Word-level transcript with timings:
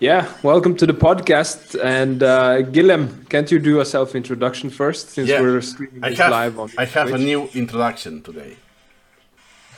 Yeah, 0.00 0.26
welcome 0.42 0.76
to 0.76 0.86
the 0.86 0.92
podcast. 0.92 1.80
And 1.82 2.22
uh, 2.22 2.62
Guillem, 2.62 3.28
can't 3.28 3.50
you 3.50 3.58
do 3.58 3.80
a 3.80 3.84
self 3.84 4.14
introduction 4.14 4.70
first 4.70 5.10
since 5.10 5.28
Yeah, 5.28 5.40
we're 5.40 5.60
streaming 5.60 6.04
I 6.04 6.14
have, 6.14 6.30
live 6.30 6.58
on 6.58 6.70
I 6.76 6.84
have 6.84 7.12
a 7.12 7.18
new 7.18 7.48
introduction 7.54 8.22
today. 8.22 8.56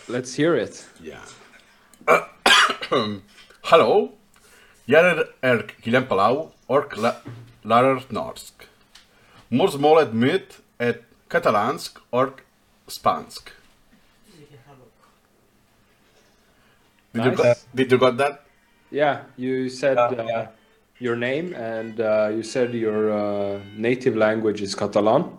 Let's 0.08 0.34
hear 0.34 0.54
it. 0.56 0.84
Ja. 1.02 1.18
hello, 3.70 4.12
jeg 4.88 5.24
er 5.42 5.62
Guillem 5.84 6.06
Palau, 6.06 6.50
og 6.68 6.84
la- 6.96 7.20
lærer 7.62 8.00
norsk. 8.10 8.68
Morsmålet 9.50 10.14
mitt 10.14 10.58
er 10.78 10.92
katalansk 11.30 11.98
og 12.12 12.40
spansk. 12.88 13.52
Did, 17.14 17.24
you 17.24 17.36
got, 17.36 17.64
did 17.74 17.92
you 17.92 17.98
got 17.98 18.18
that? 18.18 18.45
Yeah, 18.96 19.24
you 19.36 19.68
said 19.68 19.98
uh, 19.98 20.10
yeah. 20.16 20.48
your 20.98 21.16
name 21.16 21.52
and 21.54 22.00
uh, 22.00 22.30
you 22.34 22.42
said 22.42 22.72
your 22.74 23.12
uh, 23.12 23.60
native 23.76 24.16
language 24.16 24.62
is 24.62 24.74
Catalan. 24.74 25.36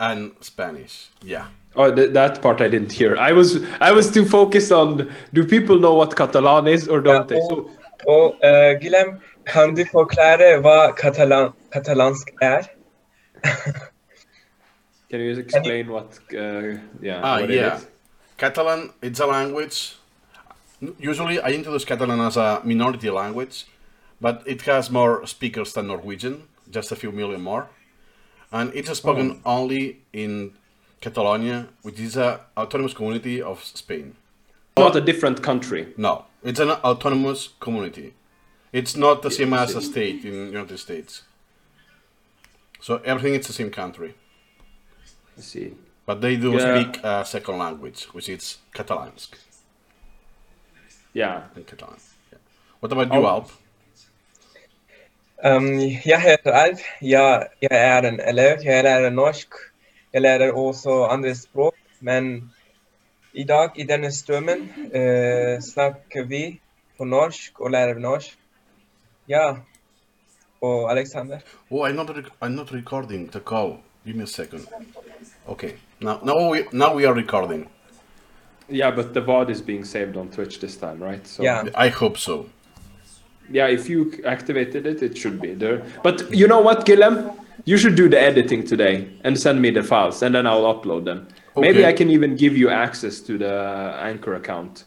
And 0.00 0.32
Spanish. 0.40 1.10
Yeah. 1.22 1.46
Oh, 1.76 1.94
th- 1.94 2.12
that 2.12 2.40
part 2.42 2.60
I 2.60 2.68
didn't 2.68 2.92
hear. 2.92 3.16
I 3.16 3.32
was 3.32 3.64
I 3.80 3.92
was 3.92 4.10
too 4.10 4.24
focused 4.24 4.72
on 4.72 5.10
do 5.32 5.44
people 5.44 5.78
know 5.78 5.94
what 5.94 6.16
Catalan 6.16 6.66
is 6.66 6.88
or 6.88 7.00
don't 7.00 7.28
they? 7.28 7.40
So, 7.48 7.70
Og 8.06 8.34
uh, 8.42 8.78
Guillem, 8.82 9.20
kan 9.46 9.74
du 9.74 9.84
forklare 9.84 10.60
hva 10.62 10.94
katalan 10.96 11.52
katalansk 11.74 12.30
er? 12.42 12.62
can 15.10 15.20
you 15.20 15.38
explain 15.38 15.88
what? 15.88 16.18
Uh, 16.32 16.78
yeah. 17.02 17.20
Ah, 17.22 17.40
what 17.40 17.50
yeah. 17.50 17.80
Catalan, 18.38 18.90
it's 19.02 19.20
a 19.20 19.26
language. 19.26 19.97
Usually, 20.80 21.40
I 21.40 21.50
introduce 21.50 21.84
Catalan 21.84 22.20
as 22.20 22.36
a 22.36 22.60
minority 22.64 23.10
language, 23.10 23.66
but 24.20 24.42
it 24.46 24.62
has 24.62 24.90
more 24.90 25.26
speakers 25.26 25.72
than 25.72 25.88
Norwegian, 25.88 26.44
just 26.70 26.92
a 26.92 26.96
few 26.96 27.10
million 27.10 27.42
more. 27.42 27.68
And 28.52 28.72
it's 28.74 28.96
spoken 28.96 29.42
oh. 29.44 29.56
only 29.58 30.00
in 30.12 30.52
Catalonia, 31.00 31.68
which 31.82 32.00
is 32.00 32.16
an 32.16 32.38
autonomous 32.56 32.94
community 32.94 33.42
of 33.42 33.62
Spain. 33.64 34.14
Not 34.76 34.96
a 34.96 35.00
different 35.00 35.42
country. 35.42 35.92
No, 35.96 36.24
it's 36.44 36.60
an 36.60 36.70
autonomous 36.70 37.48
community. 37.60 38.14
It's 38.72 38.96
not 38.96 39.22
the 39.22 39.30
same 39.30 39.52
as 39.54 39.74
a 39.74 39.82
state 39.82 40.24
in 40.24 40.52
United 40.52 40.78
States. 40.78 41.22
So 42.80 43.00
everything 43.04 43.34
is 43.34 43.46
the 43.46 43.52
same 43.52 43.70
country, 43.70 44.14
I 45.36 45.40
see. 45.40 45.74
but 46.06 46.20
they 46.20 46.36
do 46.36 46.52
Yeah. 46.52 46.82
speak 46.82 47.02
a 47.02 47.24
second 47.24 47.58
language, 47.58 48.04
which 48.12 48.28
is 48.28 48.58
Catalansk. 48.72 49.30
Yeah. 51.14 51.42
in 51.56 51.64
Catalan. 51.64 51.96
Yeah. 52.32 52.38
What 52.80 52.92
about 52.92 53.12
you, 53.14 53.20
Oh. 53.26 53.34
Alp? 53.34 53.48
Um, 55.44 55.78
jeg 56.06 56.20
heter 56.20 56.52
Alp. 56.52 56.78
Jeg, 57.02 57.46
jeg 57.62 57.70
er 57.70 57.98
en 58.08 58.20
elev. 58.20 58.58
Jeg 58.64 58.84
lærer 58.84 59.10
norsk. 59.10 59.48
Jeg 60.12 60.22
lærer 60.22 60.52
også 60.52 61.04
andre 61.10 61.34
språk. 61.34 61.74
Men 62.00 62.50
i 63.32 63.44
dag, 63.44 63.70
i 63.76 63.82
denne 63.82 64.12
stunden, 64.12 64.70
eh, 64.94 65.60
snakker 65.62 66.24
vi 66.26 66.60
på 66.98 67.04
norsk 67.04 67.60
og 67.60 67.70
lærer 67.70 67.98
norsk. 67.98 68.38
Ja. 69.28 69.54
Og 70.60 70.90
Alexander? 70.90 71.38
Oh, 71.70 71.88
I'm 71.88 71.92
not. 71.92 72.10
I'm 72.42 72.48
not 72.48 72.72
recording 72.72 73.30
the 73.32 73.40
call. 73.40 73.76
Give 74.04 74.16
me 74.16 74.22
a 74.22 74.26
second. 74.26 74.66
Okay. 75.46 75.72
Now, 76.00 76.20
now 76.24 76.50
we 76.50 76.64
now 76.72 76.94
we 76.96 77.06
are 77.06 77.14
recording. 77.14 77.68
Yeah, 78.68 78.90
but 78.90 79.14
the 79.14 79.20
VOD 79.22 79.50
is 79.50 79.62
being 79.62 79.84
saved 79.84 80.16
on 80.16 80.28
Twitch 80.28 80.60
this 80.60 80.76
time, 80.76 81.02
right? 81.02 81.26
So 81.26 81.42
Yeah. 81.42 81.64
I 81.74 81.88
hope 81.88 82.18
so. 82.18 82.46
yeah, 83.50 83.66
if 83.66 83.88
you 83.88 84.12
activated 84.26 84.86
it, 84.86 85.02
it 85.02 85.16
should 85.16 85.40
be 85.40 85.54
there. 85.54 85.82
But 86.02 86.30
you 86.30 86.46
know 86.46 86.60
what, 86.60 86.84
Guillem? 86.86 87.32
You 87.64 87.76
should 87.78 87.96
do 87.96 88.08
the 88.08 88.20
editing 88.20 88.62
today 88.64 89.08
and 89.24 89.38
send 89.38 89.60
me 89.60 89.70
the 89.70 89.82
files, 89.82 90.22
and 90.22 90.34
then 90.34 90.46
I'll 90.46 90.64
upload 90.74 91.04
them. 91.04 91.26
Okay. 91.56 91.60
Maybe 91.66 91.86
I 91.86 91.92
can 91.92 92.10
even 92.10 92.36
give 92.36 92.56
you 92.56 92.68
access 92.70 93.20
to 93.20 93.36
the 93.38 93.54
Anchor 94.00 94.34
account, 94.34 94.84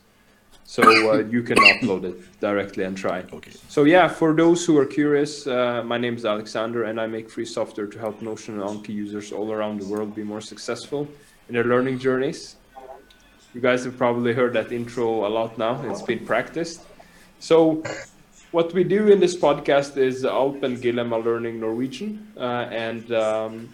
so 0.63 0.81
uh, 0.83 1.17
you 1.35 1.41
can 1.43 1.57
upload 1.71 2.03
it 2.05 2.39
directly 2.39 2.83
and 2.85 2.95
try. 2.95 3.23
Okay. 3.33 3.51
So 3.67 3.83
yeah, 3.83 4.07
for 4.07 4.33
those 4.33 4.63
who 4.65 4.77
are 4.77 4.85
curious, 4.85 5.45
uh, 5.47 5.83
my 5.83 5.97
name 5.97 6.15
is 6.15 6.23
Alexander, 6.25 6.83
and 6.83 6.99
I 7.01 7.07
make 7.07 7.29
free 7.29 7.45
software 7.45 7.87
to 7.87 7.99
help 7.99 8.21
Notion 8.21 8.59
and 8.61 8.63
Anki 8.69 8.89
users 9.05 9.31
all 9.31 9.51
around 9.51 9.81
the 9.81 9.87
world 9.87 10.15
be 10.15 10.23
more 10.23 10.41
successful 10.41 11.07
in 11.49 11.55
their 11.55 11.65
learning 11.65 11.97
journeys. 11.99 12.55
You 13.53 13.59
guys 13.59 13.83
have 13.83 13.97
probably 13.97 14.33
heard 14.33 14.53
that 14.53 14.71
intro 14.71 15.27
a 15.27 15.29
lot 15.29 15.57
now. 15.57 15.81
It's 15.89 16.01
been 16.01 16.25
practiced. 16.25 16.81
So, 17.39 17.83
what 18.51 18.73
we 18.73 18.85
do 18.85 19.09
in 19.09 19.19
this 19.19 19.35
podcast 19.35 19.97
is 19.97 20.23
Alp 20.23 20.63
and 20.63 20.77
Guillem 20.77 21.11
are 21.11 21.19
learning 21.19 21.59
Norwegian, 21.59 22.31
uh, 22.37 22.69
and 22.71 23.11
um, 23.11 23.73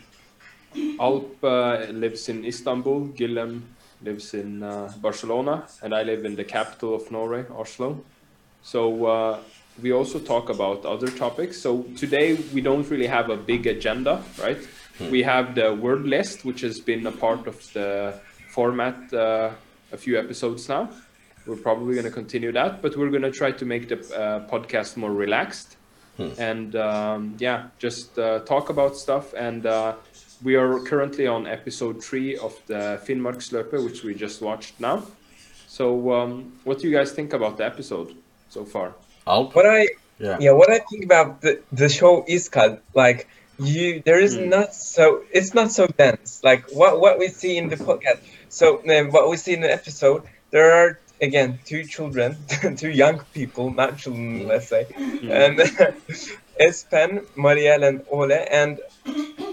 Alp 1.00 1.44
uh, 1.44 1.86
lives 1.92 2.28
in 2.28 2.44
Istanbul, 2.44 3.10
Guillem 3.10 3.62
lives 4.02 4.34
in 4.34 4.64
uh, 4.64 4.92
Barcelona, 5.00 5.68
and 5.84 5.94
I 5.94 6.02
live 6.02 6.26
in 6.26 6.36
the 6.36 6.44
capital 6.44 6.96
of 6.96 7.12
Norway, 7.12 7.46
Oslo. 7.56 8.04
So 8.64 9.06
uh, 9.06 9.40
we 9.80 9.92
also 9.92 10.18
talk 10.18 10.50
about 10.50 10.86
other 10.86 11.12
topics. 11.12 11.62
So 11.62 11.84
today 11.96 12.34
we 12.52 12.62
don't 12.62 12.90
really 12.90 13.08
have 13.08 13.30
a 13.30 13.38
big 13.38 13.68
agenda, 13.68 14.24
right? 14.42 14.58
We 15.12 15.22
have 15.22 15.54
the 15.54 15.76
word 15.76 16.08
list, 16.08 16.46
which 16.46 16.62
has 16.62 16.80
been 16.80 17.06
a 17.06 17.12
part 17.12 17.46
of 17.46 17.62
the 17.74 18.20
format 18.50 19.14
uh, 19.14 19.52
a 19.92 19.98
few 19.98 20.20
episodes 20.20 20.68
now. 20.70 20.90
We're 21.46 21.56
probably 21.56 21.94
going 21.94 22.06
to 22.06 22.12
continue 22.12 22.52
that, 22.52 22.82
but 22.82 22.98
we're 22.98 23.10
going 23.10 23.22
to 23.22 23.32
try 23.32 23.52
to 23.52 23.66
make 23.66 23.88
the 23.88 23.96
uh, 23.96 24.48
podcast 24.50 24.98
more 24.98 25.14
relaxed 25.14 25.78
and 26.38 26.76
um, 26.76 27.36
yeah, 27.40 27.68
just 27.80 28.18
uh, 28.18 28.40
talk 28.40 28.70
about 28.70 28.96
stuff. 28.96 29.34
And 29.34 29.66
uh, 29.66 29.96
we 30.44 30.56
are 30.56 30.80
currently 30.80 31.28
on 31.28 31.48
episode 31.48 32.04
three 32.04 32.38
of 32.38 32.54
the 32.68 33.00
Finnmarksløpet, 33.06 33.84
which 33.84 34.04
we 34.04 34.14
just 34.14 34.42
watched 34.42 34.80
now. 34.80 35.04
So, 35.68 36.14
um, 36.14 36.54
what 36.64 36.80
do 36.80 36.88
you 36.88 36.94
guys 36.96 37.12
think 37.12 37.34
about 37.34 37.58
the 37.58 37.66
episode 37.66 38.16
so 38.50 38.66
far? 38.66 38.96
Alp. 39.28 39.56
What 39.56 39.66
I 39.66 39.90
Yeah. 40.20 40.38
yeah, 40.40 40.54
what 40.54 40.72
I 40.72 40.80
think 40.90 41.06
about 41.06 41.42
the, 41.42 41.62
the 41.72 41.90
show 41.90 42.26
is 42.28 42.50
called 42.50 42.80
like 42.96 43.28
you 43.60 44.02
there 44.04 44.20
is 44.20 44.36
not 44.36 44.74
so 44.74 45.22
it's 45.32 45.54
not 45.54 45.72
so 45.72 45.86
dense 45.86 46.42
like 46.44 46.64
what 46.72 47.00
what 47.00 47.20
we 47.20 47.28
see 47.28 47.58
in 47.58 47.70
the 47.70 47.76
podcast 47.76 48.20
so 48.50 48.82
um, 48.90 49.12
what 49.12 49.30
we 49.30 49.38
see 49.38 49.54
in 49.54 49.62
the 49.62 49.72
episode 49.72 50.24
there 50.52 50.72
are 50.74 51.00
again 51.22 51.60
two 51.66 51.84
children 51.84 52.38
two 52.78 52.90
young 52.90 53.20
people 53.34 53.72
not 53.72 53.98
children 53.98 54.48
let's 54.48 54.68
say. 54.68 54.88
And 54.96 55.60
Espen 56.60 57.26
Marielle 57.36 57.88
and 57.88 58.06
Ole 58.10 58.32
and 58.32 58.80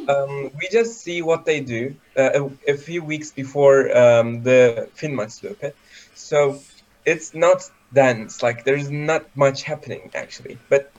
um, 0.09 0.51
we 0.59 0.69
just 0.71 1.01
see 1.01 1.23
what 1.23 1.45
they 1.45 1.61
do 1.61 1.95
uh, 2.17 2.31
a, 2.67 2.73
a 2.73 2.77
few 2.77 3.03
weeks 3.03 3.33
before 3.33 3.97
um, 3.97 4.43
the 4.43 4.89
Finnmarksløpet 4.97 5.73
so 6.15 6.61
it's 7.05 7.35
not 7.35 7.71
dense 7.93 8.43
like 8.43 8.65
there's 8.65 8.91
not 8.91 9.25
much 9.37 9.63
happening 9.63 10.11
actually. 10.15 10.59
But 10.69 10.93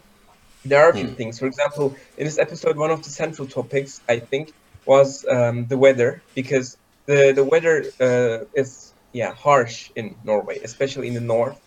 there 0.64 0.84
are 0.84 0.90
a 0.90 0.94
few 0.94 1.10
things. 1.10 1.40
For 1.40 1.46
example 1.46 1.96
in 2.18 2.26
this 2.26 2.40
episode 2.40 2.78
one 2.78 2.92
of 2.92 3.04
the 3.04 3.10
central 3.10 3.48
topics 3.48 4.02
i 4.10 4.20
think 4.20 4.54
was 4.86 5.26
um, 5.28 5.66
the 5.66 5.78
weather 5.78 6.22
because 6.36 6.78
the 7.08 7.34
the 7.34 7.44
weather 7.44 7.84
uh, 8.00 8.46
is 8.54 8.94
yeah 9.14 9.34
harsh 9.34 9.92
in 9.96 10.16
norway 10.24 10.60
especially 10.64 11.08
in 11.08 11.14
the 11.14 11.22
north 11.22 11.60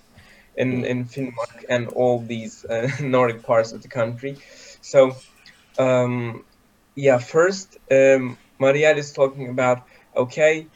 in 0.56 0.84
in 0.84 1.04
Finnmark 1.06 1.65
and 1.69 1.88
all 1.88 2.21
these 2.21 2.65
uh, 2.65 2.88
nordic 3.00 3.43
parts 3.43 3.72
of 3.72 3.82
the 3.82 3.88
country. 3.88 4.38
So 4.81 5.16
um, 5.78 6.44
yeah 6.94 7.19
first 7.19 7.78
um, 7.91 8.38
Marielle 8.60 8.97
is 8.98 9.12
talking 9.12 9.48
about 9.48 9.84
okay 10.16 10.69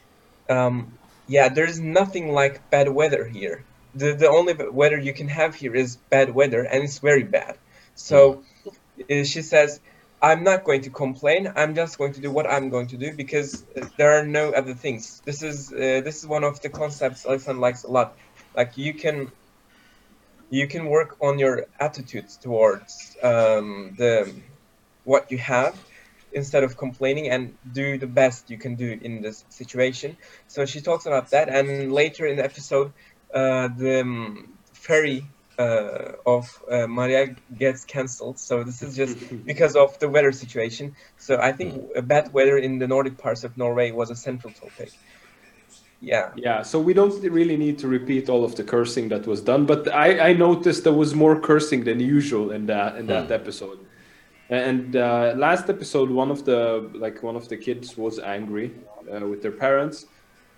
um, 0.49 0.97
yeah 1.27 1.49
there's 1.49 1.79
nothing 1.79 2.29
like 2.31 2.69
bad 2.69 2.89
weather 2.89 3.25
here. 3.27 3.65
The, 3.95 4.13
the 4.13 4.29
only 4.29 4.55
weather 4.71 4.97
you 4.97 5.13
can 5.13 5.27
have 5.27 5.53
here 5.55 5.75
is 5.75 5.97
bad 6.09 6.33
weather 6.33 6.63
and 6.63 6.83
it's 6.83 6.99
very 6.99 7.23
bad. 7.23 7.57
So 7.95 8.43
uh, 9.09 9.23
she 9.23 9.41
says 9.41 9.79
i'm 10.23 10.43
not 10.43 10.63
going 10.63 10.81
to 10.81 10.89
complain. 10.89 11.51
I'm 11.55 11.75
just 11.75 11.97
going 11.99 12.13
to 12.13 12.21
do 12.21 12.31
what 12.31 12.49
i'm 12.49 12.69
going 12.69 12.87
to 12.87 12.97
do 12.97 13.13
because 13.15 13.65
there 13.97 14.13
are 14.17 14.25
no 14.25 14.51
other 14.51 14.73
things. 14.73 15.21
This 15.25 15.43
is 15.43 15.71
uh, 15.73 16.01
this 16.07 16.17
is 16.19 16.27
one 16.27 16.43
of 16.45 16.61
the 16.61 16.69
concepts 16.69 17.25
alexander 17.25 17.61
likes 17.61 17.83
a 17.83 17.91
lot. 17.91 18.15
Like 18.55 18.77
you 18.77 18.93
can 18.95 19.31
you 20.49 20.67
can 20.67 20.85
work 20.85 21.17
on 21.21 21.39
your 21.39 21.65
attitudes 21.79 22.37
towards 22.37 23.17
um, 23.23 23.95
the 23.97 24.33
what 25.03 25.31
you 25.31 25.37
have 25.39 25.75
instead 26.31 26.63
of 26.63 26.77
complaining 26.77 27.29
and 27.29 27.57
do 27.73 27.97
the 27.97 28.07
best 28.07 28.49
you 28.49 28.57
can 28.57 28.75
do 28.75 28.97
in 29.01 29.21
this 29.21 29.45
situation. 29.49 30.17
So 30.47 30.65
she 30.65 30.81
talks 30.81 31.05
about 31.05 31.31
that 31.31 31.49
and 31.49 31.91
later 31.91 32.25
in 32.25 32.37
the 32.37 32.45
episode 32.45 32.93
uh, 33.33 33.67
the 33.77 34.01
um, 34.01 34.57
ferry 34.73 35.32
uh, 35.57 36.13
of 36.25 36.63
uh, 36.69 36.87
Maria 36.87 37.35
gets 37.57 37.85
cancelled. 37.85 38.39
So 38.39 38.63
this 38.63 38.81
is 38.81 38.95
just 38.95 39.17
because 39.45 39.75
of 39.75 39.97
the 39.99 40.09
weather 40.09 40.31
situation. 40.31 40.95
So 41.17 41.37
I 41.39 41.51
think 41.51 41.83
uh, 41.95 42.01
bad 42.01 42.33
weather 42.33 42.57
in 42.57 42.79
the 42.79 42.87
Nordic 42.87 43.17
parts 43.17 43.43
of 43.43 43.57
Norway 43.57 43.91
was 43.91 44.09
a 44.09 44.15
central 44.15 44.53
topic. 44.53 44.91
yeah. 46.01 46.31
Yeah, 46.35 46.63
so 46.63 46.79
we 46.79 46.93
don't 46.93 47.21
really 47.23 47.57
need 47.57 47.77
to 47.79 47.87
repeat 47.87 48.29
all 48.29 48.43
of 48.43 48.55
the 48.55 48.63
cursing 48.63 49.09
that 49.09 49.25
was 49.27 49.41
done, 49.41 49.65
but 49.65 49.87
I, 49.93 50.29
I 50.29 50.33
noticed 50.33 50.83
there 50.83 50.93
was 50.93 51.13
more 51.15 51.39
cursing 51.39 51.83
than 51.83 51.99
usual 51.99 52.51
in 52.51 52.65
that 52.67 52.97
in 52.97 53.07
that 53.07 53.31
episode. 53.31 53.79
And 54.49 54.95
uh, 54.95 55.33
last 55.35 55.69
episode, 55.69 56.09
one 56.11 56.29
of 56.29 56.45
the 56.45 56.89
like 56.93 57.23
one 57.23 57.35
of 57.35 57.47
the 57.47 57.57
kids 57.57 57.97
was 57.97 58.19
angry 58.19 58.73
uh, 59.11 59.25
with 59.25 59.41
their 59.41 59.51
parents, 59.51 60.05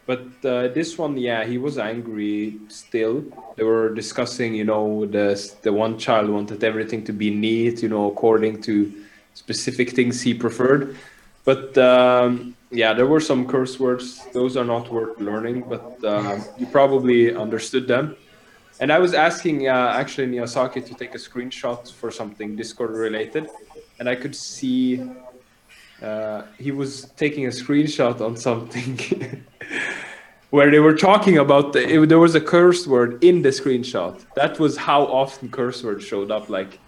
but 0.05 0.21
uh, 0.43 0.67
this 0.67 0.97
one, 0.97 1.17
yeah, 1.17 1.43
he 1.45 1.57
was 1.57 1.77
angry 1.77 2.59
still. 2.67 3.23
They 3.55 3.63
were 3.63 3.93
discussing, 3.93 4.53
you 4.53 4.63
know, 4.63 5.05
the 5.05 5.27
the 5.63 5.73
one 5.73 5.97
child 5.97 6.29
wanted 6.29 6.63
everything 6.63 7.03
to 7.05 7.13
be 7.13 7.31
neat, 7.31 7.81
you 7.81 7.89
know, 7.89 8.11
according 8.11 8.61
to 8.63 8.93
specific 9.33 9.91
things 9.91 10.21
he 10.21 10.33
preferred. 10.33 10.95
But 11.43 11.77
um, 11.77 12.55
yeah, 12.71 12.93
there 12.93 13.07
were 13.07 13.19
some 13.19 13.47
curse 13.47 13.79
words. 13.79 14.25
Those 14.33 14.57
are 14.57 14.65
not 14.65 14.91
worth 14.91 15.19
learning, 15.19 15.65
but 15.67 16.03
uh, 16.03 16.39
you 16.57 16.67
probably 16.67 17.35
understood 17.35 17.87
them. 17.87 18.15
And 18.79 18.91
I 18.91 18.99
was 18.99 19.13
asking 19.13 19.69
uh, 19.69 19.93
actually 19.95 20.27
Miyazaki 20.27 20.85
to 20.85 20.93
take 20.93 21.15
a 21.15 21.17
screenshot 21.17 21.91
for 21.91 22.11
something 22.11 22.55
Discord 22.55 22.91
related, 22.91 23.49
and 23.99 24.07
I 24.07 24.15
could 24.15 24.35
see 24.35 25.01
uh, 26.01 26.43
he 26.59 26.71
was 26.71 27.09
taking 27.15 27.45
a 27.45 27.49
screenshot 27.49 28.21
on 28.21 28.35
something 28.35 28.99
where 30.55 30.71
they 30.71 30.79
were 30.79 30.97
talking 31.09 31.37
about 31.45 31.73
the, 31.73 31.81
it, 31.95 32.09
there 32.09 32.19
was 32.27 32.33
a 32.35 32.41
curse 32.41 32.87
word 32.87 33.23
in 33.23 33.41
the 33.41 33.49
screenshot. 33.49 34.13
That 34.35 34.53
was 34.63 34.73
how 34.77 35.01
often 35.21 35.49
curse 35.49 35.83
words 35.83 36.03
showed 36.11 36.31
up. 36.31 36.49
Like 36.49 36.79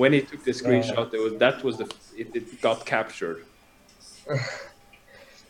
when 0.00 0.12
he 0.12 0.20
took 0.20 0.42
the 0.44 0.52
screenshot, 0.52 1.12
it 1.12 1.20
was 1.26 1.34
that 1.44 1.56
was 1.66 1.74
the 1.78 1.86
it, 2.16 2.28
it 2.38 2.44
got 2.62 2.78
captured. 2.86 3.44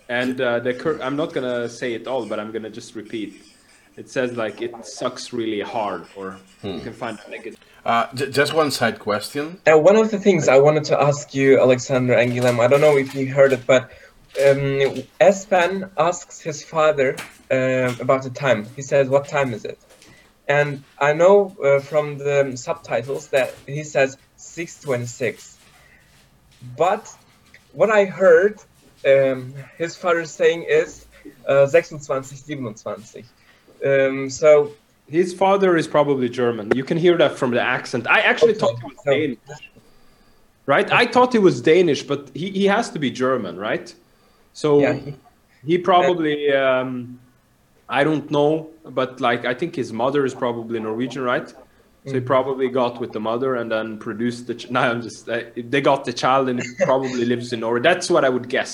And 0.09 0.41
uh, 0.41 0.61
the 0.61 0.73
cur- 0.73 1.01
I'm 1.03 1.17
not 1.17 1.33
gonna 1.33 1.69
say 1.69 1.89
it 1.95 2.07
all, 2.07 2.25
but 2.27 2.39
I'm 2.39 2.53
gonna 2.53 2.71
just 2.71 2.95
repeat. 2.95 3.43
It 3.97 4.09
says 4.09 4.29
like 4.37 4.63
it 4.63 4.73
sucks 4.87 5.33
really 5.33 5.61
hard, 5.61 6.03
or 6.15 6.39
you 6.63 6.79
can 6.87 6.93
find 6.93 7.19
a 7.27 7.31
negative. 7.31 7.59
Uh, 7.85 8.07
j- 8.15 8.31
just 8.31 8.53
one 8.55 8.71
side 8.71 9.01
question. 9.01 9.61
Now, 9.67 9.79
one 9.79 9.97
of 9.97 10.13
the 10.13 10.21
things 10.27 10.47
I 10.47 10.59
wanted 10.59 10.85
to 10.85 11.01
ask 11.09 11.35
you, 11.35 11.59
Alexander 11.59 12.15
and 12.15 12.31
Guillem, 12.33 12.61
I 12.65 12.69
don't 12.69 12.81
know 12.81 12.97
if 12.97 13.15
you 13.17 13.35
heard 13.35 13.53
it, 13.53 13.67
but 13.67 13.91
um, 14.39 15.03
Espen 15.21 15.91
asks 15.97 16.41
his 16.41 16.63
father 16.63 17.17
um, 17.51 17.97
about 18.01 18.23
the 18.23 18.31
time. 18.31 18.67
He 18.77 18.83
says, 18.83 19.09
"What 19.09 19.29
time 19.29 19.53
is 19.55 19.65
it?" 19.65 19.79
And 20.49 20.85
I 21.01 21.13
know 21.13 21.57
uh, 21.65 21.81
from 21.81 22.19
the 22.19 22.57
subtitles 22.57 23.29
that 23.29 23.55
he 23.67 23.83
says 23.83 24.17
6:26. 24.39 25.57
But 26.77 27.15
what 27.73 27.91
I 27.91 28.05
heard 28.05 28.61
um, 29.07 29.55
his 29.77 29.97
father 29.97 30.25
saying 30.25 30.65
is 30.69 31.07
uh, 31.49 31.67
26, 31.67 32.83
27. 32.83 33.25
Um, 33.85 34.31
so 34.31 34.73
His 35.09 35.35
father 35.35 35.77
is 35.77 35.87
probably 35.87 36.29
German. 36.29 36.75
You 36.75 36.85
can 36.85 36.99
hear 36.99 37.17
that 37.19 37.37
from 37.39 37.51
the 37.51 37.61
accent. 37.61 38.07
I 38.07 38.21
actually 38.21 38.55
thought 38.55 38.79
he 38.79 38.85
was 38.85 38.99
Danish, 39.05 39.39
right? 40.67 40.91
I 40.93 41.07
thought 41.07 41.33
he 41.33 41.39
was 41.39 41.61
Danish, 41.61 42.03
but 42.03 42.31
he, 42.35 42.51
he 42.51 42.65
has 42.67 42.91
to 42.91 42.99
be 42.99 43.11
German, 43.11 43.59
right? 43.59 43.95
So 44.63 44.69
yeah, 44.81 44.95
he- 45.05 45.17
he 45.71 45.77
probably 45.93 46.39
um, 46.53 47.19
I 47.89 48.05
don't 48.09 48.29
know, 48.31 48.51
but 48.99 49.21
like 49.29 49.43
I 49.53 49.55
think 49.61 49.77
his 49.83 49.91
mother 49.93 50.25
is 50.25 50.35
probably 50.35 50.79
Norwegian, 50.81 51.23
right? 51.23 51.49
So 52.09 52.15
he 52.15 52.21
probably 52.21 52.69
got 52.69 53.01
with 53.01 53.13
the 53.13 53.21
mother 53.31 53.51
and 53.61 53.69
then 53.71 53.99
produced 53.99 54.47
the. 54.47 54.55
Ch- 54.55 54.71
no, 54.77 54.81
I'm 54.81 55.03
just. 55.03 55.29
Uh, 55.29 55.43
they 55.73 55.81
got 55.81 56.05
the 56.05 56.13
child 56.13 56.49
and 56.49 56.63
probably 56.91 57.25
lives 57.33 57.53
in 57.53 57.61
Norway. 57.61 57.81
That's 57.91 58.09
what 58.15 58.25
I 58.25 58.29
would 58.29 58.49
guess. 58.49 58.73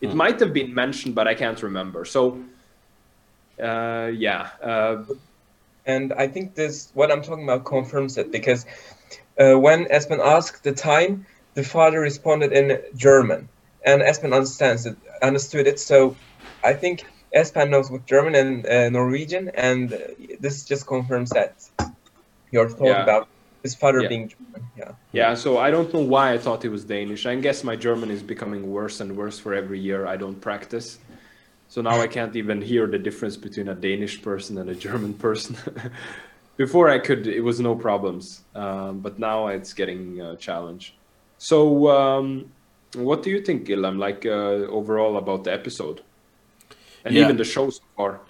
It 0.00 0.14
might 0.14 0.38
have 0.40 0.52
been 0.52 0.74
mentioned, 0.74 1.14
but 1.14 1.26
I 1.32 1.34
can't 1.42 1.60
remember. 1.62 2.04
So, 2.04 2.20
uh, 3.62 4.10
yeah, 4.26 4.50
uh, 4.62 5.04
and 5.86 6.12
I 6.24 6.26
think 6.28 6.54
this 6.54 6.90
what 6.94 7.10
I'm 7.12 7.22
talking 7.22 7.44
about 7.44 7.64
confirms 7.64 8.18
it 8.18 8.28
because 8.32 8.66
uh, 9.38 9.54
when 9.66 9.86
Espen 9.86 10.18
asked 10.36 10.64
the 10.64 10.72
time, 10.72 11.24
the 11.54 11.62
father 11.64 12.00
responded 12.00 12.52
in 12.52 12.66
German, 12.96 13.48
and 13.84 14.02
Espen 14.02 14.34
understands 14.34 14.86
it, 14.86 14.96
understood 15.22 15.66
it. 15.66 15.80
So 15.80 16.16
I 16.64 16.74
think 16.74 17.04
Espen 17.34 17.70
knows 17.70 17.90
both 17.90 18.06
German 18.06 18.34
and 18.34 18.66
uh, 18.66 18.88
Norwegian, 18.90 19.50
and 19.54 19.92
uh, 19.92 19.98
this 20.40 20.64
just 20.64 20.86
confirms 20.86 21.30
that 21.30 21.54
your 22.52 22.68
thought 22.68 22.88
Yeah. 22.88 23.02
about 23.02 23.28
his 23.62 23.74
father 23.74 24.02
Yeah. 24.02 24.08
being 24.08 24.28
German. 24.28 24.70
Yeah. 24.76 24.92
yeah. 25.12 25.34
So 25.34 25.58
I 25.58 25.70
don't 25.70 25.92
know 25.92 26.00
why 26.00 26.32
I 26.34 26.38
thought 26.38 26.62
he 26.62 26.68
was 26.68 26.84
Danish. 26.84 27.26
I 27.26 27.34
guess 27.36 27.64
my 27.64 27.76
German 27.76 28.10
is 28.10 28.22
becoming 28.22 28.66
worse 28.70 29.00
and 29.00 29.16
worse 29.16 29.38
for 29.38 29.54
every 29.54 29.80
year 29.80 30.06
I 30.06 30.16
don't 30.16 30.40
practice. 30.40 30.98
So 31.68 31.80
now 31.80 32.00
I 32.00 32.06
can't 32.06 32.36
even 32.36 32.60
hear 32.60 32.86
the 32.86 32.98
difference 32.98 33.36
between 33.38 33.68
a 33.68 33.74
Danish 33.74 34.20
person 34.22 34.58
and 34.58 34.68
a 34.68 34.74
German 34.74 35.14
person. 35.14 35.56
Before 36.58 36.90
I 36.90 36.98
could, 36.98 37.26
it 37.26 37.40
was 37.40 37.60
no 37.60 37.74
problems, 37.74 38.44
um, 38.54 39.00
but 39.00 39.18
now 39.18 39.48
it's 39.48 39.72
getting 39.72 40.20
a 40.20 40.36
challenge. 40.36 40.98
So, 41.38 41.88
um, 41.88 42.52
what 42.96 43.22
do 43.22 43.30
you 43.30 43.40
think, 43.40 43.66
Guillem, 43.66 43.98
like 43.98 44.26
uh, 44.26 44.68
overall 44.78 45.16
about 45.16 45.44
the 45.44 45.52
episode 45.52 46.02
and 47.04 47.14
Yeah. 47.14 47.24
even 47.24 47.36
the 47.36 47.44
show 47.44 47.70
so 47.70 47.82
far? 47.96 48.20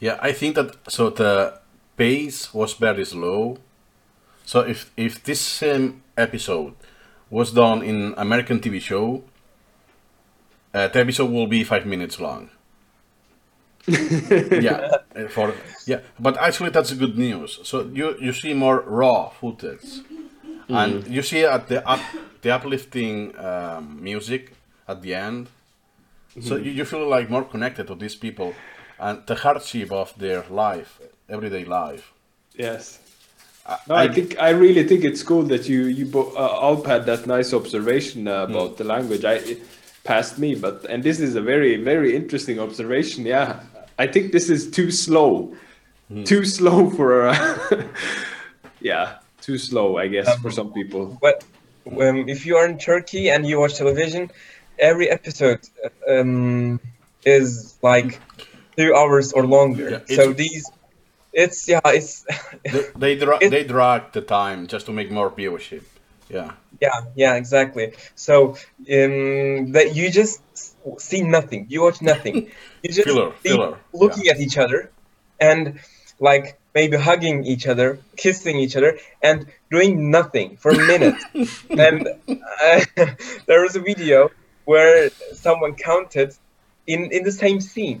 Yeah, 0.00 0.18
I 0.22 0.32
think 0.32 0.54
that 0.56 0.76
so 0.88 1.10
the 1.10 1.60
pace 1.96 2.52
was 2.54 2.74
very 2.74 3.04
slow. 3.04 3.58
So 4.44 4.60
if 4.60 4.90
if 4.96 5.22
this 5.24 5.40
same 5.40 6.02
episode 6.16 6.74
was 7.30 7.52
done 7.52 7.82
in 7.82 8.14
American 8.16 8.60
TV 8.60 8.80
show, 8.80 9.22
uh, 10.74 10.88
the 10.88 11.00
episode 11.00 11.30
will 11.30 11.46
be 11.46 11.64
five 11.64 11.86
minutes 11.86 12.20
long. 12.20 12.50
yeah, 13.88 14.90
uh, 15.16 15.28
for 15.28 15.54
yeah, 15.86 16.00
but 16.18 16.36
actually 16.38 16.70
that's 16.70 16.92
good 16.92 17.16
news. 17.16 17.58
So 17.64 17.88
you 17.92 18.16
you 18.20 18.32
see 18.32 18.52
more 18.54 18.80
raw 18.86 19.30
footage, 19.30 20.02
and 20.68 21.06
you 21.06 21.22
see 21.22 21.44
at 21.44 21.68
the 21.68 21.86
up, 21.88 22.00
the 22.42 22.50
uplifting 22.50 23.38
um, 23.38 24.02
music 24.02 24.52
at 24.86 25.02
the 25.02 25.14
end. 25.14 25.48
So 26.40 26.56
you, 26.56 26.70
you 26.70 26.84
feel 26.84 27.08
like 27.08 27.30
more 27.30 27.44
connected 27.44 27.88
to 27.88 27.94
these 27.94 28.14
people 28.14 28.54
and 29.00 29.26
the 29.26 29.34
hardship 29.34 29.90
of 29.90 30.16
their 30.18 30.44
life, 30.50 31.00
everyday 31.28 31.64
life. 31.64 32.12
Yes. 32.54 33.00
No, 33.86 33.96
I, 33.96 34.08
think 34.08 34.38
I 34.38 34.50
really 34.50 34.86
think 34.86 35.04
it's 35.04 35.22
cool 35.22 35.42
that 35.44 35.68
you 35.68 35.84
you 35.86 36.06
bo- 36.06 36.32
uh, 36.34 36.64
all 36.64 36.82
had 36.84 37.04
that 37.04 37.26
nice 37.26 37.52
observation 37.52 38.26
uh, 38.26 38.44
about 38.44 38.78
the 38.78 38.84
language. 38.84 39.26
I 39.26 39.34
it 39.34 39.60
passed 40.04 40.38
me, 40.38 40.54
but 40.54 40.86
and 40.88 41.02
this 41.02 41.20
is 41.20 41.34
a 41.34 41.42
very 41.42 41.76
very 41.76 42.16
interesting 42.16 42.58
observation. 42.58 43.26
Yeah, 43.26 43.60
I 43.98 44.06
think 44.06 44.32
this 44.32 44.48
is 44.48 44.70
too 44.70 44.90
slow, 44.90 45.54
too 46.24 46.46
slow 46.46 46.88
for. 46.88 47.28
Uh, 47.28 47.84
yeah, 48.80 49.18
too 49.48 49.58
slow. 49.70 49.96
I 50.04 50.06
guess 50.14 50.28
for 50.44 50.50
some 50.50 50.70
people. 50.78 51.02
But 51.26 51.36
um, 52.04 52.28
if 52.34 52.44
you 52.46 52.54
are 52.60 52.66
in 52.70 52.76
Turkey 52.90 53.24
and 53.32 53.40
you 53.48 53.58
watch 53.62 53.74
television, 53.82 54.30
every 54.90 55.08
episode 55.18 55.60
um, 56.12 56.80
is 57.24 57.46
like 57.82 58.20
two 58.76 58.90
hours 58.94 59.32
or 59.32 59.44
longer. 59.56 59.88
Yeah, 59.90 60.16
so 60.16 60.32
these, 60.42 60.64
it's 61.32 61.58
yeah, 61.72 61.80
it's 61.98 62.26
They 62.74 62.84
they, 63.04 63.14
dra- 63.24 63.40
It- 63.40 63.50
they 63.54 63.64
drag 63.64 64.12
the 64.12 64.20
time 64.20 64.66
just 64.74 64.84
to 64.86 64.92
make 64.92 65.10
more 65.10 65.30
viewership. 65.30 65.84
Yeah, 66.28 66.52
yeah, 66.84 66.98
yeah, 67.22 67.34
exactly. 67.42 67.86
So 68.14 68.34
um, 68.96 69.72
that 69.76 69.88
you 69.98 70.06
just 70.24 70.42
see 71.08 71.22
nothing, 71.22 71.60
you 71.72 71.80
watch 71.86 72.02
nothing, 72.02 72.34
you 72.82 72.90
just 72.98 73.08
Filler, 73.08 73.32
see 73.42 73.48
filler, 73.48 73.78
looking 73.94 74.28
at 74.28 74.38
each 74.46 74.58
other, 74.58 74.92
and 75.40 75.80
like 76.20 76.58
maybe 76.80 76.96
hugging 76.96 77.38
each 77.52 77.66
other, 77.72 77.88
kissing 78.24 78.56
each 78.64 78.76
other, 78.78 78.90
and 79.28 79.38
doing 79.74 79.92
nothing 80.18 80.48
for 80.62 80.70
minutes. 80.92 81.22
and 81.86 81.98
uh, 82.66 82.80
there 83.48 83.60
was 83.66 83.74
a 83.80 83.84
video 83.90 84.18
where 84.64 85.10
someone 85.44 85.72
counted 85.90 86.30
in 86.92 87.00
in 87.16 87.22
the 87.28 87.34
same 87.44 87.58
scene, 87.70 88.00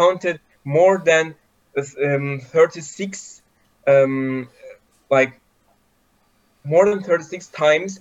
counted 0.00 0.36
more 0.64 0.96
than 1.10 1.24
um, 2.06 2.40
36 2.40 3.42
um, 3.92 4.48
like 5.16 5.32
more 6.64 6.84
than 6.90 7.02
36 7.02 7.48
times 7.48 8.00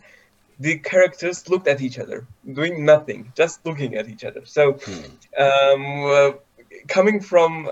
the 0.60 0.74
characters 0.92 1.38
looked 1.52 1.68
at 1.74 1.80
each 1.88 1.98
other 2.04 2.20
doing 2.60 2.86
nothing 2.94 3.32
just 3.42 3.66
looking 3.68 3.92
at 3.96 4.06
each 4.14 4.24
other 4.30 4.44
so 4.58 4.64
um, 5.46 5.84
uh, 6.18 6.32
coming 6.96 7.22
from 7.22 7.72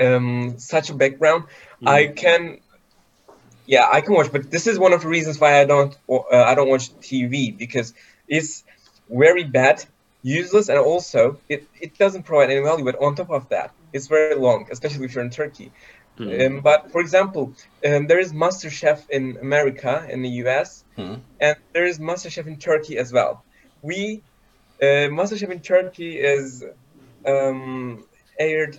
um, 0.00 0.54
such 0.58 0.90
a 0.90 0.94
background 0.94 1.44
i 1.84 2.06
can 2.06 2.58
yeah 3.66 3.86
i 3.92 4.00
can 4.00 4.14
watch 4.14 4.30
but 4.32 4.50
this 4.50 4.66
is 4.66 4.78
one 4.78 4.92
of 4.92 5.02
the 5.02 5.08
reasons 5.08 5.38
why 5.40 5.60
i 5.60 5.64
don't 5.64 5.94
uh, 6.10 6.22
i 6.50 6.54
don't 6.54 6.68
watch 6.68 6.88
tv 7.00 7.56
because 7.56 7.92
it's 8.28 8.64
very 9.08 9.44
bad 9.44 9.82
useless 10.22 10.68
and 10.68 10.78
also 10.78 11.40
it, 11.48 11.68
it 11.80 11.98
doesn't 11.98 12.24
provide 12.24 12.50
any 12.50 12.60
value 12.62 12.84
but 12.84 12.96
on 13.02 13.14
top 13.14 13.30
of 13.30 13.48
that 13.48 13.72
it's 13.92 14.08
very 14.08 14.28
long 14.28 14.56
especially 14.60 14.94
if 14.94 15.04
you're 15.04 15.12
in 15.12 15.20
turkey. 15.20 15.62
Um, 16.26 16.60
but 16.62 16.90
for 16.90 17.00
example 17.00 17.54
um, 17.86 18.06
there 18.06 18.18
is 18.18 18.32
master 18.32 18.70
chef 18.70 19.06
in 19.10 19.36
america 19.40 20.06
in 20.10 20.22
the 20.22 20.28
us 20.30 20.84
Hmm. 20.96 21.14
and 21.40 21.56
there 21.74 21.84
is 21.84 21.98
master 22.00 22.30
chef 22.30 22.46
in 22.46 22.58
turkey 22.58 22.96
as 22.98 23.12
well. 23.12 23.44
We 23.82 24.24
uh, 24.82 25.08
master 25.10 25.36
chef 25.36 25.50
in 25.50 25.60
turkey 25.60 26.18
is 26.18 26.64
um, 27.26 28.04
aired 28.38 28.76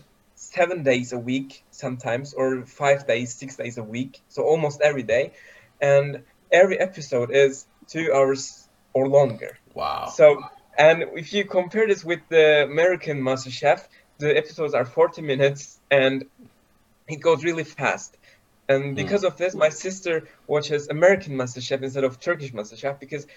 seven 0.54 0.84
days 0.84 1.14
a 1.14 1.20
week 1.20 1.64
sometimes, 1.72 2.34
or 2.34 2.66
five 2.66 3.08
days, 3.08 3.34
six 3.34 3.56
days 3.56 3.78
a 3.78 3.84
week, 3.84 4.22
so 4.30 4.44
almost 4.44 4.82
every 4.82 5.04
day, 5.04 5.34
and 5.82 6.24
every 6.52 6.80
episode 6.80 7.32
is 7.32 7.66
two 7.88 8.12
hours 8.14 8.68
or 8.94 9.08
longer. 9.08 9.58
Wow. 9.74 10.08
So, 10.14 10.44
and 10.78 11.04
if 11.16 11.34
you 11.34 11.46
compare 11.46 11.88
this 11.88 12.04
with 12.04 12.22
the 12.30 12.64
American 12.64 13.24
Master 13.24 13.52
Chef, 13.52 13.88
the 14.18 14.36
episodes 14.36 14.74
are 14.74 14.86
40 14.86 15.22
minutes 15.22 15.80
and 15.92 16.26
it 17.08 17.18
goes 17.18 17.44
really 17.44 17.64
fast. 17.64 18.18
And 18.70 18.84
hmm. 18.86 18.94
because 18.96 19.24
of 19.24 19.38
this, 19.38 19.56
my 19.56 19.70
sister 19.70 20.28
watches 20.48 20.88
American 20.90 21.34
MasterChef 21.36 21.82
instead 21.82 22.04
of 22.04 22.20
Turkish 22.20 22.52
MasterChef 22.52 23.00
because 23.00 23.28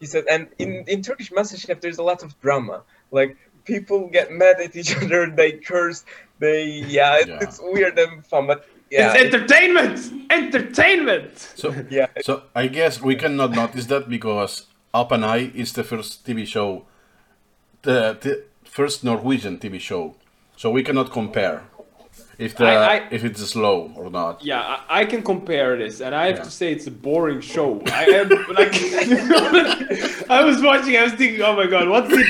he 0.00 0.06
said, 0.06 0.24
and 0.30 0.48
in, 0.58 0.84
in 0.86 1.02
Turkish 1.02 1.30
MasterChef, 1.30 1.80
there's 1.80 1.98
a 1.98 2.02
lot 2.02 2.22
of 2.22 2.40
drama. 2.40 2.82
Like 3.10 3.36
people 3.72 4.08
get 4.08 4.26
mad 4.32 4.56
at 4.64 4.74
each 4.80 4.92
other, 5.02 5.20
they 5.40 5.52
curse, 5.52 6.04
they, 6.40 6.64
yeah, 6.98 7.20
it, 7.20 7.28
Yeah. 7.28 7.38
it's 7.44 7.58
weird 7.62 7.96
and 7.98 8.24
fun, 8.26 8.46
but 8.46 8.60
yeah. 8.90 9.12
It's 9.14 9.18
entertainment! 9.34 9.96
Entertainment! 10.40 11.32
So, 11.62 11.66
Yeah. 11.90 12.06
so 12.22 12.32
I 12.62 12.64
guess 12.78 12.94
we 13.08 13.14
cannot 13.22 13.50
notice 13.52 13.86
that 13.92 14.08
because 14.08 14.52
Alp 14.94 15.12
and 15.12 15.24
I 15.24 15.38
is 15.62 15.72
the 15.74 15.84
first 15.84 16.26
TV 16.26 16.46
show, 16.46 16.68
the, 17.82 18.16
the 18.24 18.32
first 18.64 19.04
Norwegian 19.04 19.58
TV 19.58 19.78
show. 19.78 20.14
So 20.56 20.70
we 20.70 20.82
cannot 20.82 21.12
compare 21.12 21.58
if 22.38 22.56
the 22.56 22.64
I- 22.66 22.94
I- 22.96 23.08
if 23.16 23.22
it's 23.28 23.42
slow 23.54 23.92
or 24.00 24.08
not. 24.10 24.34
Yeah, 24.42 24.60
I, 24.88 25.00
I 25.00 25.04
can 25.04 25.22
compare 25.22 25.76
this, 25.76 26.00
and 26.00 26.14
I 26.14 26.24
have 26.28 26.36
Yeah. 26.38 26.44
to 26.48 26.50
say 26.50 26.72
it's 26.76 26.86
a 26.86 26.90
boring 27.08 27.40
show. 27.54 27.70
I 28.02 28.04
am 28.20 28.28
like, 28.58 28.74
I 30.36 30.40
was 30.48 30.62
watching, 30.62 30.96
I 30.96 31.02
was 31.08 31.12
thinking, 31.20 31.42
oh 31.42 31.54
my 31.60 31.66
god, 31.74 31.86
what's 31.92 32.10
it? 32.12 32.26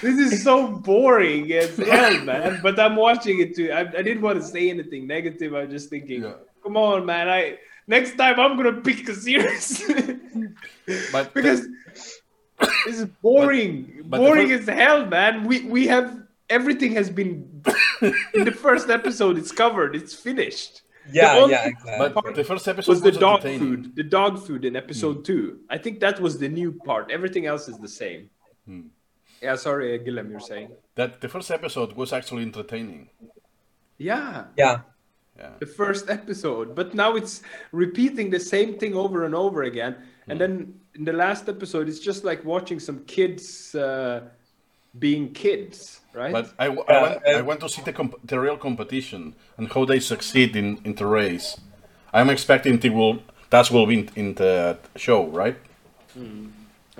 This 0.00 0.18
is 0.32 0.42
so 0.42 0.68
boring 0.68 1.52
as 1.52 1.76
hell, 1.92 2.20
man. 2.24 2.60
But 2.62 2.78
I'm 2.78 2.96
watching 2.96 3.40
it 3.40 3.54
too. 3.56 3.70
I, 3.72 3.80
I 3.80 4.02
didn't 4.02 4.22
want 4.22 4.40
to 4.40 4.46
say 4.46 4.70
anything 4.70 5.06
negative. 5.06 5.54
I'm 5.54 5.70
just 5.70 5.90
thinking, 5.90 6.22
Yeah. 6.22 6.34
come 6.62 6.76
on, 6.76 7.06
man. 7.06 7.28
I 7.28 7.58
next 7.86 8.16
time 8.16 8.38
I'm 8.40 8.56
gonna 8.56 8.80
pick 8.80 9.08
a 9.08 9.14
series 9.14 9.82
But 11.12 11.26
uh, 11.26 11.30
because 11.34 11.66
this 12.86 12.98
is 13.00 13.06
boring, 13.22 14.02
but 14.04 14.18
the 14.18 14.24
boring 14.24 14.48
fir- 14.48 14.54
as 14.54 14.66
hell, 14.66 15.06
man. 15.06 15.44
We 15.44 15.62
we 15.62 15.86
have 15.86 16.22
everything 16.48 16.92
has 16.92 17.10
been 17.10 17.62
in 18.34 18.44
the 18.44 18.52
first 18.52 18.90
episode. 18.90 19.38
It's 19.38 19.52
covered. 19.52 19.94
It's 19.94 20.14
finished. 20.14 20.82
yeah, 21.12 21.46
yeah, 21.46 21.66
exactly. 21.66 22.08
but 22.14 22.34
the 22.36 22.44
first 22.44 22.68
episode 22.68 22.92
was 22.92 23.00
the 23.00 23.10
dog 23.10 23.42
food 23.42 23.96
the 23.96 24.02
dog 24.18 24.38
food 24.46 24.64
in 24.68 24.76
episode 24.76 25.16
hmm. 25.16 25.22
two 25.30 25.58
i 25.74 25.78
think 25.78 25.98
that 25.98 26.20
was 26.20 26.38
the 26.38 26.48
new 26.48 26.70
part 26.88 27.10
everything 27.10 27.46
else 27.46 27.64
is 27.72 27.78
the 27.78 27.88
same 27.88 28.28
hmm. 28.66 28.82
Yeah 29.40 29.56
sorry 29.56 29.98
Guillem, 29.98 30.30
you're 30.30 30.40
saying 30.40 30.70
That 30.94 31.20
the 31.20 31.28
first 31.28 31.50
episode 31.50 31.92
was 31.94 32.12
actually 32.12 32.42
entertaining. 32.42 33.08
yeah 33.98 34.44
yeah. 34.56 34.80
Yeah. 35.38 35.50
the 35.58 35.66
first 35.66 36.10
episode 36.10 36.74
but 36.74 36.94
now 36.94 37.16
it's 37.16 37.42
repeating 37.72 38.30
the 38.30 38.40
same 38.40 38.78
thing 38.78 38.94
over 38.94 39.24
and 39.24 39.34
over 39.34 39.62
again 39.62 39.96
and 40.28 40.38
then 40.40 40.74
in 40.94 41.04
the 41.04 41.12
last 41.14 41.48
episode 41.48 41.88
it's 41.88 41.98
just 42.00 42.24
like 42.24 42.44
watching 42.44 42.78
some 42.80 42.98
kids 43.06 43.74
uh, 43.74 44.20
being 44.98 45.32
kids 45.32 46.00
right 46.12 46.32
But 46.32 46.52
I, 46.58 46.66
w- 46.66 46.84
Yeah, 46.88 46.96
I, 46.98 47.02
went, 47.02 47.22
I 47.26 47.32
and- 47.38 47.46
went 47.46 47.60
to 47.60 47.68
see 47.68 47.82
the, 47.82 47.92
comp- 47.92 48.20
the 48.26 48.38
real 48.40 48.56
competition 48.58 49.34
and 49.56 49.72
how 49.72 49.84
they 49.86 50.00
succeed 50.00 50.56
in, 50.56 50.78
in 50.84 50.94
the 50.96 51.06
race. 51.06 51.58
I'm 52.12 52.28
expecting 52.28 52.78
they 52.80 52.90
will 52.90 53.22
that 53.50 53.70
will 53.70 53.86
be 53.86 53.94
in, 54.00 54.10
in 54.16 54.34
the 54.34 54.78
show, 54.96 55.20
right? 55.28 55.56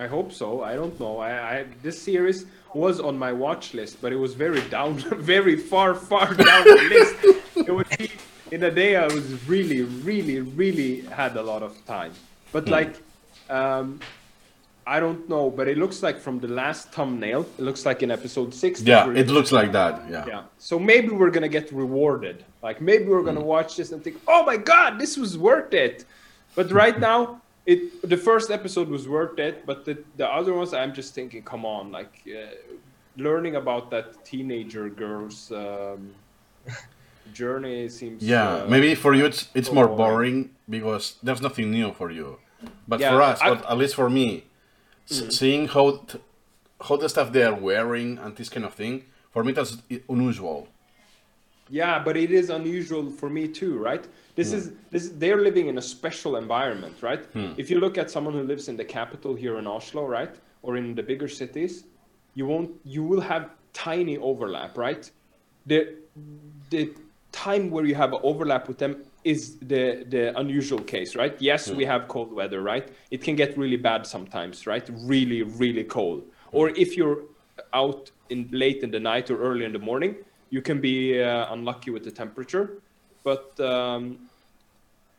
I 0.00 0.06
hope 0.06 0.32
so. 0.32 0.62
I 0.62 0.74
don't 0.74 0.98
know. 0.98 1.18
I, 1.18 1.30
I 1.30 1.64
this 1.82 2.00
series 2.00 2.46
was 2.72 3.00
on 3.00 3.18
my 3.18 3.32
watch 3.32 3.74
list, 3.74 4.00
but 4.00 4.12
it 4.12 4.16
was 4.16 4.32
very 4.34 4.62
down, 4.68 4.94
very 5.34 5.56
far, 5.56 5.94
far 5.94 6.32
down 6.32 6.64
the 6.64 6.86
list. 6.94 7.66
It 7.68 7.72
would 7.72 7.88
be 7.98 8.10
in 8.50 8.62
a 8.62 8.70
day 8.70 8.96
I 8.96 9.06
was 9.06 9.26
really, 9.46 9.82
really, 9.82 10.40
really 10.40 11.02
had 11.02 11.36
a 11.36 11.42
lot 11.42 11.62
of 11.62 11.72
time. 11.84 12.12
But 12.52 12.68
like, 12.68 12.96
um, 13.50 14.00
I 14.86 15.00
don't 15.00 15.28
know. 15.28 15.50
But 15.50 15.68
it 15.68 15.76
looks 15.76 16.02
like 16.02 16.18
from 16.18 16.40
the 16.40 16.48
last 16.48 16.92
thumbnail, 16.92 17.42
it 17.58 17.62
looks 17.62 17.84
like 17.84 18.02
in 18.02 18.10
episode 18.10 18.54
six. 18.54 18.80
Yeah, 18.80 19.12
it 19.12 19.28
looks 19.28 19.52
like 19.52 19.72
that. 19.72 20.02
Yeah. 20.10 20.24
yeah. 20.26 20.42
So 20.58 20.78
maybe 20.78 21.08
we're 21.08 21.30
gonna 21.30 21.48
get 21.48 21.70
rewarded. 21.72 22.44
Like 22.62 22.80
maybe 22.80 23.04
we're 23.04 23.22
gonna 23.22 23.48
watch 23.54 23.76
this 23.76 23.92
and 23.92 24.02
think, 24.02 24.16
"Oh 24.26 24.44
my 24.44 24.56
God, 24.56 24.98
this 24.98 25.16
was 25.16 25.36
worth 25.36 25.74
it." 25.74 26.06
But 26.54 26.72
right 26.72 26.98
now, 27.08 27.39
it 27.66 28.08
the 28.08 28.16
first 28.16 28.50
episode 28.50 28.88
was 28.88 29.06
worth 29.08 29.38
it, 29.38 29.64
but 29.66 29.84
the 29.84 29.98
the 30.16 30.26
other 30.26 30.52
ones, 30.54 30.72
I'm 30.74 30.94
just 30.94 31.14
thinking, 31.14 31.42
come 31.42 31.64
on, 31.64 31.90
like 31.92 32.22
uh, 32.26 32.54
learning 33.16 33.56
about 33.56 33.90
that 33.90 34.24
teenager 34.24 34.88
girl's 34.88 35.52
um, 35.52 36.10
journey 37.32 37.88
seems. 37.88 38.22
Yeah, 38.22 38.48
uh, 38.48 38.66
maybe 38.68 38.94
for 38.94 39.14
you 39.14 39.24
it's 39.26 39.48
it's 39.54 39.70
more 39.72 39.86
boring. 39.88 39.96
boring 39.98 40.50
because 40.68 41.16
there's 41.22 41.42
nothing 41.42 41.70
new 41.70 41.92
for 41.92 42.10
you. 42.10 42.38
But 42.88 43.00
Yeah, 43.00 43.10
for 43.12 43.22
us, 43.22 43.40
I- 43.40 43.50
or 43.50 43.56
at 43.68 43.78
least 43.78 43.94
for 43.94 44.10
me, 44.10 44.44
s- 45.10 45.36
seeing 45.36 45.68
how 45.68 46.04
t- 46.08 46.18
how 46.88 46.96
the 46.96 47.08
stuff 47.08 47.32
they 47.32 47.42
are 47.44 47.54
wearing 47.54 48.18
and 48.18 48.36
this 48.36 48.48
kind 48.48 48.64
of 48.66 48.74
thing, 48.74 49.04
for 49.30 49.44
me 49.44 49.52
that's 49.52 49.78
unusual. 50.08 50.68
Yeah, 51.70 52.02
but 52.02 52.16
it 52.16 52.32
is 52.32 52.50
unusual 52.50 53.10
for 53.10 53.30
me 53.30 53.46
too, 53.46 53.78
right? 53.78 54.04
This 54.34 54.50
hmm. 54.50 54.58
is 54.58 54.72
this 54.90 55.10
they're 55.14 55.40
living 55.40 55.68
in 55.68 55.78
a 55.78 55.82
special 55.82 56.36
environment, 56.36 56.96
right? 57.00 57.24
Hmm. 57.26 57.52
If 57.56 57.70
you 57.70 57.78
look 57.78 57.96
at 57.96 58.10
someone 58.10 58.34
who 58.34 58.42
lives 58.42 58.68
in 58.68 58.76
the 58.76 58.84
capital 58.84 59.34
here 59.34 59.58
in 59.58 59.66
Oslo, 59.66 60.04
right? 60.06 60.34
Or 60.62 60.76
in 60.76 60.94
the 60.94 61.02
bigger 61.02 61.28
cities, 61.28 61.84
you 62.34 62.46
won't 62.46 62.70
you 62.84 63.04
will 63.04 63.20
have 63.20 63.50
tiny 63.72 64.18
overlap, 64.18 64.76
right? 64.76 65.08
The 65.66 65.94
the 66.70 66.92
time 67.32 67.70
where 67.70 67.84
you 67.84 67.94
have 67.94 68.12
overlap 68.14 68.66
with 68.66 68.78
them 68.78 69.04
is 69.22 69.56
the 69.58 70.04
the 70.08 70.36
unusual 70.38 70.80
case, 70.80 71.14
right? 71.14 71.34
Yes, 71.40 71.68
hmm. 71.68 71.76
we 71.76 71.84
have 71.84 72.08
cold 72.08 72.32
weather, 72.32 72.62
right? 72.62 72.88
It 73.10 73.22
can 73.22 73.36
get 73.36 73.56
really 73.56 73.76
bad 73.76 74.06
sometimes, 74.06 74.66
right? 74.66 74.86
Really, 75.14 75.42
really 75.42 75.84
cold. 75.84 76.24
Or 76.52 76.70
if 76.70 76.96
you're 76.96 77.22
out 77.72 78.10
in 78.30 78.48
late 78.50 78.82
in 78.82 78.90
the 78.90 78.98
night 78.98 79.30
or 79.30 79.38
early 79.38 79.64
in 79.64 79.72
the 79.72 79.78
morning, 79.78 80.16
you 80.50 80.60
can 80.60 80.80
be 80.80 81.22
uh, 81.22 81.52
unlucky 81.52 81.90
with 81.90 82.04
the 82.04 82.10
temperature. 82.10 82.82
But 83.22 83.58
um, 83.60 84.18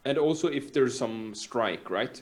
and 0.06 0.18
also 0.18 0.48
if 0.48 0.74
there's 0.74 0.98
some 0.98 1.34
strike, 1.36 1.90
right? 1.90 2.22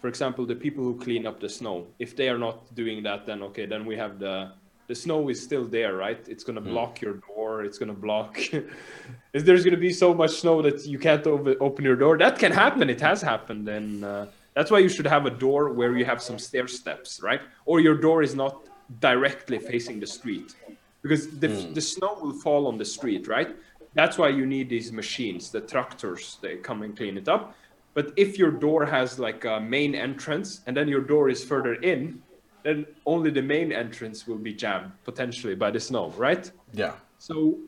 For 0.00 0.08
example, 0.08 0.44
the 0.46 0.56
people 0.56 0.82
who 0.82 0.98
clean 0.98 1.26
up 1.26 1.38
the 1.40 1.48
snow, 1.48 1.86
if 1.98 2.16
they 2.16 2.28
are 2.28 2.38
not 2.38 2.74
doing 2.74 3.02
that, 3.04 3.26
then 3.26 3.42
okay, 3.44 3.66
then 3.66 3.86
we 3.86 3.96
have 3.96 4.18
the 4.18 4.52
the 4.88 4.94
snow 4.94 5.28
is 5.28 5.40
still 5.40 5.64
there, 5.64 5.94
right? 5.96 6.20
It's 6.28 6.44
gonna 6.44 6.60
block 6.60 7.00
your 7.00 7.14
door. 7.28 7.64
It's 7.64 7.78
gonna 7.78 7.94
block. 7.94 8.38
Is 9.32 9.44
there's 9.44 9.64
gonna 9.64 9.76
be 9.76 9.92
so 9.92 10.12
much 10.12 10.32
snow 10.32 10.60
that 10.62 10.84
you 10.84 10.98
can't 10.98 11.26
over, 11.26 11.54
open 11.60 11.84
your 11.84 11.96
door? 11.96 12.18
That 12.18 12.38
can 12.38 12.52
happen. 12.52 12.90
It 12.90 13.00
has 13.00 13.22
happened, 13.22 13.68
and 13.68 14.04
uh, 14.04 14.26
that's 14.54 14.70
why 14.70 14.80
you 14.80 14.88
should 14.88 15.06
have 15.06 15.24
a 15.24 15.30
door 15.30 15.72
where 15.72 15.96
you 15.96 16.04
have 16.04 16.20
some 16.20 16.38
stair 16.38 16.66
steps, 16.66 17.22
right? 17.22 17.40
Or 17.64 17.80
your 17.80 17.96
door 17.96 18.22
is 18.22 18.34
not 18.34 18.66
directly 19.00 19.58
facing 19.58 20.00
the 20.00 20.06
street, 20.06 20.54
because 21.02 21.28
the 21.40 21.48
the 21.74 21.80
snow 21.80 22.16
will 22.20 22.32
fall 22.32 22.66
on 22.66 22.78
the 22.78 22.84
street, 22.84 23.28
right? 23.28 23.50
That's 23.94 24.16
why 24.16 24.28
you 24.28 24.46
need 24.46 24.68
these 24.68 24.90
machines, 24.92 25.50
the 25.50 25.60
tractors. 25.60 26.38
They 26.40 26.56
come 26.56 26.82
and 26.82 26.96
clean 26.96 27.18
it 27.18 27.28
up. 27.28 27.54
But 27.94 28.12
if 28.16 28.38
your 28.38 28.50
door 28.50 28.86
has 28.86 29.18
like 29.18 29.44
a 29.44 29.60
main 29.60 29.94
entrance 29.94 30.62
and 30.66 30.74
then 30.76 30.88
your 30.88 31.02
door 31.02 31.28
is 31.28 31.44
further 31.44 31.74
in, 31.74 32.22
then 32.62 32.86
only 33.04 33.30
the 33.30 33.42
main 33.42 33.70
entrance 33.70 34.26
will 34.26 34.38
be 34.38 34.54
jammed 34.54 34.92
potentially 35.04 35.54
by 35.54 35.70
the 35.70 35.80
snow, 35.80 36.08
right? 36.16 36.50
Yeah. 36.72 36.92
So 37.18 37.58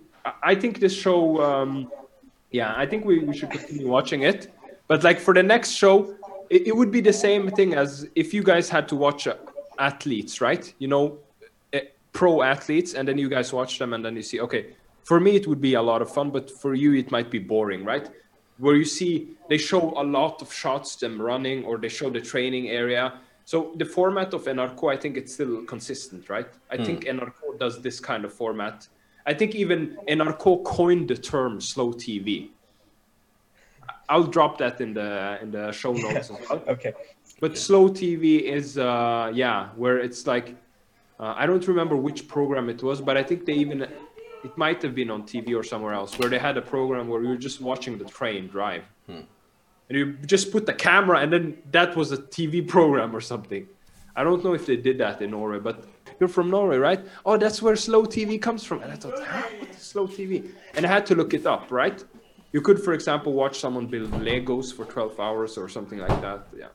I- 0.43 0.55
think 0.55 0.81
this 0.81 0.95
show, 0.95 1.43
um, 1.43 1.91
yeah, 2.50 2.73
I 2.75 2.87
think 2.87 3.05
we, 3.05 3.19
we 3.19 3.37
should 3.37 3.50
continue 3.50 3.87
watching 3.88 4.23
it. 4.23 4.50
But 4.88 5.05
like 5.05 5.19
for 5.21 5.35
the 5.35 5.43
next 5.43 5.73
show, 5.73 6.14
it, 6.49 6.69
it 6.69 6.76
would 6.76 6.91
be 6.91 7.03
the 7.03 7.12
same 7.12 7.50
thing 7.50 7.75
as 7.75 8.09
if 8.14 8.33
you 8.33 8.43
guys 8.43 8.71
had 8.71 8.88
to 8.88 8.97
watch 8.97 9.26
uh, 9.26 9.35
athletes, 9.79 10.41
right? 10.41 10.73
You 10.79 10.88
know, 10.88 11.19
pro 12.14 12.42
athletes, 12.42 12.94
and 12.94 13.06
then 13.06 13.18
you 13.18 13.28
guys 13.28 13.52
watch 13.52 13.78
them, 13.78 13.92
and 13.92 14.02
then 14.02 14.16
you 14.16 14.23
see, 14.23 14.40
okay, 14.40 14.75
for 15.02 15.21
me 15.21 15.37
it 15.37 15.47
would 15.47 15.61
be 15.61 15.75
a 15.75 15.83
lot 15.83 16.00
of 16.00 16.11
fun, 16.11 16.30
but 16.30 16.50
for 16.50 16.73
you 16.73 16.94
it 16.94 17.11
might 17.11 17.30
be 17.30 17.38
boring, 17.38 17.85
right? 17.85 18.09
Where 18.56 18.76
you 18.76 18.87
see 18.87 19.37
they 19.50 19.59
show 19.59 19.92
a 20.00 20.04
lot 20.04 20.40
of 20.40 20.52
shots 20.52 20.97
them 20.97 21.21
running, 21.21 21.64
or 21.64 21.76
they 21.76 21.90
show 21.90 22.09
the 22.09 22.21
training 22.21 22.71
area. 22.71 23.21
So 23.44 23.75
the 23.76 23.85
format 23.85 24.33
of 24.33 24.44
NRK, 24.44 24.94
I 24.94 24.97
think 24.97 25.18
it's 25.18 25.35
still 25.35 25.64
consistent, 25.64 26.30
right? 26.30 26.49
I 26.71 26.78
think 26.83 27.04
NRK 27.04 27.59
does 27.59 27.83
this 27.83 28.00
kind 28.00 28.25
of 28.25 28.33
format. 28.33 28.88
I 29.26 29.35
think 29.35 29.54
even 29.54 29.99
NRK 30.09 30.64
coined 30.64 31.09
the 31.09 31.16
term 31.16 31.61
slow 31.61 31.92
TV. 31.92 32.50
I'll 34.09 34.25
drop 34.37 34.59
that 34.59 34.80
in 34.80 34.94
the 34.94 35.38
in 35.42 35.50
the 35.50 35.73
show 35.73 35.92
notes 36.04 36.30
as 36.30 36.30
well. 36.30 36.62
Okay. 36.68 36.94
But 37.40 37.59
slow 37.59 37.88
TV 37.88 38.42
is 38.42 38.78
uh 38.78 39.33
yeah, 39.35 39.71
where 39.76 39.99
it's 39.99 40.26
like 40.26 40.56
uh, 41.21 41.35
I 41.37 41.47
don't 41.47 41.66
remember 41.66 41.97
which 41.97 42.26
program 42.28 42.68
it 42.68 42.83
was, 42.83 43.00
but 43.00 43.16
I 43.16 43.23
think 43.23 43.47
they 43.47 43.54
even 43.54 43.83
it 43.83 44.59
might 44.59 44.83
have 44.83 44.94
been 44.94 45.11
on 45.11 45.23
TV 45.23 45.56
or 45.59 45.62
somewhere 45.62 45.94
else 45.94 46.18
where 46.18 46.28
they 46.28 46.38
had 46.38 46.56
a 46.56 46.62
program 46.62 47.09
where 47.09 47.23
you 47.23 47.28
were 47.28 47.37
just 47.37 47.61
watching 47.61 47.97
the 47.99 48.04
train 48.04 48.47
drive. 48.49 48.85
And 49.88 49.99
you 49.99 50.12
just 50.26 50.50
put 50.52 50.66
the 50.66 50.73
camera 50.75 51.18
and 51.21 51.33
then 51.33 51.59
that 51.73 51.97
was 51.97 52.12
a 52.12 52.18
TV 52.18 52.66
program 52.76 53.14
or 53.14 53.21
something. 53.21 53.66
I 54.16 54.23
don't 54.23 54.44
know 54.44 54.54
if 54.54 54.66
they 54.66 54.76
did 54.76 54.99
that 54.99 55.21
in 55.23 55.30
Norway, 55.33 55.59
but 55.59 55.85
you're 56.21 56.28
from 56.28 56.50
Norway, 56.50 56.76
right? 56.76 57.00
Oh, 57.26 57.37
that's 57.37 57.61
where 57.61 57.75
slow 57.75 58.04
TV 58.04 58.40
comes 58.40 58.62
from. 58.64 58.83
And 58.83 58.92
I 58.92 58.97
thought, 58.97 59.18
huh? 59.18 59.42
What 59.59 59.71
is 59.71 59.78
slow 59.78 60.06
TV? 60.06 60.50
And 60.75 60.87
I 60.87 60.88
had 60.88 61.04
to 61.06 61.14
look 61.14 61.35
it 61.35 61.47
up, 61.47 61.71
right? 61.71 62.02
You 62.52 62.61
could, 62.61 62.80
for 62.80 62.92
example, 62.92 63.33
watch 63.33 63.59
someone 63.59 63.87
build 63.87 64.12
Legos 64.12 64.73
for 64.73 64.85
12 64.85 65.18
hours 65.18 65.59
or 65.59 65.68
something 65.68 65.99
like 65.99 66.21
that. 66.21 66.47
Yeah. 66.56 66.68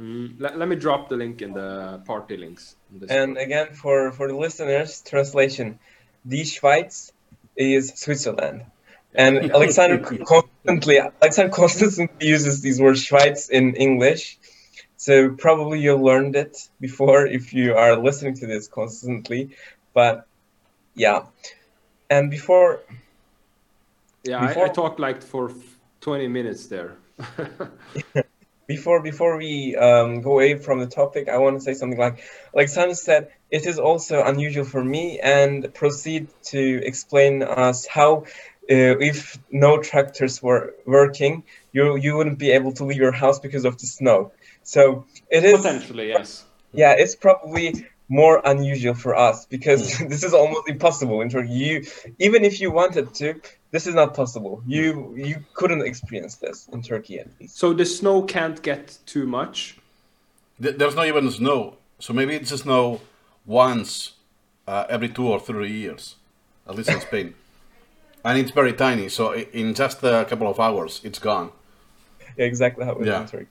Mm, 0.00 0.40
let, 0.40 0.58
let 0.58 0.68
me 0.68 0.76
drop 0.76 1.10
the 1.10 1.16
link 1.16 1.42
in 1.42 1.52
the 1.52 2.00
party 2.06 2.36
links. 2.38 2.76
And 3.08 3.34
one. 3.34 3.44
again, 3.44 3.74
for 3.74 4.12
for 4.12 4.28
the 4.28 4.36
listeners, 4.36 5.02
translation: 5.02 5.78
Die 6.26 6.44
Schweiz 6.44 7.12
is 7.54 7.92
Switzerland. 7.96 8.64
And 9.14 9.50
Alexander 9.58 9.98
constantly 10.24 10.98
Alexander 10.98 11.52
constantly 11.52 12.26
uses 12.26 12.62
these 12.62 12.80
words 12.80 13.06
Schweiz 13.06 13.50
in 13.50 13.74
English. 13.74 14.38
So 14.96 15.30
probably 15.30 15.80
you 15.80 15.96
learned 15.96 16.36
it 16.36 16.68
before 16.80 17.26
if 17.26 17.52
you 17.52 17.74
are 17.74 17.96
listening 17.96 18.34
to 18.36 18.46
this 18.46 18.68
constantly. 18.68 19.50
But 19.92 20.26
yeah. 20.94 21.24
And 22.08 22.30
before 22.30 22.80
yeah, 24.24 24.38
I, 24.38 24.64
I 24.64 24.68
talked 24.68 24.98
like 24.98 25.22
for 25.22 25.52
20 26.00 26.28
minutes 26.28 26.66
there. 26.66 26.96
before 28.70 29.02
before 29.02 29.36
we 29.36 29.74
um, 29.74 30.20
go 30.22 30.32
away 30.34 30.54
from 30.66 30.78
the 30.78 30.86
topic, 30.86 31.28
I 31.28 31.38
want 31.38 31.56
to 31.58 31.62
say 31.68 31.74
something 31.74 31.98
like 31.98 32.16
Alexander 32.54 32.94
said. 32.94 33.22
It 33.50 33.66
is 33.66 33.78
also 33.80 34.22
unusual 34.32 34.64
for 34.64 34.82
me, 34.94 35.18
and 35.18 35.74
proceed 35.74 36.28
to 36.52 36.62
explain 36.90 37.42
us 37.42 37.78
how, 37.96 38.10
uh, 38.74 38.94
if 39.10 39.18
no 39.50 39.70
tractors 39.90 40.40
were 40.40 40.74
working, 40.86 41.42
you 41.72 41.96
you 42.04 42.16
wouldn't 42.16 42.38
be 42.38 42.50
able 42.58 42.72
to 42.78 42.84
leave 42.84 43.02
your 43.06 43.16
house 43.24 43.40
because 43.46 43.64
of 43.64 43.74
the 43.80 43.88
snow. 43.98 44.18
So 44.62 45.04
it 45.28 45.42
is 45.44 45.56
Potentially, 45.62 46.08
yes. 46.08 46.44
yeah, 46.72 46.94
it's 47.02 47.16
probably 47.16 47.66
more 48.08 48.40
unusual 48.44 48.94
for 48.94 49.12
us 49.28 49.46
because 49.46 49.82
this 50.12 50.22
is 50.22 50.32
almost 50.32 50.68
impossible 50.68 51.20
in 51.22 51.28
Turkey. 51.28 51.54
You 51.64 51.74
even 52.26 52.44
if 52.44 52.60
you 52.60 52.70
wanted 52.70 53.14
to, 53.20 53.28
this 53.70 53.86
is 53.86 53.94
not 53.94 54.14
possible. 54.14 54.62
You 54.66 55.14
you 55.16 55.44
couldn't 55.54 55.82
experience 55.86 56.36
this 56.36 56.68
in 56.72 56.82
Turkey 56.82 57.20
at 57.20 57.28
least. 57.40 57.56
So 57.56 57.72
the 57.72 57.84
snow 57.84 58.22
can't 58.22 58.60
get 58.62 58.98
too 59.06 59.26
much. 59.26 59.76
There's 60.58 60.94
not 60.94 61.06
even 61.06 61.30
snow, 61.30 61.76
so 61.98 62.12
maybe 62.12 62.34
it's 62.34 62.50
snow 62.54 63.00
once 63.46 64.12
uh, 64.68 64.84
every 64.90 65.08
two 65.08 65.26
or 65.26 65.40
three 65.40 65.72
years, 65.72 66.16
at 66.68 66.74
least 66.76 66.90
in 66.90 67.00
Spain. 67.08 67.34
And 68.24 68.38
it's 68.38 68.50
very 68.50 68.74
tiny, 68.74 69.08
so 69.08 69.32
in 69.32 69.72
just 69.74 70.02
a 70.02 70.26
couple 70.28 70.46
of 70.46 70.60
hours, 70.60 71.00
it's 71.02 71.18
gone. 71.18 71.50
Yeah, 72.36 72.44
exactly 72.44 72.84
how 72.84 72.92
it 72.96 73.00
is 73.02 73.06
Yeah. 73.06 73.20
in 73.22 73.26
Turkey. 73.26 73.48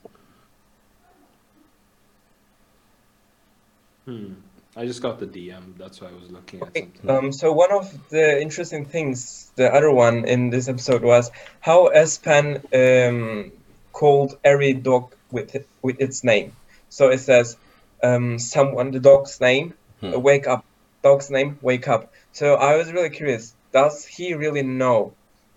I 4.80 4.86
just 4.86 5.02
got 5.02 5.18
the 5.18 5.26
DM. 5.26 5.76
That's 5.76 6.00
why 6.00 6.08
I 6.08 6.12
was 6.12 6.30
looking 6.30 6.62
at 6.62 6.74
something. 6.74 7.10
Um, 7.10 7.32
so 7.32 7.52
one 7.52 7.70
of 7.70 7.92
the 8.08 8.40
interesting 8.40 8.86
things, 8.86 9.52
the 9.54 9.68
other 9.74 9.90
one 9.90 10.24
in 10.24 10.48
this 10.48 10.68
episode 10.68 11.02
was 11.02 11.30
how 11.60 11.90
Espen 11.94 12.48
um, 12.72 13.52
called 13.92 14.38
every 14.42 14.72
dog 14.72 15.12
with 15.30 15.54
it, 15.54 15.68
with 15.82 16.00
its 16.00 16.24
name. 16.24 16.52
So 16.88 17.10
it 17.10 17.18
says, 17.18 17.58
um, 18.02 18.38
someone, 18.38 18.90
the 18.90 19.00
dog's 19.00 19.38
name, 19.38 19.74
Hmm. 20.00 20.18
wake 20.22 20.46
up. 20.46 20.64
Dog's 21.02 21.30
name, 21.30 21.58
wake 21.60 21.86
up. 21.86 22.10
So 22.32 22.54
I 22.54 22.76
was 22.76 22.90
really 22.90 23.10
curious. 23.10 23.54
Does 23.74 24.06
he 24.06 24.32
really 24.32 24.62
know 24.62 25.12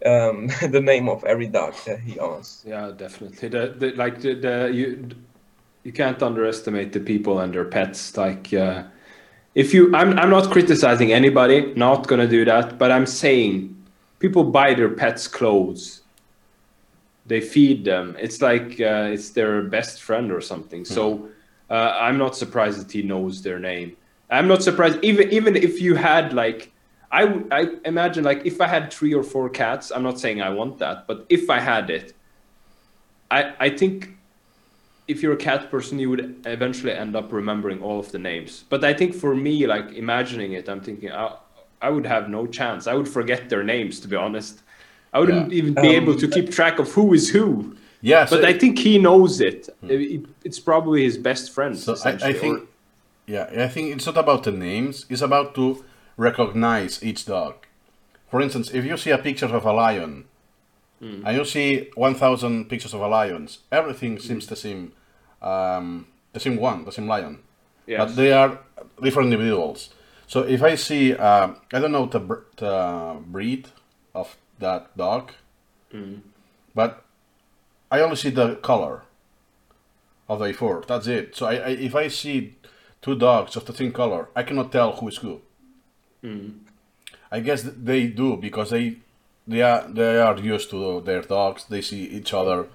um, 0.06 0.48
the 0.70 0.82
name 0.82 1.08
of 1.08 1.24
every 1.24 1.48
dog 1.48 1.76
that 1.86 2.02
he 2.02 2.20
owns? 2.20 2.62
Yeah, 2.68 2.92
definitely. 2.92 3.48
The, 3.48 3.74
the 3.78 3.92
like 3.94 4.20
the, 4.20 4.34
the 4.36 4.70
you 4.74 5.10
you 5.86 5.94
can't 5.94 6.22
underestimate 6.22 6.92
the 6.92 7.00
people 7.00 7.40
and 7.40 7.54
their 7.54 7.64
pets. 7.64 8.18
Like 8.18 8.54
uh, 8.54 8.84
if 9.56 9.74
you, 9.74 9.96
I'm 9.96 10.18
I'm 10.18 10.30
not 10.30 10.52
criticizing 10.52 11.14
anybody. 11.14 11.74
Not 11.76 12.08
gonna 12.08 12.28
do 12.28 12.44
that. 12.46 12.78
But 12.78 12.92
I'm 12.92 13.06
saying 13.06 13.76
people 14.20 14.44
buy 14.44 14.74
their 14.74 14.90
pets 14.90 15.28
clothes. 15.28 16.02
They 17.26 17.40
feed 17.40 17.86
them. 17.86 18.16
It's 18.20 18.42
like 18.42 18.82
uh, 18.82 19.14
it's 19.14 19.30
their 19.30 19.62
best 19.62 20.02
friend 20.02 20.32
or 20.32 20.42
something. 20.42 20.84
So 20.86 21.30
uh, 21.70 21.98
I'm 22.00 22.18
not 22.18 22.36
surprised 22.36 22.82
that 22.82 22.92
he 22.92 23.02
knows 23.02 23.42
their 23.42 23.60
name. 23.60 23.96
I'm 24.30 24.48
not 24.48 24.64
surprised 24.64 25.00
even 25.04 25.30
even 25.32 25.56
if 25.56 25.82
you 25.82 25.96
had 25.96 26.34
like 26.34 26.72
I 27.12 27.26
would 27.26 27.48
I 27.52 27.68
imagine 27.86 28.24
like 28.24 28.46
if 28.46 28.60
I 28.60 28.68
had 28.68 28.92
three 28.92 29.14
or 29.14 29.24
four 29.24 29.50
cats. 29.50 29.92
I'm 29.92 30.04
not 30.04 30.20
saying 30.20 30.42
I 30.42 30.50
want 30.50 30.80
that, 30.80 31.06
but 31.06 31.26
if 31.30 31.50
I 31.50 31.60
had 31.60 31.90
it, 31.92 32.14
I 33.30 33.54
I 33.60 33.70
think 33.70 34.18
if 35.08 35.22
you're 35.22 35.34
a 35.34 35.38
cat 35.38 35.70
person, 35.70 36.00
you 36.00 36.10
would 36.10 36.42
eventually 36.46 36.92
end 36.94 37.16
up 37.16 37.32
remembering 37.32 37.82
all 37.82 38.00
of 38.00 38.12
the 38.12 38.20
names. 38.20 38.64
But 38.70 38.84
I 38.84 38.94
think 38.94 39.14
for 39.14 39.36
me, 39.36 39.68
like 39.68 39.92
imagining 39.94 40.54
it, 40.54 40.70
I'm 40.70 40.82
thinking 40.82 41.12
I, 41.12 41.36
I 41.82 41.90
would 41.90 42.06
have 42.06 42.30
no 42.30 42.48
chance. 42.48 42.88
I 42.88 42.94
would 42.94 43.08
forget 43.10 43.50
their 43.50 43.64
names, 43.64 44.00
to 44.02 44.08
be 44.08 44.16
honest. 44.16 44.62
I 45.14 45.20
wouldn't 45.20 45.52
Yeah. 45.52 45.58
even 45.60 45.74
be 45.74 45.90
Um, 45.98 46.04
able 46.04 46.16
to 46.16 46.28
keep 46.28 46.50
track 46.52 46.80
of 46.80 46.92
who 46.94 47.14
is 47.14 47.30
who. 47.30 47.76
Yeah, 48.02 48.26
so, 48.26 48.38
But 48.38 48.46
I 48.46 48.54
think 48.58 48.80
he 48.80 48.98
knows 48.98 49.40
it. 49.42 49.70
It- 49.84 50.26
It's 50.44 50.60
probably 50.60 51.04
his 51.04 51.18
best 51.18 51.52
friend. 51.54 51.78
so 51.78 51.96
I, 52.06 52.12
I 52.32 52.34
think, 52.34 52.68
yeah, 53.28 53.50
I 53.66 53.68
think 53.68 53.96
it's 53.96 54.06
not 54.06 54.18
about 54.18 54.44
the 54.44 54.52
names. 54.52 55.06
It's 55.10 55.22
about 55.22 55.54
to 55.56 55.84
recognize 56.18 57.02
each 57.04 57.26
dog. 57.26 57.54
For 58.30 58.42
instance, 58.42 58.72
if 58.74 58.84
you 58.86 58.98
see 58.98 59.12
a 59.12 59.18
picture 59.18 59.46
of 59.60 59.66
a 59.66 59.72
lion, 59.74 60.26
and 61.26 61.38
you 61.38 61.44
see 61.46 61.90
one 61.96 62.16
thousand 62.16 62.70
pictures 62.70 62.94
of 62.94 63.02
a 63.02 63.08
lions, 63.08 63.60
everything 63.72 64.20
seems 64.20 64.48
the 64.48 64.56
same, 64.56 64.94
um, 65.42 66.08
the 66.32 66.40
same 66.40 66.56
one, 66.58 66.86
the 66.86 66.92
same 66.92 67.08
lion. 67.08 67.40
yes. 67.86 68.00
but 68.00 68.16
they 68.16 68.32
are 68.32 68.60
different 69.02 69.34
individuals. 69.34 69.90
So 70.28 70.40
if 70.44 70.64
I 70.64 70.76
see, 70.76 71.14
um, 71.16 71.58
I 71.74 71.80
don't 71.80 71.92
know 71.92 72.06
the, 72.06 72.20
br- 72.20 72.46
the 72.58 73.18
breed 73.28 73.68
of 74.16 74.38
that 74.60 74.96
dog, 74.98 75.32
but 76.74 77.04
I 77.92 78.00
only 78.00 78.16
see 78.16 78.30
the 78.32 78.56
color 78.56 79.04
of 80.30 80.40
the 80.40 80.54
fur. 80.54 80.82
That's 80.88 81.08
it. 81.08 81.36
So 81.36 81.46
I, 81.48 81.56
I, 81.56 81.70
if 81.70 81.94
I 81.96 82.08
see 82.08 82.56
two 83.02 83.16
dogs 83.16 83.56
of 83.58 83.66
the 83.66 83.74
same 83.74 83.92
color, 83.92 84.30
I 84.36 84.44
cannot 84.44 84.72
tell 84.72 84.94
who 84.94 85.08
is 85.10 85.18
who. 85.18 85.42
I 87.32 87.40
guess 87.42 87.64
they 87.64 88.08
do 88.08 88.38
because 88.38 88.70
they 88.70 88.98
they 89.48 89.62
are 89.62 89.88
they 89.88 90.20
are 90.20 90.38
used 90.38 90.70
to 90.72 91.02
their 91.02 91.22
dogs. 91.22 91.66
They 91.66 91.82
see 91.82 92.04
each 92.04 92.34
other 92.34 92.68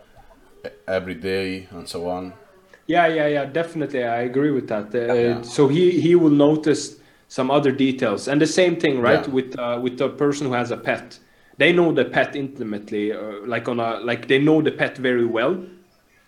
every 0.87 1.15
day 1.15 1.69
and 1.71 1.89
so 1.89 2.09
on. 2.09 2.33
Yeah, 2.87 3.07
yeah, 3.07 3.27
yeah, 3.27 3.45
definitely. 3.45 4.03
I 4.05 4.23
agree 4.23 4.51
with 4.51 4.69
that. 4.69 4.95
Uh, 4.95 5.15
Yeah. 5.15 5.43
So 5.43 5.69
he 5.69 6.01
he 6.01 6.15
will 6.15 6.37
notice 6.49 6.97
some 7.29 7.51
other 7.51 7.73
details, 7.73 8.29
and 8.29 8.41
the 8.41 8.47
same 8.47 8.77
thing, 8.77 9.01
right? 9.01 9.27
Yeah. 9.27 9.35
With 9.35 9.59
uh, 9.59 9.79
with 9.83 9.99
the 9.99 10.09
person 10.09 10.47
who 10.47 10.55
has 10.55 10.71
a 10.71 10.77
pet, 10.77 11.19
they 11.59 11.73
know 11.73 11.93
the 11.93 12.05
pet 12.05 12.35
intimately, 12.37 13.13
uh, 13.13 13.47
like 13.47 13.69
on 13.69 13.81
a 13.81 14.01
like 14.01 14.27
they 14.29 14.39
know 14.39 14.63
the 14.63 14.73
pet 14.73 14.97
very 14.97 15.27
well. 15.27 15.57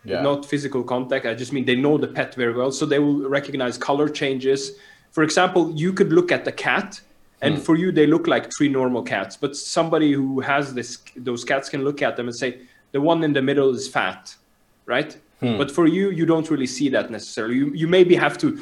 Yeah. 0.05 0.23
Not 0.23 0.47
physical 0.47 0.83
contact. 0.83 1.27
I 1.27 1.35
just 1.35 1.53
mean 1.53 1.65
they 1.67 1.77
know 1.77 1.99
the 1.99 2.09
pet 2.09 2.35
very 2.35 2.55
well, 2.55 2.73
so 2.73 2.87
they 2.87 2.99
will 2.99 3.29
recognize 3.29 3.77
color 3.79 4.09
changes. 4.09 4.73
For 5.11 5.23
example, 5.23 5.73
you 5.75 5.93
could 5.93 6.13
look 6.13 6.33
at 6.33 6.45
the 6.45 6.53
cat, 6.53 7.01
and 7.43 7.57
hmm. 7.57 7.61
for 7.61 7.77
you 7.77 7.93
they 7.93 8.07
look 8.07 8.27
like 8.27 8.51
three 8.57 8.69
normal 8.69 9.03
cats, 9.03 9.37
but 9.37 9.57
somebody 9.57 10.13
who 10.13 10.41
has 10.41 10.75
this 10.75 10.99
those 11.17 11.45
cats 11.45 11.69
can 11.69 11.85
look 11.85 12.03
at 12.03 12.17
them 12.17 12.27
and 12.29 12.37
say 12.37 12.61
the 12.93 13.01
one 13.01 13.23
in 13.23 13.33
the 13.33 13.43
middle 13.43 13.71
is 13.71 13.89
fat, 13.89 14.35
right? 14.87 15.17
Hmm. 15.41 15.57
But 15.57 15.71
for 15.71 15.87
you, 15.87 16.11
you 16.11 16.27
don't 16.27 16.51
really 16.51 16.67
see 16.67 16.89
that 16.91 17.11
necessarily. 17.11 17.57
You, 17.57 17.73
you 17.73 17.89
maybe 17.89 18.15
have 18.15 18.37
to 18.39 18.59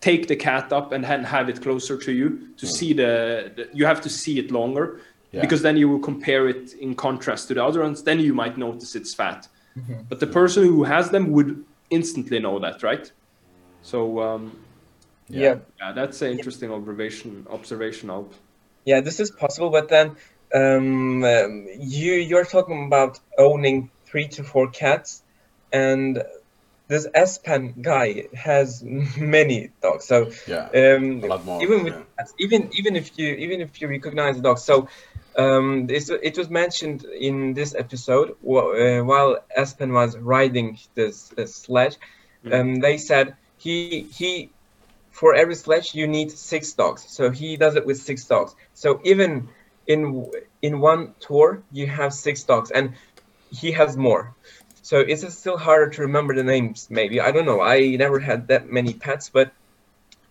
take 0.00 0.28
the 0.28 0.36
cat 0.36 0.72
up 0.72 0.92
and 0.92 1.04
have 1.04 1.48
it 1.48 1.60
closer 1.60 1.96
to 1.96 2.12
you 2.12 2.48
to 2.56 2.66
hmm. 2.66 2.72
see 2.72 2.92
the, 2.92 3.52
the. 3.56 3.68
You 3.72 3.86
have 3.86 4.00
to 4.02 4.08
see 4.08 4.38
it 4.38 4.50
longer 4.50 5.00
Yeah. 5.32 5.42
because 5.42 5.62
then 5.62 5.76
you 5.76 5.88
will 5.88 6.00
compare 6.00 6.48
it 6.48 6.74
in 6.74 6.94
contrast 6.94 7.48
to 7.48 7.54
the 7.54 7.64
other 7.64 7.82
ones. 7.82 8.02
Then 8.02 8.20
you 8.20 8.34
might 8.34 8.56
notice 8.58 8.96
it's 8.96 9.14
fat. 9.14 9.48
Mm-hmm. 9.78 10.02
But 10.08 10.18
the 10.18 10.26
person 10.26 10.64
who 10.64 10.84
has 10.84 11.10
them 11.10 11.30
would 11.30 11.64
instantly 11.90 12.38
know 12.40 12.58
that, 12.58 12.82
right? 12.82 13.10
So 13.82 14.20
um, 14.20 14.56
Yeah. 15.30 15.56
yeah, 15.78 15.92
that's 15.92 16.22
an 16.22 16.32
interesting 16.32 16.72
observation. 16.72 17.46
Observation 17.50 18.10
of. 18.10 18.26
Yeah, 18.84 19.00
this 19.00 19.20
is 19.20 19.30
possible, 19.30 19.70
but 19.70 19.88
then 19.88 20.16
um, 20.54 21.24
um, 21.24 21.66
you 21.78 22.14
you're 22.14 22.44
talking 22.44 22.86
about 22.86 23.18
owning 23.38 23.90
three 24.10 24.28
to 24.28 24.44
four 24.44 24.70
cats, 24.70 25.22
and 25.72 26.22
this 26.88 27.06
Espen 27.14 27.80
guy 27.82 28.24
has 28.34 28.82
many 29.16 29.70
dogs. 29.82 30.06
So 30.06 30.30
Yeah. 30.46 30.68
um, 30.74 31.22
A 31.22 31.26
lot 31.26 31.44
more, 31.44 31.62
even 31.62 31.84
with 31.84 31.94
yeah. 31.94 32.02
cats, 32.18 32.32
even 32.38 32.70
even 32.78 32.96
if 32.96 33.18
you 33.18 33.28
even 33.34 33.60
if 33.60 33.80
you 33.80 33.88
recognize 33.88 34.36
the 34.36 34.42
dog, 34.42 34.58
so 34.58 34.88
um, 35.38 35.86
this, 35.86 36.10
it 36.10 36.36
was 36.38 36.50
mentioned 36.50 37.04
in 37.04 37.54
this 37.54 37.74
episode 37.74 38.30
uh, 38.30 39.00
while 39.04 39.38
Espen 39.56 39.92
was 39.92 40.16
riding 40.18 40.78
this, 40.94 41.30
this 41.36 41.54
sledge. 41.56 41.96
Um, 42.50 42.76
they 42.80 42.96
said 42.98 43.36
he 43.56 44.08
he 44.18 44.52
for 45.10 45.34
every 45.34 45.54
sledge 45.54 45.94
you 45.94 46.06
need 46.06 46.30
six 46.32 46.72
dogs. 46.72 47.04
So 47.08 47.30
he 47.30 47.56
does 47.56 47.76
it 47.76 47.86
with 47.86 47.98
six 47.98 48.24
dogs. 48.26 48.54
So 48.74 49.00
even 49.04 49.48
in 49.86 50.26
in 50.62 50.80
one 50.80 51.14
tour 51.20 51.62
you 51.72 51.86
have 51.86 52.12
six 52.12 52.44
dogs, 52.44 52.70
and 52.70 52.94
he 53.50 53.72
has 53.72 53.96
more. 53.96 54.34
So 54.82 55.00
it's 55.00 55.24
still 55.34 55.58
harder 55.58 55.90
to 55.90 56.02
remember 56.02 56.34
the 56.34 56.44
names. 56.44 56.88
Maybe 56.90 57.20
I 57.20 57.30
don't 57.32 57.46
know. 57.46 57.60
I 57.60 57.96
never 57.96 58.18
had 58.18 58.48
that 58.48 58.70
many 58.70 58.94
pets, 58.94 59.30
but 59.30 59.52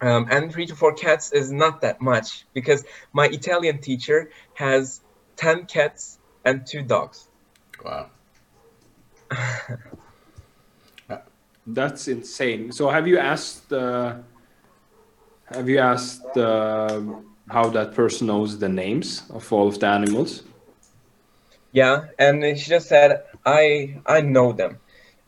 Um, 0.02 0.28
and 0.32 0.52
three 0.52 0.65
to 0.68 0.76
four 0.76 0.94
cats 0.94 1.34
is 1.34 1.52
not 1.52 1.82
that 1.82 2.00
much 2.02 2.46
because 2.54 2.86
my 3.13 3.28
Italian 3.28 3.82
teacher 3.82 4.32
has 4.54 5.02
10 5.36 5.65
cats 5.65 6.20
and 6.46 6.65
two 6.65 6.84
dogs. 6.84 7.28
Wow. 7.84 8.12
That's 11.68 12.08
insane. 12.08 12.72
So 12.72 12.89
have 12.89 13.08
you 13.08 13.18
asked? 13.20 13.72
Uh, 13.72 14.15
have 15.49 15.69
you 15.69 15.79
asked 15.79 16.38
uh, 16.38 17.01
how 17.49 17.69
that 17.69 17.93
person 17.93 18.27
knows 18.27 18.59
the 18.59 18.69
names 18.69 19.23
of 19.31 19.51
all 19.51 19.67
of 19.67 19.79
the 19.79 19.88
animals? 19.88 20.43
Yeah, 21.71 22.05
and 22.19 22.43
she 22.57 22.69
just 22.69 22.88
said, 22.89 23.23
I 23.45 24.01
I 24.05 24.21
know 24.21 24.51
them. 24.53 24.79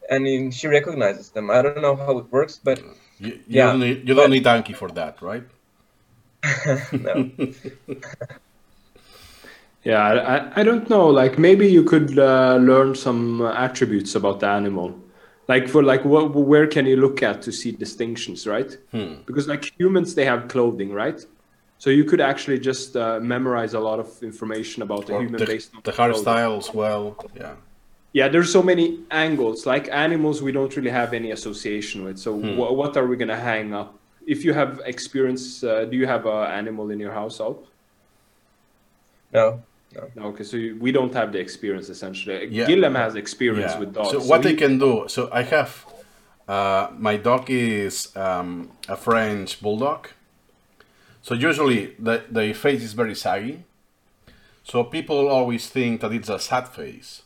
And 0.10 0.54
she 0.54 0.68
recognizes 0.68 1.32
them. 1.32 1.50
I 1.52 1.62
don't 1.62 1.82
know 1.82 1.96
how 1.96 2.18
it 2.20 2.32
works, 2.32 2.60
but 2.64 2.80
You, 3.20 3.40
you 3.48 3.58
Yeah, 3.58 3.62
don't 3.62 3.80
need 3.80 4.08
you 4.08 4.14
don't 4.16 4.32
need 4.32 4.44
Anki 4.46 4.76
for 4.76 4.90
that, 4.92 5.22
right? 5.22 5.44
no. 6.94 7.26
Yeah, 9.84 10.00
I, 10.02 10.38
I- 10.38 10.52
I 10.58 10.64
don't 10.64 10.90
know. 10.90 11.08
Like 11.08 11.38
maybe 11.40 11.68
you 11.68 11.84
could 11.84 12.18
uh, 12.20 12.58
learn 12.58 12.96
some 12.96 13.42
attributes 13.42 14.16
about 14.16 14.40
the 14.40 14.48
animal. 14.48 14.96
Like 15.48 15.68
for 15.68 15.84
like 15.84 16.06
what, 16.06 16.34
where 16.34 16.68
can 16.68 16.86
you 16.86 16.96
look 16.96 17.22
at 17.24 17.42
to 17.44 17.52
see 17.52 17.72
distinctions, 17.72 18.48
right? 18.48 18.78
Because 19.26 19.48
like 19.48 19.72
humans, 19.80 20.16
they 20.16 20.26
have 20.26 20.48
clothing, 20.48 20.94
right? 20.94 21.20
So 21.78 21.90
you 21.90 22.04
could 22.04 22.22
actually 22.22 22.60
just 22.60 22.96
uh, 22.96 23.20
memorize 23.20 23.74
a 23.74 23.80
lot 23.80 24.00
of 24.00 24.22
information 24.22 24.84
about 24.84 25.08
the 25.08 25.14
Or 25.14 25.22
human 25.24 25.40
the, 25.40 25.46
based 25.48 25.74
on 25.76 25.82
the 25.84 25.92
clothing. 25.92 26.24
hairstyle 26.24 26.58
as 26.60 26.74
well. 26.74 27.18
Yeah. 27.36 27.56
Yeah, 28.14 28.28
there's 28.28 28.52
so 28.52 28.62
many 28.62 29.00
angles. 29.10 29.66
Like 29.66 29.90
animals, 29.90 30.42
we 30.44 30.52
don't 30.52 30.74
really 30.78 30.92
have 30.92 31.14
any 31.14 31.32
association 31.32 32.04
with. 32.06 32.18
So 32.20 32.34
wha 32.34 32.72
what 32.72 32.96
are 32.98 33.08
we 33.08 33.16
gonna 33.18 33.40
hang 33.52 33.74
up? 33.74 33.98
If 34.28 34.46
you 34.46 34.54
have 34.54 34.82
experience, 34.86 35.64
uh, 35.64 35.86
do 35.86 35.98
you 35.98 36.06
have 36.06 36.26
an 36.28 36.52
animal 36.52 36.92
in 36.92 37.00
your 37.00 37.14
house, 37.14 37.40
Alp? 37.42 37.68
No. 39.34 39.64
No, 40.16 40.24
Okay, 40.28 40.44
so 40.44 40.58
you, 40.58 40.78
we 40.80 40.92
don't 40.92 41.14
have 41.14 41.32
the 41.32 41.40
experience 41.40 41.90
essentially. 41.90 42.48
Yeah. 42.48 42.66
Guillem 42.68 42.96
has 42.96 43.16
experience 43.16 43.74
Yeah. 43.74 43.80
with 43.80 43.94
dogs. 43.94 44.12
So 44.12 44.20
what 44.22 44.44
he- 44.46 44.52
I 44.52 44.56
can 44.56 44.80
do? 44.80 45.06
So 45.08 45.30
I 45.32 45.44
have 45.44 45.86
uh, 46.48 46.88
my 46.98 47.18
dog 47.18 47.50
is 47.50 48.16
um, 48.16 48.72
a 48.88 48.96
French 48.96 49.62
bulldog. 49.62 50.08
So 51.22 51.36
usually 51.36 51.96
the 52.00 52.24
the 52.32 52.54
face 52.54 52.84
is 52.84 52.94
very 52.94 53.16
saggy. 53.16 53.64
So 54.64 54.84
people 54.84 55.28
always 55.28 55.68
think 55.70 56.02
that 56.02 56.12
it's 56.14 56.30
a 56.30 56.40
sad 56.40 56.68
face 56.68 57.24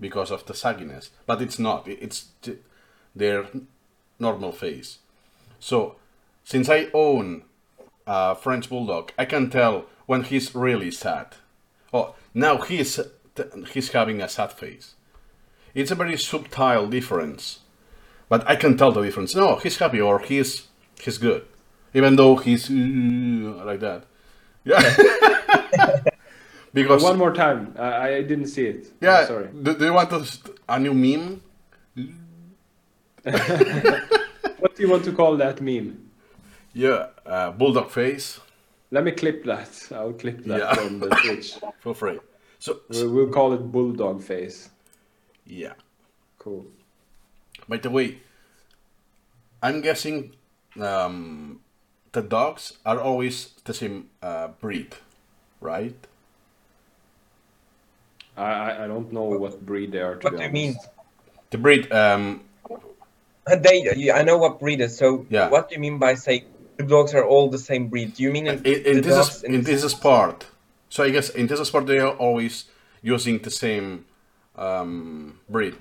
because 0.00 0.30
of 0.30 0.44
the 0.46 0.54
sagginess, 0.54 1.10
but 1.26 1.40
it's 1.42 1.58
not. 1.58 1.86
It's 1.88 2.26
their 3.14 3.46
normal 4.18 4.52
face. 4.52 4.98
So 5.60 5.96
since 6.44 6.68
I 6.68 6.88
own 6.94 7.42
a 8.06 8.34
French 8.34 8.68
bulldog, 8.68 9.12
I 9.18 9.24
can 9.24 9.50
tell 9.50 9.84
when 10.06 10.22
he's 10.22 10.54
really 10.54 10.90
sad. 10.90 11.26
Oh, 11.92 12.14
now 12.34 12.58
he's 12.58 13.00
he's 13.72 13.90
having 13.90 14.20
a 14.22 14.28
sad 14.28 14.52
face. 14.52 14.94
It's 15.74 15.90
a 15.90 15.94
very 15.94 16.16
subtle 16.16 16.86
difference, 16.88 17.60
but 18.28 18.48
I 18.48 18.56
can 18.56 18.76
tell 18.76 18.92
the 18.92 19.02
difference. 19.02 19.34
No, 19.34 19.56
he's 19.56 19.76
happy 19.78 20.00
or 20.00 20.18
he's 20.20 20.66
he's 21.00 21.18
good, 21.18 21.44
even 21.94 22.16
though 22.16 22.36
he's 22.36 22.70
uh, 22.70 23.64
like 23.64 23.80
that. 23.80 24.04
Yeah, 24.64 24.80
because 26.74 27.02
One 27.02 27.18
more 27.18 27.32
time. 27.32 27.74
I 27.78 28.16
I 28.16 28.22
didn't 28.22 28.48
see 28.48 28.66
it. 28.66 28.88
Yeah. 29.00 29.26
sorry. 29.26 29.48
Do, 29.48 29.74
do 29.76 29.84
you 29.84 29.92
want 29.92 30.10
to 30.10 30.24
a 30.68 30.78
new 30.78 30.94
meme? 30.94 31.40
What 34.58 34.74
do 34.74 34.82
you 34.82 34.88
want 34.90 35.04
to 35.04 35.12
call 35.12 35.36
that 35.36 35.60
meme? 35.60 36.02
Yeah, 36.72 37.06
uh, 37.24 37.52
bulldog 37.52 37.90
face. 37.90 38.38
Let 38.90 39.04
me 39.04 39.12
clip 39.12 39.44
that. 39.44 39.88
I'll 39.92 40.12
clip 40.14 40.44
that 40.46 40.58
Yeah. 40.58 40.74
from 40.74 41.00
the 41.00 41.10
Twitch. 41.12 41.58
Feel 41.80 41.94
free. 41.94 42.20
So 42.58 42.80
We'll, 42.88 43.10
we'll 43.10 43.28
call 43.30 43.52
it 43.54 43.72
bulldog 43.72 44.22
face. 44.22 44.70
yeah. 45.46 45.74
Cool. 46.38 46.66
By 47.68 47.78
the 47.78 47.90
way, 47.90 48.18
I'm 49.62 49.80
guessing 49.82 50.34
um, 50.80 51.60
the 52.12 52.22
dogs 52.22 52.78
are 52.86 53.00
always 53.00 53.54
the 53.64 53.74
same 53.74 54.10
uh, 54.22 54.48
breed, 54.60 54.96
right? 55.60 55.96
I, 58.36 58.44
I 58.44 58.84
I 58.84 58.86
don't 58.88 59.12
know 59.12 59.24
what 59.24 59.64
breed 59.66 59.92
they 59.92 60.00
are. 60.00 60.16
To 60.16 60.22
What 60.24 60.32
be 60.32 60.36
do 60.38 60.44
you 60.44 60.50
mean? 60.50 60.76
The 61.50 61.58
breed, 61.58 61.92
um, 61.92 62.42
They, 63.46 64.10
I 64.12 64.22
know 64.22 64.38
what 64.38 64.60
breed 64.60 64.80
is. 64.80 64.98
So 64.98 65.26
Yeah. 65.30 65.48
what 65.48 65.68
do 65.68 65.74
you 65.76 65.80
mean 65.80 65.98
by 65.98 66.14
say 66.14 66.46
the 66.76 66.84
dogs 66.84 67.14
are 67.14 67.24
all 67.24 67.48
the 67.50 67.58
same 67.58 67.88
breed? 67.88 68.14
Do 68.14 68.22
you 68.22 68.30
mean 68.32 68.46
in, 68.46 68.58
in, 68.64 68.74
in 68.86 68.94
the 68.96 69.00
this 69.02 69.14
dogs 69.16 69.36
is, 69.36 69.42
in 69.44 69.62
this 69.62 69.82
sport. 69.90 70.46
So 70.88 71.02
I 71.04 71.10
guess 71.10 71.30
in 71.30 71.46
this 71.46 71.60
sport 71.68 71.86
they 71.86 71.98
are 71.98 72.14
always 72.16 72.64
using 73.02 73.38
the 73.38 73.50
same 73.50 74.04
um, 74.56 75.38
breed. 75.48 75.74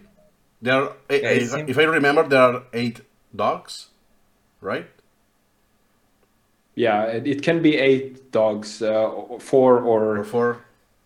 There 0.62 0.74
are, 0.82 0.90
eh, 1.10 1.20
Yeah, 1.22 1.30
if, 1.30 1.70
if 1.70 1.78
I 1.78 1.84
remember, 1.84 2.24
there 2.28 2.42
are 2.42 2.64
eight 2.74 3.02
dogs, 3.36 3.88
right? 4.62 4.88
Yeah, 6.76 7.04
it, 7.06 7.28
it 7.28 7.42
can 7.44 7.62
be 7.62 7.78
eight 7.78 8.32
dogs, 8.32 8.82
uh, 8.82 9.10
four 9.40 9.80
or 9.80 10.18
Or 10.20 10.24
four? 10.24 10.58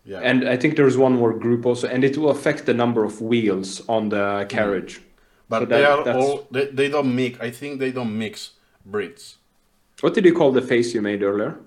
Yeah. 0.05 0.19
And 0.23 0.47
I 0.49 0.57
think 0.57 0.75
there's 0.75 0.97
one 0.97 1.13
more 1.13 1.33
group 1.33 1.65
also, 1.65 1.87
and 1.87 2.03
it 2.03 2.17
will 2.17 2.31
affect 2.31 2.65
the 2.65 2.73
number 2.73 3.03
of 3.03 3.21
wheels 3.21 3.81
on 3.87 4.09
the 4.09 4.45
carriage. 4.49 5.01
but 5.49 5.59
so 5.59 5.65
they 5.65 5.81
that- 5.81 5.91
are 5.91 6.03
that's- 6.03 6.23
all 6.25 6.47
they, 6.51 6.65
they 6.65 6.89
don't 6.89 7.13
mix. 7.15 7.39
I 7.39 7.51
think 7.51 7.79
they 7.79 7.91
don't 7.91 8.17
mix 8.17 8.51
breeds. 8.85 9.37
What 10.01 10.13
did 10.13 10.25
you 10.25 10.33
call 10.33 10.51
the 10.51 10.61
face 10.61 10.93
you 10.93 11.01
made 11.01 11.21
earlier? 11.23 11.57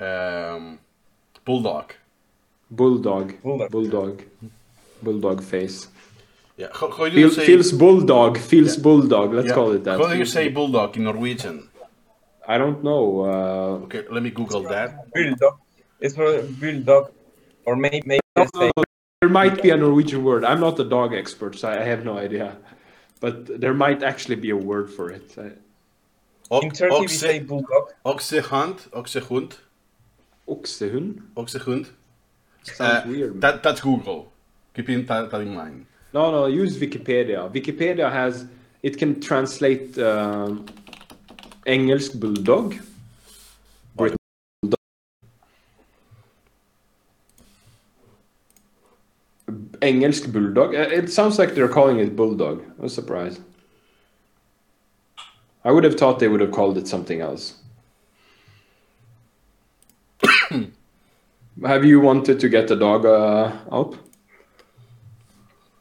Um, 0.00 0.78
bulldog. 1.44 1.94
Bulldog. 2.70 3.40
Bulldog. 3.42 3.70
Bulldog. 3.70 4.22
Bulldog 5.02 5.42
face. 5.42 5.88
Yeah. 6.56 6.68
How, 6.72 6.90
how 6.90 7.08
do 7.08 7.18
you 7.18 7.28
Feel, 7.28 7.36
say? 7.36 7.46
feels 7.46 7.72
bulldog. 7.72 8.38
Feels 8.38 8.76
bulldog. 8.76 9.32
Let's 9.32 9.48
yeah, 9.48 9.54
call 9.54 9.72
it 9.72 9.84
that. 9.84 9.98
How 9.98 10.12
do 10.12 10.18
you 10.18 10.24
say 10.24 10.48
bulldog 10.48 10.96
in 10.96 11.04
Norwegian? 11.04 11.68
I 12.46 12.58
don't 12.58 12.84
know. 12.84 13.20
Uh, 13.24 13.84
Okay, 13.86 14.02
let 14.10 14.22
me 14.22 14.30
Google 14.30 14.62
that. 14.64 15.10
bulldog? 15.14 15.58
It's 16.00 16.14
for 16.14 16.42
bulldog, 16.60 17.10
or 17.64 17.76
maybe 17.76 18.02
maybe 18.04 18.20
no, 18.36 18.42
no, 18.44 18.60
say 18.60 18.70
no, 18.76 18.84
there 19.20 19.30
might 19.30 19.62
be 19.62 19.70
a 19.70 19.76
Norwegian 19.76 20.22
word. 20.22 20.44
I'm 20.44 20.60
not 20.60 20.78
a 20.78 20.84
dog 20.84 21.14
expert, 21.14 21.56
so 21.56 21.68
I 21.70 21.82
have 21.82 22.04
no 22.04 22.18
idea. 22.18 22.56
But 23.20 23.60
there 23.60 23.72
might 23.72 24.02
actually 24.02 24.36
be 24.36 24.50
a 24.50 24.56
word 24.56 24.90
for 24.92 25.10
it. 25.10 25.28
I, 25.38 25.40
O- 25.40 25.52
in 26.50 26.70
Turkey 26.70 26.94
we 27.00 27.06
oxe- 27.06 27.18
say 27.18 27.38
bulldog. 27.40 27.92
Oxehund, 28.04 28.88
Oxehund, 28.90 29.52
Oxehund? 30.48 31.22
Oxehund. 31.36 31.86
Sounds 32.62 32.80
Uh, 32.80 33.08
weird. 33.08 33.40
That, 33.40 33.62
that's 33.62 33.80
Google. 33.80 34.32
Keeping 34.74 35.04
that, 35.06 35.30
that 35.30 35.40
in 35.40 35.54
mind. 35.54 35.86
No, 36.12 36.30
no, 36.30 36.46
use 36.46 36.78
Wikipedia. 36.78 37.50
Wikipedia 37.52 38.10
has 38.10 38.46
it 38.82 38.98
can 38.98 39.20
translate 39.20 39.98
um, 39.98 40.66
engelsk 41.66 42.18
bulldog. 42.20 42.74
Brit- 43.96 44.16
bulldog. 44.62 44.78
Engelsk 49.80 50.32
bulldog. 50.32 50.74
Uh, 50.74 50.88
It 51.00 51.10
sounds 51.10 51.38
like 51.38 51.54
they're 51.54 51.68
calling 51.68 51.98
it 51.98 52.16
bulldog. 52.16 52.62
I 52.78 52.82
was 52.82 52.94
surprised. 52.94 53.40
I 55.64 55.72
would 55.72 55.84
have 55.84 55.94
thought 55.96 56.18
they 56.18 56.28
would 56.28 56.40
have 56.40 56.52
called 56.52 56.76
it 56.76 56.86
something 56.86 57.20
else. 57.22 57.54
have 61.64 61.84
you 61.84 62.00
wanted 62.00 62.40
to 62.40 62.48
get 62.48 62.70
a 62.70 62.76
dog 62.76 63.06
uh, 63.06 63.52
Alp? 63.72 63.96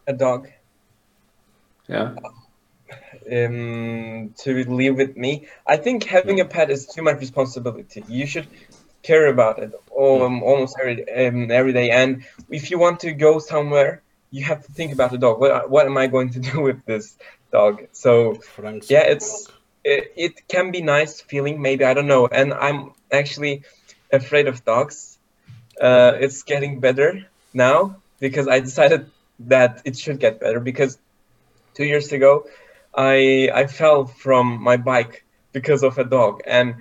A 0.07 0.13
dog. 0.13 0.49
Yeah. 1.87 2.15
um, 3.31 4.33
to 4.37 4.63
live 4.65 4.95
with 4.95 5.17
me. 5.17 5.47
I 5.67 5.77
think 5.77 6.05
having 6.05 6.39
a 6.39 6.45
pet 6.45 6.69
is 6.69 6.87
too 6.87 7.01
much 7.01 7.19
responsibility. 7.19 8.03
You 8.07 8.25
should 8.25 8.47
care 9.01 9.27
about 9.27 9.59
it 9.59 9.73
um, 9.97 10.41
almost 10.43 10.77
every 10.79 11.27
um, 11.27 11.51
every 11.51 11.73
day. 11.73 11.89
And 11.91 12.23
if 12.49 12.71
you 12.71 12.79
want 12.79 13.01
to 13.01 13.11
go 13.11 13.39
somewhere, 13.39 14.01
you 14.31 14.45
have 14.45 14.65
to 14.65 14.71
think 14.71 14.93
about 14.93 15.11
the 15.11 15.17
dog. 15.17 15.39
What 15.41 15.69
what 15.69 15.85
am 15.85 15.97
I 15.97 16.07
going 16.07 16.29
to 16.31 16.39
do 16.51 16.61
with 16.61 16.85
this 16.85 17.17
dog? 17.51 17.87
So 17.91 18.35
Frank's 18.35 18.89
yeah, 18.89 19.03
it's 19.03 19.49
it, 19.83 20.13
it 20.15 20.47
can 20.47 20.71
be 20.71 20.81
nice 20.81 21.21
feeling. 21.21 21.61
Maybe 21.61 21.85
I 21.85 21.93
don't 21.93 22.07
know. 22.07 22.27
And 22.27 22.53
I'm 22.53 22.91
actually 23.11 23.63
afraid 24.11 24.47
of 24.47 24.63
dogs. 24.65 25.17
Uh, 25.79 26.13
it's 26.19 26.43
getting 26.43 26.79
better 26.79 27.25
now 27.53 27.97
because 28.19 28.47
I 28.47 28.59
decided 28.59 29.09
that 29.39 29.81
it 29.85 29.97
should 29.97 30.19
get 30.19 30.39
better 30.39 30.59
because 30.59 30.97
two 31.73 31.85
years 31.85 32.11
ago 32.11 32.45
I 32.95 33.49
I 33.53 33.67
fell 33.67 34.05
from 34.05 34.61
my 34.61 34.77
bike 34.77 35.23
because 35.51 35.83
of 35.83 35.97
a 35.97 36.03
dog 36.03 36.41
and 36.45 36.75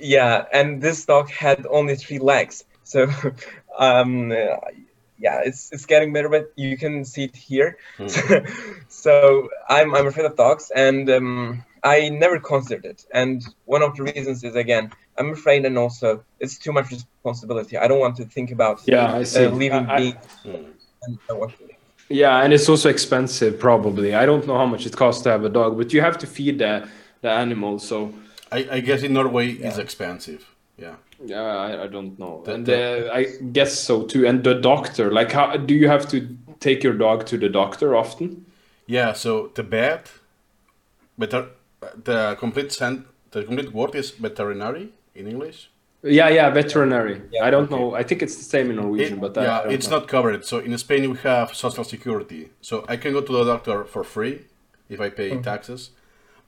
yeah 0.00 0.44
and 0.52 0.80
this 0.82 1.04
dog 1.06 1.30
had 1.30 1.66
only 1.68 1.96
three 1.96 2.18
legs 2.18 2.64
so 2.84 3.08
um 3.78 4.32
yeah, 5.18 5.40
it's 5.44 5.70
it's 5.72 5.86
getting 5.86 6.12
better, 6.12 6.28
but 6.28 6.52
you 6.56 6.76
can 6.76 7.04
see 7.04 7.24
it 7.24 7.36
here. 7.36 7.76
Hmm. 7.98 8.06
so 8.88 9.48
I'm 9.68 9.94
I'm 9.94 10.06
afraid 10.06 10.26
of 10.26 10.36
dogs, 10.36 10.70
and 10.74 11.08
um, 11.10 11.64
I 11.82 12.08
never 12.08 12.38
considered 12.38 12.84
it. 12.84 13.04
And 13.12 13.42
one 13.64 13.82
of 13.82 13.96
the 13.96 14.02
reasons 14.04 14.44
is 14.44 14.54
again, 14.56 14.92
I'm 15.18 15.30
afraid, 15.32 15.64
and 15.64 15.76
also 15.78 16.24
it's 16.40 16.58
too 16.58 16.72
much 16.72 16.90
responsibility. 16.90 17.76
I 17.76 17.86
don't 17.88 18.00
want 18.00 18.16
to 18.16 18.24
think 18.24 18.50
about 18.50 18.80
Yeah, 18.86 19.12
I 19.20 19.24
see. 19.24 19.44
uh, 19.46 19.50
leaving 19.50 19.86
I- 19.86 19.96
I- 19.96 20.18
Hmm. 20.44 20.64
and 21.02 21.18
I 21.30 21.32
want 21.32 21.56
to 21.58 21.62
leave. 21.64 21.76
Yeah, 22.08 22.42
and 22.44 22.52
it's 22.52 22.68
also 22.68 22.88
expensive, 22.88 23.58
probably. 23.58 24.14
I 24.14 24.26
don't 24.26 24.46
know 24.46 24.56
how 24.56 24.66
much 24.66 24.86
it 24.86 24.94
costs 24.96 25.22
to 25.24 25.30
have 25.30 25.44
a 25.44 25.48
dog, 25.48 25.76
but 25.76 25.92
you 25.92 26.00
have 26.00 26.18
to 26.18 26.26
feed 26.26 26.58
the 26.58 26.88
the 27.22 27.30
animal. 27.30 27.78
So 27.78 27.96
I, 28.52 28.58
I 28.76 28.80
guess 28.80 29.02
in 29.02 29.12
Norway 29.12 29.48
it's 29.66 29.78
expensive. 29.78 30.42
Yeah. 30.78 30.96
Yeah, 31.24 31.42
I, 31.42 31.84
I 31.84 31.86
don't 31.86 32.18
know, 32.18 32.42
The- 32.44 32.54
and 32.54 32.66
the- 32.66 33.10
uh, 33.10 33.14
I 33.14 33.24
guess 33.52 33.78
so 33.78 34.02
too. 34.04 34.26
And 34.26 34.44
the 34.44 34.54
doctor, 34.54 35.10
like, 35.12 35.32
how 35.32 35.56
do 35.56 35.74
you 35.74 35.88
have 35.88 36.06
to 36.08 36.36
take 36.60 36.82
your 36.82 36.94
dog 36.94 37.26
to 37.26 37.38
the 37.38 37.48
doctor 37.48 37.94
often? 37.96 38.46
Yeah, 38.86 39.12
so 39.14 39.50
the 39.54 39.62
vet, 39.62 40.10
better, 41.18 41.48
the 42.04 42.36
complete 42.38 42.72
sen- 42.72 43.04
the 43.30 43.44
complete 43.44 43.72
word 43.72 43.94
is 43.94 44.10
veterinary 44.10 44.88
in 45.14 45.26
English. 45.26 45.70
Yeah, 46.02 46.28
yeah, 46.28 46.50
veterinary. 46.50 47.20
Yeah, 47.32 47.44
I 47.44 47.50
don't 47.50 47.64
okay. 47.64 47.74
know. 47.76 47.94
I 47.94 48.02
think 48.04 48.22
it's 48.22 48.36
the 48.36 48.44
same 48.44 48.70
in 48.70 48.76
Norwegian, 48.76 49.18
It- 49.18 49.20
but 49.20 49.36
yeah, 49.36 49.68
it's 49.68 49.88
know. 49.90 49.98
not 49.98 50.08
covered. 50.08 50.44
So 50.44 50.58
in 50.58 50.76
Spain 50.78 51.10
we 51.10 51.16
have 51.18 51.54
social 51.54 51.84
security, 51.84 52.50
so 52.60 52.84
I 52.88 52.96
can 52.96 53.12
go 53.12 53.20
to 53.22 53.32
the 53.32 53.44
doctor 53.44 53.84
for 53.84 54.04
free 54.04 54.42
if 54.88 55.00
I 55.00 55.08
pay 55.10 55.36
taxes, 55.42 55.90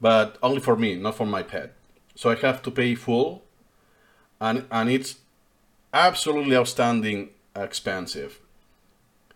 but 0.01 0.39
only 0.43 0.61
for 0.61 0.77
me, 0.77 0.95
not 0.95 1.17
for 1.17 1.27
my 1.27 1.43
pet. 1.43 1.75
So 2.15 2.31
I 2.31 2.37
have 2.37 2.63
to 2.63 2.71
pay 2.71 2.95
full, 2.95 3.43
and 4.41 4.65
and 4.71 4.89
it's 4.91 5.17
absolutely 5.93 6.57
outstanding 6.57 7.31
expensive. 7.57 8.39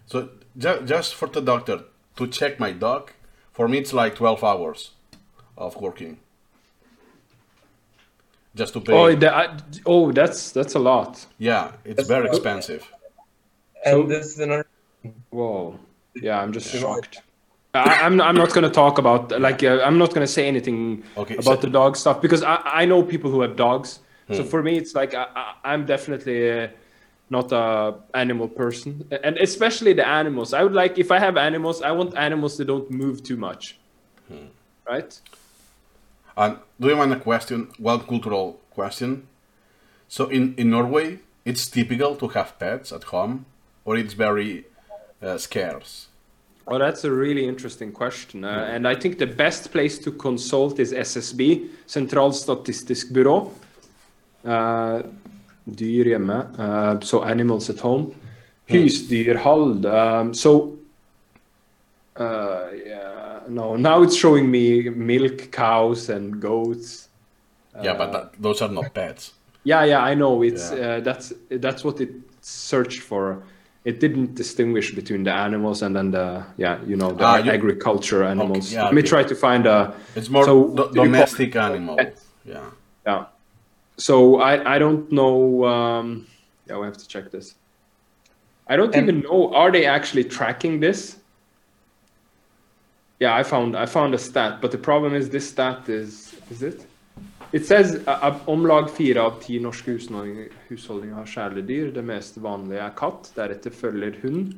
So 0.07 0.29
ju- 0.57 0.83
just 0.85 1.15
for 1.15 1.29
the 1.29 1.41
doctor 1.41 1.85
to 2.17 2.27
check 2.27 2.59
my 2.61 2.73
dog, 2.73 3.13
for 3.53 3.69
me 3.69 3.79
it's 3.79 3.93
like 3.93 4.15
twelve 4.17 4.43
hours 4.45 4.91
of 5.57 5.77
working. 5.77 6.19
Just 8.55 8.75
to 8.75 8.81
pay. 8.81 8.93
Oh, 8.93 9.15
the, 9.17 9.35
I, 9.35 9.57
oh, 9.87 10.13
that's 10.13 10.53
that's 10.53 10.75
a 10.75 10.79
lot. 10.79 11.27
yeah, 11.39 11.73
it's 11.85 11.97
That's 11.97 12.09
very 12.09 12.27
expensive. 12.29 12.87
And 13.85 14.03
So- 14.03 14.07
this 14.09 14.27
is 14.27 14.39
another. 14.41 14.67
Whoa. 15.31 15.79
Yeah, 16.15 16.39
I'm 16.41 16.53
just 16.53 16.73
Yeah. 16.75 16.81
shocked. 16.81 17.23
I, 17.75 18.01
I'm 18.05 18.21
I'm 18.21 18.35
not 18.37 18.53
gonna 18.53 18.69
talk 18.71 18.99
about 18.99 19.33
like 19.41 19.63
uh, 19.65 19.81
I'm 19.83 19.97
not 19.97 20.13
gonna 20.13 20.27
say 20.27 20.47
anything 20.47 21.03
Okay, 21.17 21.35
about 21.37 21.45
so- 21.61 21.67
the 21.67 21.71
dog 21.71 21.97
stuff 21.97 22.21
because 22.21 22.43
I, 22.43 22.57
I 22.83 22.85
know 22.85 23.03
people 23.03 23.31
who 23.31 23.41
have 23.41 23.57
dogs. 23.57 24.01
Hmm. 24.29 24.35
So 24.35 24.45
for 24.45 24.63
me, 24.63 24.77
it's 24.77 24.95
like 24.95 25.15
I, 25.15 25.27
I, 25.35 25.55
I'm 25.73 25.85
definitely 25.87 26.51
uh, 26.51 26.69
not 27.31 27.53
a 27.53 27.95
animal 28.15 28.49
person, 28.49 29.09
and 29.25 29.37
especially 29.39 29.93
the 29.95 30.07
animals. 30.07 30.53
I 30.53 30.63
would 30.63 30.75
like 30.75 30.99
if 30.99 31.11
I 31.11 31.19
have 31.19 31.37
animals, 31.37 31.83
I 31.83 31.91
want 31.93 32.17
animals 32.17 32.57
that 32.59 32.67
don't 32.67 32.91
move 32.91 33.23
too 33.23 33.37
much, 33.37 33.79
Hmm. 34.29 34.47
right? 34.87 35.21
And 36.37 36.57
do 36.81 36.89
you 36.89 36.97
mind 36.97 37.13
a 37.13 37.21
question? 37.21 37.69
One 37.79 38.01
cultural 38.01 38.61
question. 38.71 39.27
So 40.09 40.29
in, 40.29 40.55
in 40.57 40.71
Norway, 40.71 41.19
it's 41.45 41.69
typical 41.69 42.17
to 42.17 42.29
have 42.29 42.59
pets 42.59 42.93
at 42.93 43.05
home, 43.05 43.45
or 43.85 43.97
it's 43.97 44.15
very 44.15 44.65
uh, 45.23 45.39
scarce. 45.39 46.09
Oh, 46.67 46.79
that's 46.79 47.05
a 47.05 47.11
really 47.11 47.47
interesting 47.49 47.93
question. 47.93 48.45
Uh, 48.45 48.69
and 48.71 48.87
I 48.87 48.95
think 48.95 49.19
the 49.19 49.27
best 49.27 49.73
place 49.73 49.99
to 49.99 50.13
consult 50.13 50.79
is 50.79 50.93
SSB, 50.93 51.69
Sentralstatistisk 51.87 53.13
Byrå. 53.13 53.47
Uh, 53.47 53.51
dyr 54.45 56.05
hjemme, 56.05 56.59
uh, 56.59 57.01
so 57.01 57.23
animals 57.25 57.71
at 57.71 57.81
home. 57.81 58.15
Husdyrhold. 58.69 59.85
Um, 59.87 60.35
so, 60.35 60.79
uh, 62.17 62.69
yeah, 62.87 63.41
no, 63.49 63.77
now 63.77 64.03
it's 64.03 64.17
showing 64.17 64.51
me 64.51 64.89
milk 64.91 65.51
cows 65.53 66.09
and 66.09 66.41
goats. 66.41 67.09
yeah, 67.83 67.95
but 67.97 68.13
that, 68.13 68.33
those 68.43 68.63
are 68.63 68.69
not 68.69 68.93
pets. 68.95 69.33
Yeah, 69.65 69.85
yeah, 69.85 70.01
I 70.03 70.15
know. 70.15 70.43
It's 70.43 70.71
Yeah. 70.73 70.79
uh, 70.97 71.01
that's 71.01 71.33
that's 71.51 71.85
what 71.85 72.01
it 72.01 72.11
searched 72.41 73.01
for. 73.01 73.43
It 73.85 73.99
didn't 74.01 74.35
distinguish 74.35 74.95
between 74.95 75.25
the 75.25 75.33
animals 75.33 75.83
and 75.83 75.95
then 75.97 76.11
the 76.11 76.45
yeah, 76.57 76.79
you 76.87 76.97
know, 76.97 77.13
the 77.13 77.25
Ah, 77.25 77.39
you- 77.39 77.51
agriculture 77.51 78.25
animals. 78.25 78.73
yeah, 78.73 78.85
Let 78.85 78.95
me 78.95 79.01
okay. 79.01 79.09
try 79.09 79.23
to 79.25 79.35
find 79.35 79.67
a 79.67 79.93
It's 80.17 80.29
more 80.31 80.45
So, 80.45 80.69
do- 80.69 80.75
call- 80.85 80.93
domestic 81.05 81.57
animal. 81.57 81.97
pets? 81.97 82.25
Yeah. 82.45 82.61
yeah. 83.07 83.25
So 84.03 84.41
I 84.51 84.53
I 84.75 84.79
don't 84.85 85.07
know. 85.19 85.65
Um, 85.65 86.27
yeah, 86.69 86.79
we 86.81 86.85
have 86.91 86.99
to 86.99 87.09
check 87.15 87.31
this. 87.31 87.55
I 88.73 88.77
don't 88.77 88.95
And- 88.95 89.09
even 89.09 89.21
know. 89.27 89.41
Are 89.55 89.71
they 89.71 89.85
actually 89.87 90.25
tracking 90.25 90.81
this? 90.81 91.19
Yeah, 93.21 93.35
I 93.41 93.45
found 93.45 93.77
I 93.77 93.87
found 93.87 94.15
a 94.15 94.19
stat, 94.19 94.61
but 94.61 94.71
the 94.73 94.79
problem 94.79 95.15
is 95.15 95.31
this 95.31 95.49
stat 95.49 95.89
is 95.89 96.35
is 96.51 96.63
it? 96.63 96.87
It 97.53 97.67
says 97.67 98.01
uh, 98.09 98.39
om 98.49 98.65
lag 98.67 98.89
fire 98.91 99.21
av 99.21 99.41
ti 99.43 99.59
norske 99.61 99.93
husholdninger, 99.93 100.49
husholdninger 100.71 101.15
har 101.15 101.27
kjæledyr. 101.35 101.93
Det 101.95 102.05
mest 102.05 102.39
vanlige 102.41 102.81
er 102.81 102.95
katt, 102.97 103.31
deretter 103.37 103.71
følger 103.71 104.17
hund. 104.23 104.55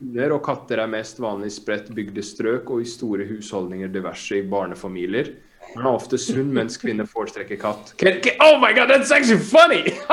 Hunder 0.00 0.34
og 0.34 0.42
katter 0.44 0.82
er 0.82 0.90
mest 0.90 1.20
vanlig 1.22 1.52
spredt 1.54 1.92
bygde 1.94 2.22
strøk 2.26 2.70
og 2.74 2.82
i 2.82 2.88
store 2.90 3.24
husholdninger 3.28 3.88
diverse 3.94 4.40
i 4.40 4.42
barnefamilier. 4.50 5.30
Men 5.76 5.86
oftest 5.86 6.30
hund, 6.30 6.52
mens 6.54 6.76
kvinner 6.76 7.06
foretrekker 7.06 7.60
katt. 7.60 7.94
Can, 7.96 8.20
can, 8.20 8.36
oh 8.40 8.58
my 8.58 8.72
god, 8.72 8.90
that's 8.90 9.10
actually 9.10 9.40
funny! 9.40 9.92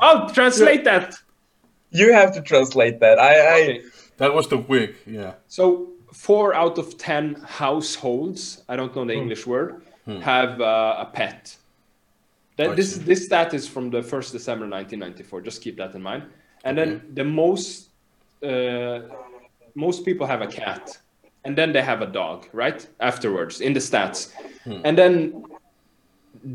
I'll 0.00 0.30
translate 0.30 0.84
that! 0.84 1.14
You 1.90 2.12
have 2.12 2.32
to 2.34 2.42
translate 2.42 3.00
that. 3.00 3.18
I, 3.18 3.34
I 3.34 3.60
Okay. 3.62 3.80
That 4.20 4.34
was 4.34 4.46
too 4.46 4.62
quick. 4.62 4.96
Yeah. 5.06 5.32
So 5.48 5.88
four 6.12 6.54
out 6.54 6.78
of 6.78 6.98
ten 6.98 7.36
households, 7.46 8.62
I 8.68 8.76
don't 8.76 8.94
know 8.94 9.04
the 9.06 9.14
English 9.14 9.46
word, 9.46 9.82
have 10.22 10.60
uh, 10.60 10.96
a 10.98 11.06
pet. 11.06 11.56
That 12.56 12.76
this 12.76 12.98
this 12.98 13.24
stat 13.24 13.54
is 13.54 13.66
from 13.66 13.90
the 13.90 14.02
first 14.02 14.32
December 14.32 14.66
1994. 14.68 15.40
Just 15.40 15.62
keep 15.62 15.76
that 15.78 15.94
in 15.94 16.02
mind. 16.02 16.24
And 16.64 16.76
then 16.76 17.02
the 17.14 17.24
most 17.24 17.88
uh, 18.42 19.00
most 19.74 20.04
people 20.04 20.26
have 20.26 20.42
a 20.42 20.46
cat, 20.46 20.98
and 21.44 21.56
then 21.56 21.72
they 21.72 21.82
have 21.82 22.02
a 22.02 22.06
dog, 22.06 22.46
right? 22.52 22.86
Afterwards 23.00 23.60
in 23.60 23.72
the 23.72 23.80
stats, 23.80 24.32
and 24.84 24.96
then 24.96 25.44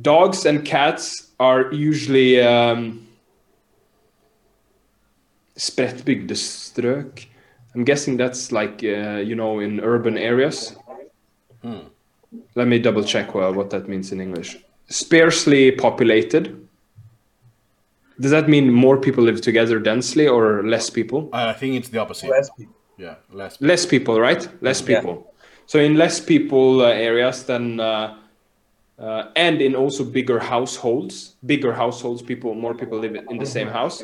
dogs 0.01 0.45
and 0.45 0.63
cats 0.65 1.31
are 1.39 1.71
usually 1.71 2.41
um, 2.41 3.07
spredtbygde 5.57 6.35
strøk. 6.35 7.25
I'm 7.73 7.83
guessing 7.83 8.17
that's 8.17 8.51
like 8.51 8.83
uh, 8.83 9.21
you 9.23 9.35
know 9.35 9.59
in 9.59 9.79
urban 9.81 10.17
areas. 10.17 10.75
Let 12.55 12.67
me 12.67 12.79
double 12.79 13.03
check 13.03 13.33
well, 13.33 13.53
what 13.53 13.69
that 13.69 13.87
means 13.87 14.11
in 14.11 14.21
English. 14.21 14.57
Sparsely 14.87 15.71
populated. 15.71 16.67
Does 18.19 18.31
that 18.31 18.47
mean 18.47 18.71
more 18.71 18.97
people 18.97 19.23
live 19.23 19.41
together 19.41 19.79
densely 19.79 20.27
or 20.27 20.63
less 20.63 20.89
people? 20.89 21.29
I 21.33 21.53
think 21.53 21.75
it's 21.75 21.89
the 21.89 21.97
opposite. 21.97 22.29
less 22.29 22.49
people. 22.57 22.75
Yeah, 22.97 23.15
less. 23.31 23.59
Less 23.61 23.85
people, 23.85 24.19
right? 24.19 24.47
Less 24.61 24.81
Yeah. 24.81 24.99
people. 25.01 25.33
So 25.65 25.79
in 25.79 25.95
less 25.95 26.19
people 26.19 26.81
uh, 26.81 26.89
areas, 26.89 27.43
then 27.45 27.79
uh, 27.79 28.17
uh, 28.99 29.23
and 29.35 29.61
in 29.61 29.75
also 29.75 30.03
bigger 30.05 30.39
households, 30.39 31.35
bigger 31.45 31.73
households, 31.73 32.21
people 32.21 32.53
more 32.55 32.73
people 32.73 32.97
live 32.99 33.15
in 33.29 33.37
the 33.37 33.45
same 33.45 33.67
house. 33.67 34.03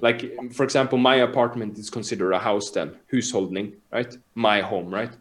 Like 0.00 0.52
for 0.52 0.64
example, 0.64 0.98
my 0.98 1.16
apartment 1.16 1.78
is 1.78 1.90
considered 1.90 2.32
a 2.32 2.38
house 2.38 2.70
then, 2.70 2.96
hushållning, 3.12 3.74
right? 3.92 4.16
My 4.34 4.60
home, 4.60 4.92
right? 4.92 5.12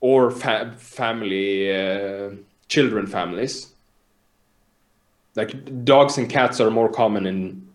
Or 0.00 0.30
fa- 0.30 0.74
family, 0.78 1.70
uh, 1.70 2.30
children 2.68 3.06
families. 3.06 3.68
Like 5.36 5.84
dogs 5.84 6.18
and 6.18 6.28
cats 6.28 6.60
are 6.60 6.70
more 6.70 6.90
common 6.90 7.24
in 7.26 7.68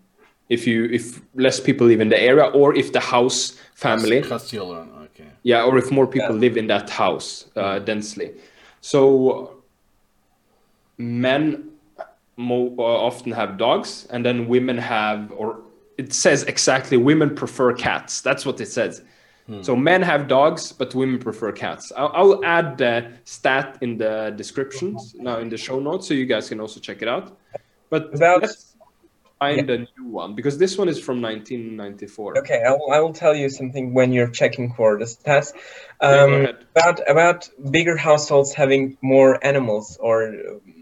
if 0.48 0.66
you 0.66 0.84
if 0.86 1.20
less 1.34 1.60
people 1.60 1.86
live 1.86 2.00
in 2.00 2.08
the 2.08 2.20
area 2.20 2.44
or 2.46 2.74
if 2.74 2.92
the 2.92 3.00
house 3.00 3.56
family. 3.74 4.20
Has 4.28 4.50
children. 4.50 4.88
Okay. 5.04 5.30
yeah 5.42 5.62
or 5.64 5.78
if 5.78 5.90
more 5.90 6.06
people 6.06 6.34
Yeah. 6.34 6.40
live 6.44 6.56
in 6.56 6.66
that 6.68 6.88
house 6.90 7.46
uh, 7.56 7.78
densely. 7.80 8.28
So 8.80 9.62
men 10.96 11.70
mo- 12.36 12.74
uh, 12.78 12.82
often 13.08 13.32
have 13.32 13.56
dogs 13.58 14.06
and 14.10 14.24
then 14.24 14.48
women 14.48 14.78
have 14.78 15.32
or 15.36 15.60
it 15.96 16.12
says 16.12 16.44
exactly 16.44 16.96
women 16.96 17.34
prefer 17.34 17.72
cats. 17.72 18.20
That's 18.20 18.44
what 18.46 18.60
it 18.60 18.68
says. 18.68 19.02
So 19.62 19.74
men 19.74 20.02
have 20.02 20.28
dogs 20.28 20.72
but 20.72 20.94
women 20.94 21.18
prefer 21.18 21.52
cats. 21.52 21.90
I'll, 21.96 22.12
I'll 22.14 22.44
add 22.44 22.76
the 22.76 23.10
stat 23.24 23.78
in 23.80 23.96
the 23.96 24.34
descriptions 24.36 25.14
now 25.18 25.38
in 25.38 25.48
the 25.48 25.56
show 25.56 25.80
notes 25.80 26.06
so 26.06 26.12
you 26.12 26.26
guys 26.26 26.50
can 26.50 26.60
also 26.60 26.80
check 26.80 27.00
it 27.00 27.08
out. 27.08 27.38
But 27.88 28.14
About- 28.14 28.44
find 29.38 29.70
a 29.70 29.78
new 29.78 30.06
one 30.10 30.34
because 30.34 30.58
this 30.58 30.76
one 30.78 30.88
is 30.88 30.98
from 30.98 31.20
1994 31.20 32.38
Okay, 32.38 32.62
I 32.66 32.72
will, 32.72 32.90
I 32.92 33.00
will 33.00 33.12
tell 33.12 33.34
you 33.34 33.48
something 33.48 33.94
when 33.94 34.12
you're 34.12 34.30
checking 34.30 34.72
for 34.74 34.98
the 34.98 35.04
stats. 35.04 35.52
Yeah, 36.02 36.26
go 36.26 36.34
Um, 36.34 36.34
ahead. 36.34 36.56
about 36.74 37.10
about 37.10 37.48
bigger 37.70 37.96
households 37.96 38.54
having 38.54 38.96
more 39.02 39.38
animals, 39.44 39.96
or 40.00 40.34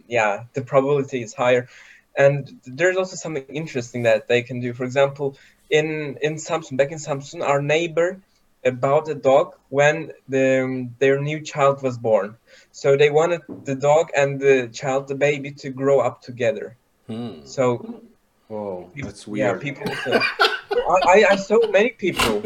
yeah, 0.09 0.45
the 0.55 0.63
probability 0.63 1.23
is 1.23 1.35
higher. 1.35 1.69
And 2.17 2.61
there's 2.65 2.97
also 2.97 3.17
something 3.17 3.45
interesting 3.49 4.03
that 4.05 4.29
they 4.29 4.43
can 4.43 4.61
do. 4.61 4.73
For 4.75 4.85
example, 4.85 5.37
in 5.71 6.17
in 6.23 6.35
Samsun, 6.37 6.77
back 6.77 6.91
in 6.93 6.99
Samsun, 6.99 7.43
our 7.43 7.63
neighbor 7.63 8.21
about 8.65 9.09
a 9.09 9.15
dog 9.15 9.55
when 9.69 10.13
the 10.29 10.89
their 10.99 11.21
new 11.21 11.41
child 11.41 11.83
was 11.83 11.99
born. 11.99 12.37
So 12.73 12.97
they 12.97 13.11
wanted 13.11 13.43
the 13.65 13.75
dog 13.77 14.11
and 14.17 14.41
the 14.41 14.69
child, 14.73 15.09
the 15.09 15.15
baby, 15.15 15.53
to 15.63 15.71
grow 15.71 16.01
up 16.01 16.23
together. 16.23 16.77
Hmm. 17.07 17.45
So 17.45 18.03
Whoa, 18.49 18.91
that's 18.97 19.27
weird. 19.27 19.57
yeah, 19.57 19.73
people. 19.73 19.87
I, 20.13 20.99
I 21.09 21.27
I 21.31 21.37
saw 21.37 21.59
many 21.71 21.91
people 21.91 22.43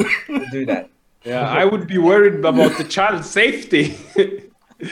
do 0.51 0.65
that. 0.67 0.89
Yeah, 1.25 1.47
I 1.47 1.65
would 1.65 1.87
be 1.87 1.99
worried 1.99 2.37
about 2.45 2.79
the 2.79 2.85
child's 2.85 3.29
safety. 3.29 3.97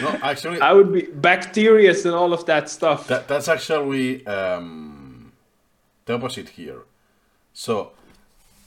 No, 0.03 0.09
actually, 0.23 0.61
I 0.61 0.73
would 0.75 0.93
be 0.93 1.03
bacteria 1.03 1.91
and 1.91 2.15
all 2.15 2.33
of 2.35 2.45
that 2.45 2.69
stuff. 2.69 3.09
That, 3.09 3.27
that's 3.27 3.49
actually 3.49 4.27
um, 4.27 5.33
the 6.05 6.15
opposite 6.15 6.51
here. 6.51 6.83
So 7.55 7.93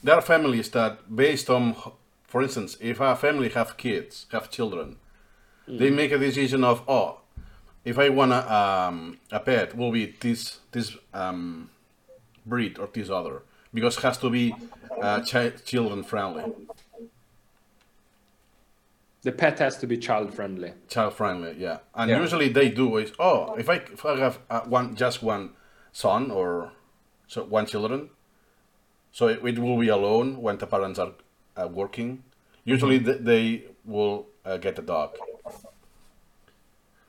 there 0.02 0.16
are 0.16 0.20
families 0.20 0.68
that, 0.70 1.14
based 1.14 1.48
on, 1.48 1.76
for 2.26 2.42
instance, 2.42 2.76
if 2.80 2.98
a 3.00 3.14
family 3.14 3.50
have 3.50 3.76
kids, 3.76 4.26
have 4.32 4.50
children, 4.50 4.96
they 5.68 5.90
make 5.90 6.10
a 6.10 6.18
decision 6.18 6.64
of, 6.64 6.82
oh, 6.88 7.20
if 7.84 7.98
I 7.98 8.08
want 8.08 8.32
a, 8.32 8.52
um, 8.52 9.18
a 9.30 9.38
pet, 9.38 9.76
will 9.76 9.92
be 9.92 10.16
this 10.20 10.58
this 10.72 10.96
um, 11.14 11.70
breed 12.46 12.78
or 12.78 12.88
this 12.92 13.10
other, 13.10 13.42
because 13.74 13.96
it 13.98 14.02
has 14.02 14.18
to 14.18 14.30
be 14.30 14.56
uh, 15.00 15.20
chi- 15.20 15.50
children 15.64 16.02
friendly, 16.02 16.44
the 19.22 19.32
pet 19.32 19.58
has 19.58 19.76
to 19.78 19.86
be 19.86 19.96
child 19.96 20.34
friendly. 20.34 20.72
child 20.88 21.14
friendly, 21.14 21.54
yeah. 21.58 21.78
And 21.94 22.10
Yeah. 22.10 22.20
usually 22.20 22.48
they 22.48 22.68
do 22.70 22.96
is, 22.96 23.12
oh, 23.18 23.54
if 23.56 23.68
I 23.68 23.74
if 23.76 24.04
I 24.04 24.16
have 24.18 24.38
uh, 24.50 24.60
one 24.62 24.94
just 24.94 25.22
one 25.22 25.50
son 25.92 26.30
or 26.30 26.72
so 27.28 27.44
one 27.44 27.66
children, 27.66 28.10
so 29.12 29.28
it, 29.28 29.44
it 29.44 29.58
will 29.58 29.78
be 29.78 29.88
alone 29.88 30.40
when 30.42 30.58
the 30.58 30.66
parents 30.66 30.98
are 30.98 31.12
uh, 31.56 31.68
working. 31.68 32.24
Usually 32.64 32.98
th- 33.00 33.18
they 33.20 33.64
will 33.84 34.26
uh, 34.44 34.56
get 34.56 34.78
a 34.78 34.82
dog. 34.82 35.18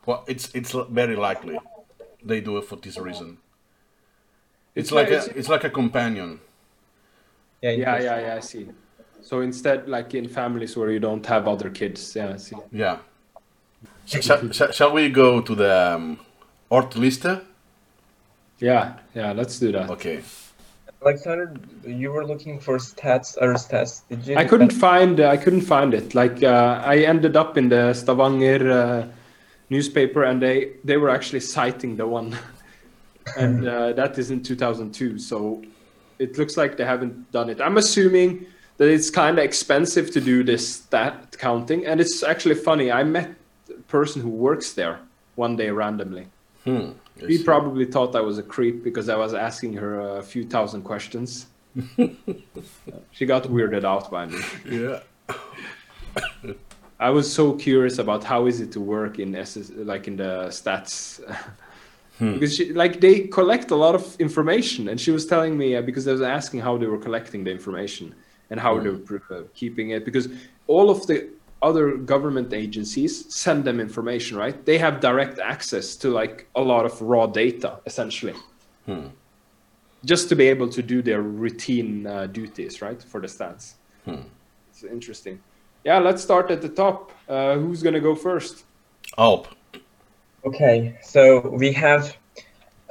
Well, 0.06 0.24
it's 0.28 0.54
it's 0.54 0.72
very 0.90 1.16
likely 1.16 1.60
they 2.24 2.42
do 2.42 2.58
it 2.58 2.66
for 2.66 2.76
this 2.76 2.98
reason. 3.00 3.38
It's, 4.76 4.90
It's 4.90 4.92
like 4.92 5.10
like- 5.12 5.28
a 5.36 5.38
it's 5.40 5.50
like 5.50 5.64
a 5.64 5.70
companion. 5.70 6.40
Yeah, 7.62 7.72
Yeah, 7.72 8.00
yeah, 8.02 8.20
yeah. 8.22 8.36
I 8.36 8.40
see. 8.42 8.68
So 9.22 9.40
instead, 9.42 9.88
like 9.88 10.14
in 10.14 10.28
families 10.28 10.76
where 10.76 10.92
you 10.92 11.00
don't 11.00 11.26
have 11.28 11.48
other 11.48 11.70
kids, 11.70 12.14
yeah, 12.16 12.34
I 12.34 12.38
see. 12.38 12.58
Yeah. 12.72 12.98
Sh- 14.06 14.18
sh- 14.22 14.52
sh- 14.52 14.76
shall 14.76 14.92
we 14.92 15.10
go 15.10 15.40
to 15.42 15.56
the 15.56 15.94
um, 15.96 16.20
Ortliste? 16.70 17.42
Yeah, 18.60 18.94
yeah. 19.16 19.32
Let's 19.32 19.60
do 19.60 19.72
that. 19.72 19.90
Okay. 19.92 20.22
Alexander, 21.02 21.54
you 21.86 22.12
were 22.12 22.26
looking 22.26 22.60
for 22.60 22.78
stats 22.78 23.38
or 23.42 23.54
stats. 23.56 24.02
Did 24.10 24.28
you? 24.28 24.36
I 24.38 24.46
couldn't 24.46 24.72
find. 24.74 25.20
I 25.20 25.38
couldn't 25.38 25.62
find 25.62 25.94
it. 25.94 26.14
Like 26.16 26.44
uh, 26.44 26.82
I 26.86 26.98
ended 27.00 27.36
up 27.38 27.58
in 27.58 27.70
the 27.70 27.94
Stavanger 27.94 28.72
uh, 28.72 29.08
newspaper, 29.70 30.24
and 30.24 30.42
they 30.42 30.72
they 30.84 30.98
were 30.98 31.10
actually 31.10 31.42
citing 31.42 31.96
the 31.98 32.08
one, 32.08 32.36
and 33.38 33.68
uh, 33.68 33.94
that 33.94 34.18
is 34.18 34.32
in 34.32 34.44
2002. 34.44 35.20
So 35.20 35.64
it 36.20 36.38
looks 36.38 36.58
like 36.58 36.78
they 36.78 36.86
haven't 36.86 37.32
done 37.32 37.50
it. 37.50 37.62
I'm 37.62 37.78
assuming 37.78 38.46
that 38.78 38.88
it's 38.90 39.10
kind 39.10 39.38
of 39.38 39.46
expensive 39.46 40.12
to 40.12 40.22
do 40.22 40.44
this 40.44 40.76
stat 40.76 41.36
counting, 41.38 41.86
and 41.86 42.02
it's 42.02 42.24
actually 42.24 42.56
funny. 42.56 42.92
I 42.92 43.04
met 43.04 43.34
a 43.70 43.82
person 43.84 44.22
who 44.22 44.30
works 44.30 44.74
there 44.74 45.00
one 45.36 45.56
day 45.56 45.70
randomly. 45.70 46.28
Hmm. 46.64 46.92
He 47.20 47.38
see. 47.38 47.44
probably 47.44 47.86
thought 47.86 48.16
I 48.16 48.22
was 48.22 48.38
a 48.38 48.44
creep 48.44 48.84
because 48.84 49.10
I 49.10 49.16
was 49.16 49.34
asking 49.34 49.74
her 49.74 50.18
a 50.18 50.24
few 50.24 50.46
thousand 50.46 50.82
questions. 50.84 51.48
she 53.12 53.26
got 53.26 53.44
weirded 53.44 53.84
out 53.84 54.10
by 54.10 54.26
me. 54.26 54.40
Yeah. 54.70 55.00
I 57.00 57.10
was 57.10 57.32
so 57.32 57.54
curious 57.54 57.98
about 57.98 58.24
how 58.24 58.46
is 58.46 58.62
it 58.62 58.72
to 58.74 58.80
work 58.80 59.20
in 59.20 59.36
SS, 59.36 59.72
like 59.76 60.08
in 60.08 60.16
the 60.16 60.48
stats 60.50 61.22
because 62.20 62.56
she, 62.56 62.74
like 62.74 63.02
they 63.02 63.22
collect 63.22 63.72
a 63.72 63.76
lot 63.76 63.96
of 63.96 64.16
information. 64.20 64.90
And 64.90 65.00
she 65.00 65.12
was 65.12 65.26
telling 65.26 65.58
me 65.58 65.76
uh, 65.76 65.82
because 65.82 66.08
I 66.08 66.12
was 66.12 66.22
asking 66.22 66.62
how 66.62 66.78
they 66.78 66.86
were 66.86 66.98
collecting 66.98 67.44
the 67.44 67.52
information 67.52 68.14
and 68.50 68.60
how 68.60 68.80
they 68.80 68.90
were 68.90 69.22
uh, 69.32 69.42
keeping 69.54 69.92
it. 69.92 70.06
Because 70.06 70.30
all 70.68 70.90
of 70.90 71.06
the 71.08 71.30
other 71.62 71.96
government 71.96 72.54
agencies 72.54 73.34
send 73.34 73.64
them 73.64 73.80
information 73.80 74.38
right? 74.38 74.66
They 74.66 74.78
have 74.78 75.00
direct 75.00 75.40
access 75.40 75.96
to 75.98 76.10
like 76.10 76.48
a 76.56 76.62
lot 76.62 76.86
of 76.86 77.02
raw 77.02 77.26
data 77.26 77.80
essentially. 77.86 78.36
Just 80.06 80.28
to 80.30 80.36
be 80.36 80.48
able 80.50 80.68
to 80.70 80.84
do 80.84 81.02
their 81.02 81.22
routine 81.22 82.06
uh, 82.06 82.28
duties 82.28 82.82
right? 82.82 83.02
For 83.02 83.22
the 83.22 83.28
stats 83.28 83.76
it's 84.70 84.84
interesting. 84.84 85.40
Yeah 85.84 86.00
let's 86.00 86.22
start 86.22 86.52
at 86.52 86.62
the 86.62 86.70
top. 86.70 87.12
Uh, 87.30 87.56
who's 87.56 87.82
gonna 87.82 88.02
go 88.02 88.14
first? 88.16 88.66
Alp. 89.18 89.48
Okay, 90.46 90.98
so 91.02 91.40
we 91.40 91.72
have 91.74 92.18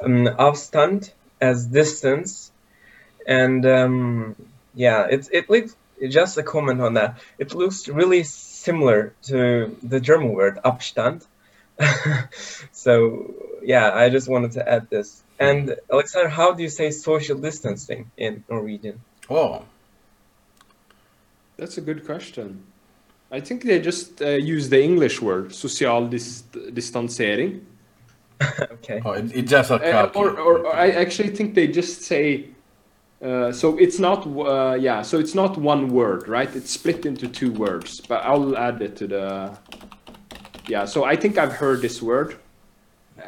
um, 0.03 0.27
Avstand 0.27 1.13
as 1.41 1.67
distance, 1.67 2.51
and 3.27 3.67
um, 3.67 4.37
yeah, 4.75 5.07
it's 5.11 5.29
it 5.29 5.51
looks 5.51 5.77
just 6.09 6.39
a 6.39 6.43
comment 6.43 6.81
on 6.81 6.95
that. 6.95 7.19
It 7.39 7.55
looks 7.55 7.89
really 7.89 8.23
similar 8.23 9.13
to 9.25 9.77
the 9.83 10.01
German 10.01 10.33
word 10.33 10.61
Abstand. 10.65 11.27
so 12.73 13.35
yeah, 13.63 13.93
I 13.95 14.09
just 14.09 14.29
wanted 14.29 14.53
to 14.53 14.67
add 14.67 14.89
this. 14.89 15.23
And 15.39 15.77
Alexander, 15.93 16.31
how 16.31 16.53
do 16.53 16.63
you 16.63 16.71
say 16.71 16.91
social 16.91 17.37
distancing 17.37 18.11
in 18.17 18.45
Norwegian? 18.49 19.01
Oh, 19.29 19.65
That's 21.57 21.77
a 21.77 21.81
good 21.81 22.07
question. 22.07 22.72
I 23.33 23.41
think 23.41 23.65
they 23.65 23.81
just 23.81 24.21
uh, 24.21 24.29
use 24.29 24.69
the 24.69 24.83
English 24.83 25.23
word 25.23 25.55
social 25.55 26.07
dis- 26.07 26.43
distancering. 26.75 27.67
okay. 28.61 29.01
oh 29.05 29.13
it, 29.13 29.35
it's 29.35 29.51
just 29.51 29.71
a 29.71 29.77
Uh, 29.77 30.11
or, 30.15 30.31
or, 30.39 30.59
or 30.67 30.77
I 30.77 30.91
actually 30.91 31.31
think 31.31 31.55
they 31.55 31.69
just 31.69 32.03
say 32.03 32.49
uh, 33.23 33.53
so 33.53 33.79
it's 33.79 33.99
not 34.01 34.27
uh, 34.27 34.75
yeah 34.75 35.01
so 35.03 35.19
it's 35.19 35.35
not 35.35 35.57
one 35.57 35.89
word 35.89 36.27
right 36.29 36.55
it's 36.57 36.73
split 36.73 37.07
into 37.07 37.29
two 37.29 37.53
words 37.53 38.01
but 38.01 38.21
I'll 38.25 38.57
add 38.57 38.83
it 38.83 38.97
to 38.97 39.07
the 39.07 39.59
yeah 40.69 40.85
so 40.87 41.05
I 41.05 41.15
think 41.17 41.39
I've 41.39 41.53
heard 41.53 41.81
this 41.83 42.03
word 42.03 42.37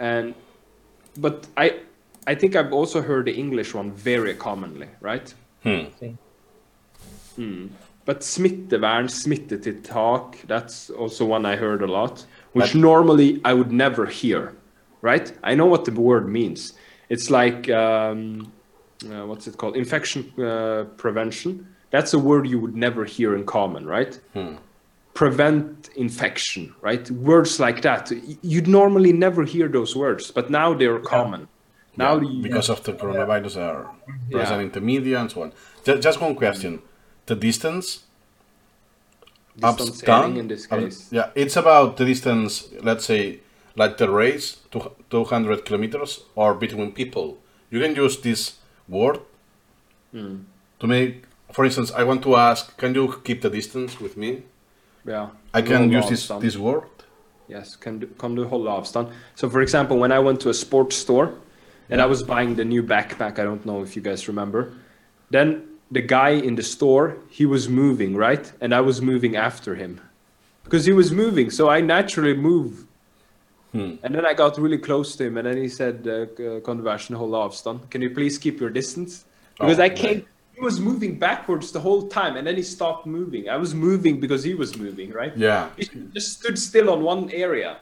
and 0.01 0.35
but 1.17 1.47
I 1.57 1.79
I 2.27 2.35
think 2.35 2.57
I've 2.57 2.73
also 2.73 3.01
heard 3.01 3.27
the 3.27 3.35
English 3.35 3.73
one 3.73 3.93
very 3.93 4.35
commonly 4.35 4.88
right 5.01 5.33
Hmm. 5.62 5.85
Hmm. 7.37 7.67
But 8.07 8.21
smittevern, 8.21 9.09
smittetiltak, 9.09 10.47
that's 10.47 10.90
also 10.90 11.25
one 11.25 11.47
I 11.47 11.57
heard 11.57 11.83
a 11.83 11.87
lot, 11.87 12.27
which 12.53 12.73
But- 12.73 12.81
normally 12.81 13.40
I 13.45 13.55
would 13.55 13.73
never 13.73 14.07
hear, 14.07 14.53
right? 15.03 15.33
I 15.43 15.55
know 15.55 15.67
what 15.67 15.85
the 15.85 15.93
word 15.93 16.29
means. 16.29 16.75
It's 17.09 17.31
like, 17.31 17.71
um, 17.71 18.53
uh, 19.11 19.25
what's 19.27 19.47
it 19.47 19.57
called? 19.57 19.77
Infection 19.77 20.33
uh, 20.38 20.85
prevention. 20.97 21.67
That's 21.90 22.12
a 22.14 22.19
word 22.19 22.47
you 22.47 22.59
would 22.59 22.77
never 22.77 23.05
hear 23.05 23.35
in 23.37 23.45
common, 23.47 23.87
right? 23.87 24.19
Prevent 25.14 25.90
infection, 25.97 26.75
right? 26.83 27.09
Words 27.11 27.61
like 27.61 27.83
that. 27.83 28.11
You'd 28.43 28.67
normally 28.67 29.12
never 29.12 29.45
hear 29.45 29.69
those 29.69 29.95
words, 29.95 30.33
but 30.33 30.51
now 30.51 30.75
they're 30.75 30.99
common. 30.99 31.47
Now 31.97 32.17
Yeah, 32.17 32.29
you, 32.31 32.43
because 32.43 32.69
of 32.69 32.83
the 32.83 32.95
coronavirus 32.95 33.57
are 33.59 33.90
Yeah. 34.29 34.38
present 34.38 34.62
in 34.62 34.71
the 34.73 34.81
media 34.81 35.21
and 35.21 35.31
so 35.31 35.43
on. 35.43 35.53
Just, 35.85 36.03
just 36.03 36.21
one 36.21 36.35
question: 36.35 36.83
the 37.26 37.34
distance 37.34 38.00
up 39.62 39.76
distancing 39.78 40.06
down. 40.06 40.37
in 40.37 40.48
this 40.48 40.66
case. 40.66 41.08
yeah, 41.12 41.30
it's 41.34 41.56
about 41.56 41.96
the 41.96 42.04
distance. 42.04 42.68
Let's 42.82 43.04
say 43.04 43.40
like 43.76 43.96
the 43.96 44.10
race 44.10 44.58
to 44.70 44.90
200 45.10 45.64
kilometers 45.64 46.24
or 46.34 46.54
between 46.54 46.92
people. 46.92 47.38
You 47.70 47.80
can 47.80 47.94
use 47.96 48.20
this 48.20 48.54
word 48.88 49.18
Hmm. 50.12 50.37
to 50.78 50.87
make. 50.87 51.24
For 51.52 51.64
instance, 51.64 51.92
I 51.92 52.04
want 52.04 52.22
to 52.22 52.34
ask, 52.37 52.76
can 52.76 52.94
you 52.94 53.14
keep 53.24 53.40
the 53.42 53.50
distance 53.50 54.00
with 54.00 54.16
me? 54.16 54.42
Yeah. 55.06 55.28
I 55.52 55.62
can 55.62 55.90
use 55.90 56.08
this 56.08 56.28
this 56.40 56.56
word. 56.56 56.82
Yes, 57.48 57.76
kan 57.76 57.98
du, 57.98 58.06
kan 58.18 58.34
du 58.34 58.44
hålla 58.44 58.70
avstånd? 58.80 59.08
So 59.34 59.48
for 59.50 59.60
example, 59.60 59.96
when 59.98 60.12
I 60.12 60.18
went 60.18 60.40
to 60.40 60.48
a 60.48 60.52
sports 60.54 60.96
store 60.96 61.28
and 61.90 62.00
I 62.00 62.06
was 62.06 62.22
buying 62.22 62.56
the 62.56 62.64
new 62.64 62.83
backpack, 62.83 63.38
I 63.38 63.44
don't 63.44 63.64
know 63.64 63.83
if 63.83 63.96
you 63.96 64.02
guys 64.02 64.29
remember, 64.29 64.64
then 65.31 65.62
the 65.95 66.03
guy 66.03 66.31
in 66.31 66.57
the 66.57 66.63
store, 66.63 67.17
he 67.31 67.47
was 67.47 67.69
moving, 67.69 68.17
right? 68.17 68.53
And 68.61 68.75
I 68.75 68.81
was 68.81 69.01
moving 69.01 69.37
after 69.37 69.75
him. 69.75 70.01
Because 70.65 70.85
he 70.85 70.92
was 70.92 71.13
moving, 71.13 71.51
so 71.51 71.69
I 71.69 71.81
naturally 71.81 72.35
move. 72.35 72.87
Hmm. 73.73 73.95
And 74.03 74.15
then 74.15 74.25
I 74.27 74.35
got 74.35 74.59
really 74.59 74.79
close 74.79 75.17
to 75.17 75.25
him 75.25 75.37
and 75.37 75.47
then 75.47 75.57
he 75.57 75.69
said, 75.69 75.97
uh, 76.07 76.61
conversion 76.61 77.17
hålla 77.17 77.49
avstånd. 77.49 77.90
Can 77.90 78.03
you 78.03 78.11
please 78.11 78.38
keep 78.38 78.61
your 78.61 78.71
distance? 78.71 79.25
Because 79.59 79.79
Oh, 79.79 79.83
I 79.83 79.88
came, 79.88 80.25
he 80.55 80.61
was 80.61 80.79
moving 80.81 81.19
backwards 81.19 81.73
the 81.73 81.81
whole 81.81 82.03
time 82.09 82.37
and 82.37 82.47
then 82.47 82.57
he 82.57 82.63
stopped 82.63 83.05
moving. 83.07 83.49
I 83.49 83.57
was 83.57 83.75
moving 83.75 84.21
because 84.21 84.42
he 84.45 84.55
was 84.55 84.77
moving, 84.79 85.11
right? 85.11 85.37
Yeah. 85.37 85.71
He 85.77 85.87
just 86.15 86.38
stood 86.38 86.59
still 86.59 86.88
on 86.90 87.03
one 87.03 87.31
area. 87.31 87.79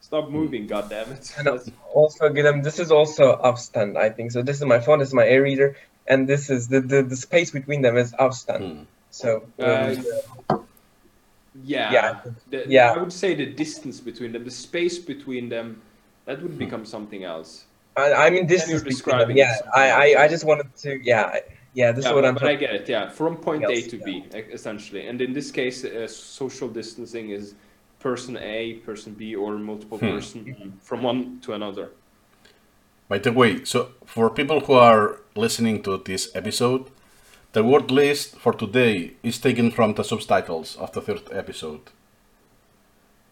Stop 0.00 0.28
moving, 0.28 0.68
goddammit. 0.68 1.38
And 1.38 1.48
also, 1.94 2.28
Guillem, 2.28 2.62
this 2.62 2.78
is 2.78 2.90
also 2.90 3.40
Avstand, 3.42 3.96
I 3.96 4.10
think. 4.10 4.32
So 4.32 4.42
this 4.42 4.56
is 4.56 4.64
my 4.64 4.80
phone, 4.80 4.98
this 4.98 5.08
is 5.08 5.14
my 5.14 5.26
e-reader. 5.26 5.76
And 6.08 6.28
this 6.28 6.50
is 6.50 6.68
the 6.68 6.80
the, 6.80 7.02
the 7.02 7.16
space 7.16 7.50
between 7.50 7.82
them 7.82 7.96
is 7.96 8.12
avstand. 8.14 8.60
Hmm. 8.78 8.82
So 9.10 9.42
um, 9.60 9.68
Uh, 9.68 9.94
yeah, 11.54 11.92
Yeah. 11.92 12.20
The- 12.50 12.64
Yeah. 12.68 12.92
I 12.92 12.98
would 12.98 13.12
say 13.12 13.34
the 13.34 13.46
distance 13.46 14.00
between 14.00 14.32
them, 14.32 14.44
the 14.44 14.50
space 14.50 14.98
between 14.98 15.48
them, 15.48 15.82
that 16.26 16.38
Hmm. 16.38 16.44
would 16.44 16.58
become 16.58 16.84
something 16.84 17.24
else. 17.24 17.64
I, 17.96 18.12
I 18.26 18.30
mean, 18.30 18.46
this 18.46 18.68
is 18.68 18.82
between 18.82 19.18
them. 19.18 19.28
describing 19.28 19.36
Yeah, 19.36 19.54
I, 19.74 19.90
I, 19.90 20.24
I 20.24 20.28
just 20.28 20.44
wanted 20.44 20.74
to. 20.76 20.98
Yeah, 21.02 21.38
yeah. 21.74 21.92
This 21.92 22.04
Yeah, 22.04 22.10
is 22.10 22.14
what 22.14 22.22
but, 22.22 22.28
I'm. 22.28 22.34
but 22.34 22.48
I 22.48 22.54
get 22.56 22.74
it. 22.74 22.88
Yeah, 22.88 23.10
from 23.10 23.36
point 23.36 23.64
A 23.64 23.82
to 23.82 23.96
yeah. 23.98 24.04
B, 24.04 24.24
e- 24.34 24.52
essentially, 24.52 25.06
and 25.08 25.20
in 25.20 25.32
this 25.34 25.50
case, 25.50 25.84
uh, 25.84 26.08
social 26.08 26.68
distancing 26.68 27.30
is 27.30 27.54
person 27.98 28.38
A, 28.38 28.80
person 28.86 29.12
B, 29.14 29.34
or 29.34 29.58
multiple 29.58 29.98
Hmm. 29.98 30.16
person 30.16 30.78
from 30.82 31.02
one 31.02 31.40
to 31.40 31.52
another. 31.52 31.90
By 33.12 33.18
the 33.18 33.30
way, 33.30 33.62
so 33.64 33.90
for 34.06 34.30
people 34.30 34.60
who 34.60 34.72
are 34.72 35.20
listening 35.36 35.82
to 35.82 35.98
this 35.98 36.34
episode, 36.34 36.90
the 37.52 37.62
word 37.62 37.90
list 37.90 38.38
for 38.38 38.54
today 38.54 39.12
is 39.22 39.38
taken 39.38 39.70
from 39.70 39.92
the 39.92 40.02
subtitles 40.02 40.76
of 40.76 40.92
the 40.92 41.02
third 41.02 41.28
episode 41.30 41.90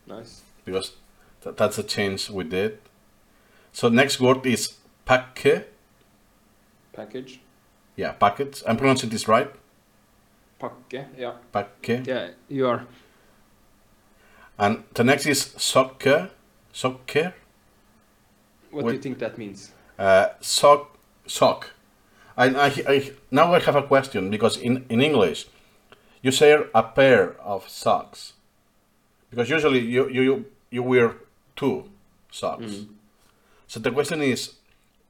Nice. 0.07 0.43
because 0.67 0.97
th- 1.43 1.57
that's 1.57 1.79
a 1.79 1.83
change 1.83 2.29
we 2.29 2.45
did. 2.45 2.77
So 3.73 3.89
next 3.89 4.21
word 4.21 4.45
is 4.45 4.75
pakke. 5.07 5.65
Package. 6.93 7.41
Yeah, 7.97 8.13
packets. 8.13 8.63
I'm 8.69 8.77
pronouncing 8.77 9.09
this 9.09 9.27
right. 9.27 9.51
Pakke. 10.61 11.07
Yeah. 11.17 11.37
Pakke. 11.55 12.07
Yeah, 12.07 12.33
you 12.51 12.67
are. 12.67 12.85
And 14.59 14.85
the 14.93 15.05
next 15.05 15.25
is 15.25 15.55
soccer. 15.57 16.29
Soccer. 16.71 17.33
What 18.71 18.87
do 18.87 18.93
you 18.93 18.99
think 18.99 19.19
that 19.19 19.39
means? 19.39 19.73
Uh, 19.99 20.29
sock. 20.41 20.97
Sock. 21.27 21.71
I, 22.37 22.47
I, 22.49 22.67
I, 22.89 23.13
now 23.31 23.53
I 23.55 23.61
have 23.61 23.77
a 23.77 23.83
question 23.83 24.31
because 24.31 24.57
in, 24.57 24.85
in 24.89 25.01
English, 25.01 25.47
you 26.23 26.31
say 26.33 26.57
a 26.75 26.83
pair 26.83 27.37
of 27.41 27.69
socks. 27.69 28.35
Because 29.31 29.51
usually 29.51 29.81
you, 29.81 30.09
you, 30.09 30.45
you 30.71 30.83
wear 30.83 31.17
two 31.55 31.85
socks. 32.31 32.87
So 33.67 33.79
the 33.79 33.91
question 33.91 34.23
is, 34.23 34.55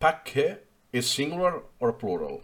pakke 0.00 0.58
is 0.92 1.08
singular 1.08 1.62
or 1.78 1.92
plural? 1.92 2.42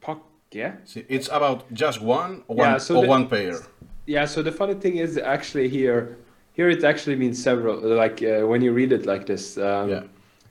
Pakke. 0.00 0.78
See, 0.86 1.04
it's 1.08 1.28
about 1.28 1.72
just 1.72 2.00
one 2.00 2.42
or 2.48 2.56
Yeah, 2.56 2.70
one, 2.72 2.80
so 2.80 2.96
or 2.96 3.02
the- 3.02 3.08
one 3.08 3.28
pair. 3.28 3.58
Yeah, 4.06 4.24
so 4.24 4.42
the 4.42 4.52
funny 4.52 4.74
thing 4.74 4.96
is 4.96 5.18
actually 5.18 5.68
here, 5.68 6.16
here 6.58 6.68
it 6.68 6.82
actually 6.82 7.14
means 7.16 7.40
several. 7.42 7.78
Like 7.80 8.20
uh, 8.22 8.46
when 8.46 8.60
you 8.62 8.72
read 8.72 8.92
it 8.92 9.06
like 9.06 9.24
this. 9.26 9.56
Um, 9.56 9.88
Yeah. 9.88 10.02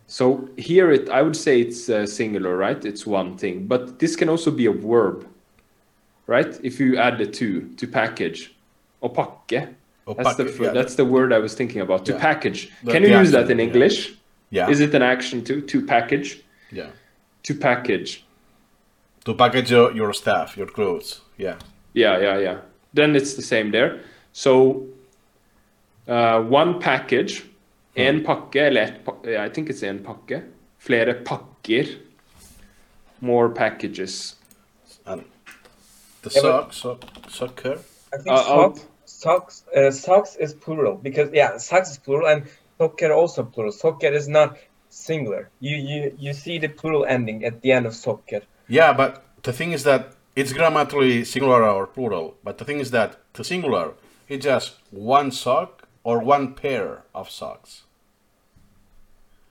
So 0.10 0.48
here 0.56 0.90
it, 0.94 1.10
I 1.10 1.22
would 1.22 1.36
say 1.36 1.60
it's 1.60 1.90
uh, 1.90 2.06
singular, 2.06 2.56
right? 2.56 2.86
It's 2.86 3.06
one 3.06 3.38
thing, 3.38 3.68
but 3.68 4.00
this 4.00 4.16
can 4.16 4.30
also 4.30 4.52
be 4.52 4.66
a 4.66 4.72
verb, 4.72 5.28
right? 6.28 6.58
If 6.64 6.80
you 6.80 6.98
add 6.98 7.18
the 7.18 7.26
two 7.40 7.56
to 7.80 7.86
package, 7.88 8.56
or 9.02 9.12
pakke. 9.12 9.68
That's 10.18 10.38
the 10.38 10.46
yeah. 10.62 10.72
that's 10.74 10.96
the 10.96 11.04
word 11.04 11.34
I 11.34 11.40
was 11.40 11.54
thinking 11.56 11.82
about. 11.82 12.06
To 12.06 12.14
Yeah. 12.14 12.22
package. 12.30 12.60
The- 12.86 12.94
Can 12.94 13.04
you 13.04 13.20
use 13.20 13.32
that 13.32 13.42
action, 13.42 13.52
in 13.52 13.58
yeah. 13.60 13.68
English? 13.68 13.98
Yeah. 14.50 14.72
Is 14.72 14.80
it 14.80 14.96
an 14.96 15.02
action 15.02 15.44
too? 15.44 15.60
To 15.62 15.86
package. 15.86 16.30
yeah. 16.72 16.90
To 17.44 17.54
package. 17.54 18.24
To 19.26 19.34
package 19.34 19.72
your, 19.72 19.92
your 19.96 20.14
stuff, 20.14 20.56
your 20.58 20.68
clothes. 20.68 21.22
Yeah. 21.38 21.56
Yeah, 21.94 22.22
yeah, 22.22 22.40
yeah. 22.46 22.58
Then 22.94 23.16
it's 23.16 23.34
the 23.36 23.42
same 23.42 23.72
there. 23.72 24.00
So 24.32 24.86
uh, 26.08 26.40
one 26.42 26.80
package, 26.80 27.44
en 27.96 28.24
pakke, 28.24 28.60
eller 28.68 28.82
ett 28.82 29.06
pa- 29.06 29.16
yeah, 29.26 29.46
I 29.46 29.50
think 29.50 29.70
it's 29.70 29.84
en 29.84 30.00
pakke. 30.04 30.42
Flere 30.80 31.14
pakker. 31.14 31.86
More 33.22 33.50
packages. 33.50 34.36
And 35.06 35.24
the 36.22 36.30
Yeah, 36.36 36.42
sock, 36.42 36.66
but- 36.68 36.74
sock, 36.76 37.00
soccer. 37.30 37.78
I 38.14 38.18
think 38.18 38.28
Uh, 38.38 38.44
socks, 38.44 38.86
socks, 39.06 39.64
uh, 39.76 39.92
socks 39.92 40.36
is 40.40 40.54
plural 40.54 40.96
because 40.96 41.30
yeah, 41.34 41.58
socks 41.58 41.92
is 41.92 41.98
plural 41.98 42.28
and 42.28 42.44
soccer 42.78 43.12
also 43.12 43.44
plural. 43.44 43.72
Soccer 43.72 44.14
is 44.14 44.28
not 44.28 44.58
singular. 44.90 45.50
You 45.60 45.76
you 45.78 46.16
you 46.18 46.34
see 46.34 46.60
the 46.60 46.68
plural 46.70 47.06
ending 47.06 47.44
at 47.46 47.62
the 47.62 47.72
end 47.72 47.86
of 47.86 47.94
soccer. 47.96 48.42
Yeah, 48.68 48.94
but 48.94 49.24
the 49.44 49.52
thing 49.54 49.74
is 49.74 49.84
that 49.84 50.14
it's 50.36 50.54
grammatically 50.54 51.26
singular 51.26 51.64
or 51.70 51.88
plural. 51.88 52.36
But 52.44 52.58
the 52.58 52.66
thing 52.66 52.80
is 52.80 52.92
that 52.92 53.18
the 53.34 53.44
singular 53.44 53.94
is 54.30 54.44
just 54.46 54.76
one 54.92 55.32
sock 55.32 55.77
or 56.08 56.20
one 56.20 56.54
pair 56.54 57.04
of 57.14 57.30
socks. 57.30 57.84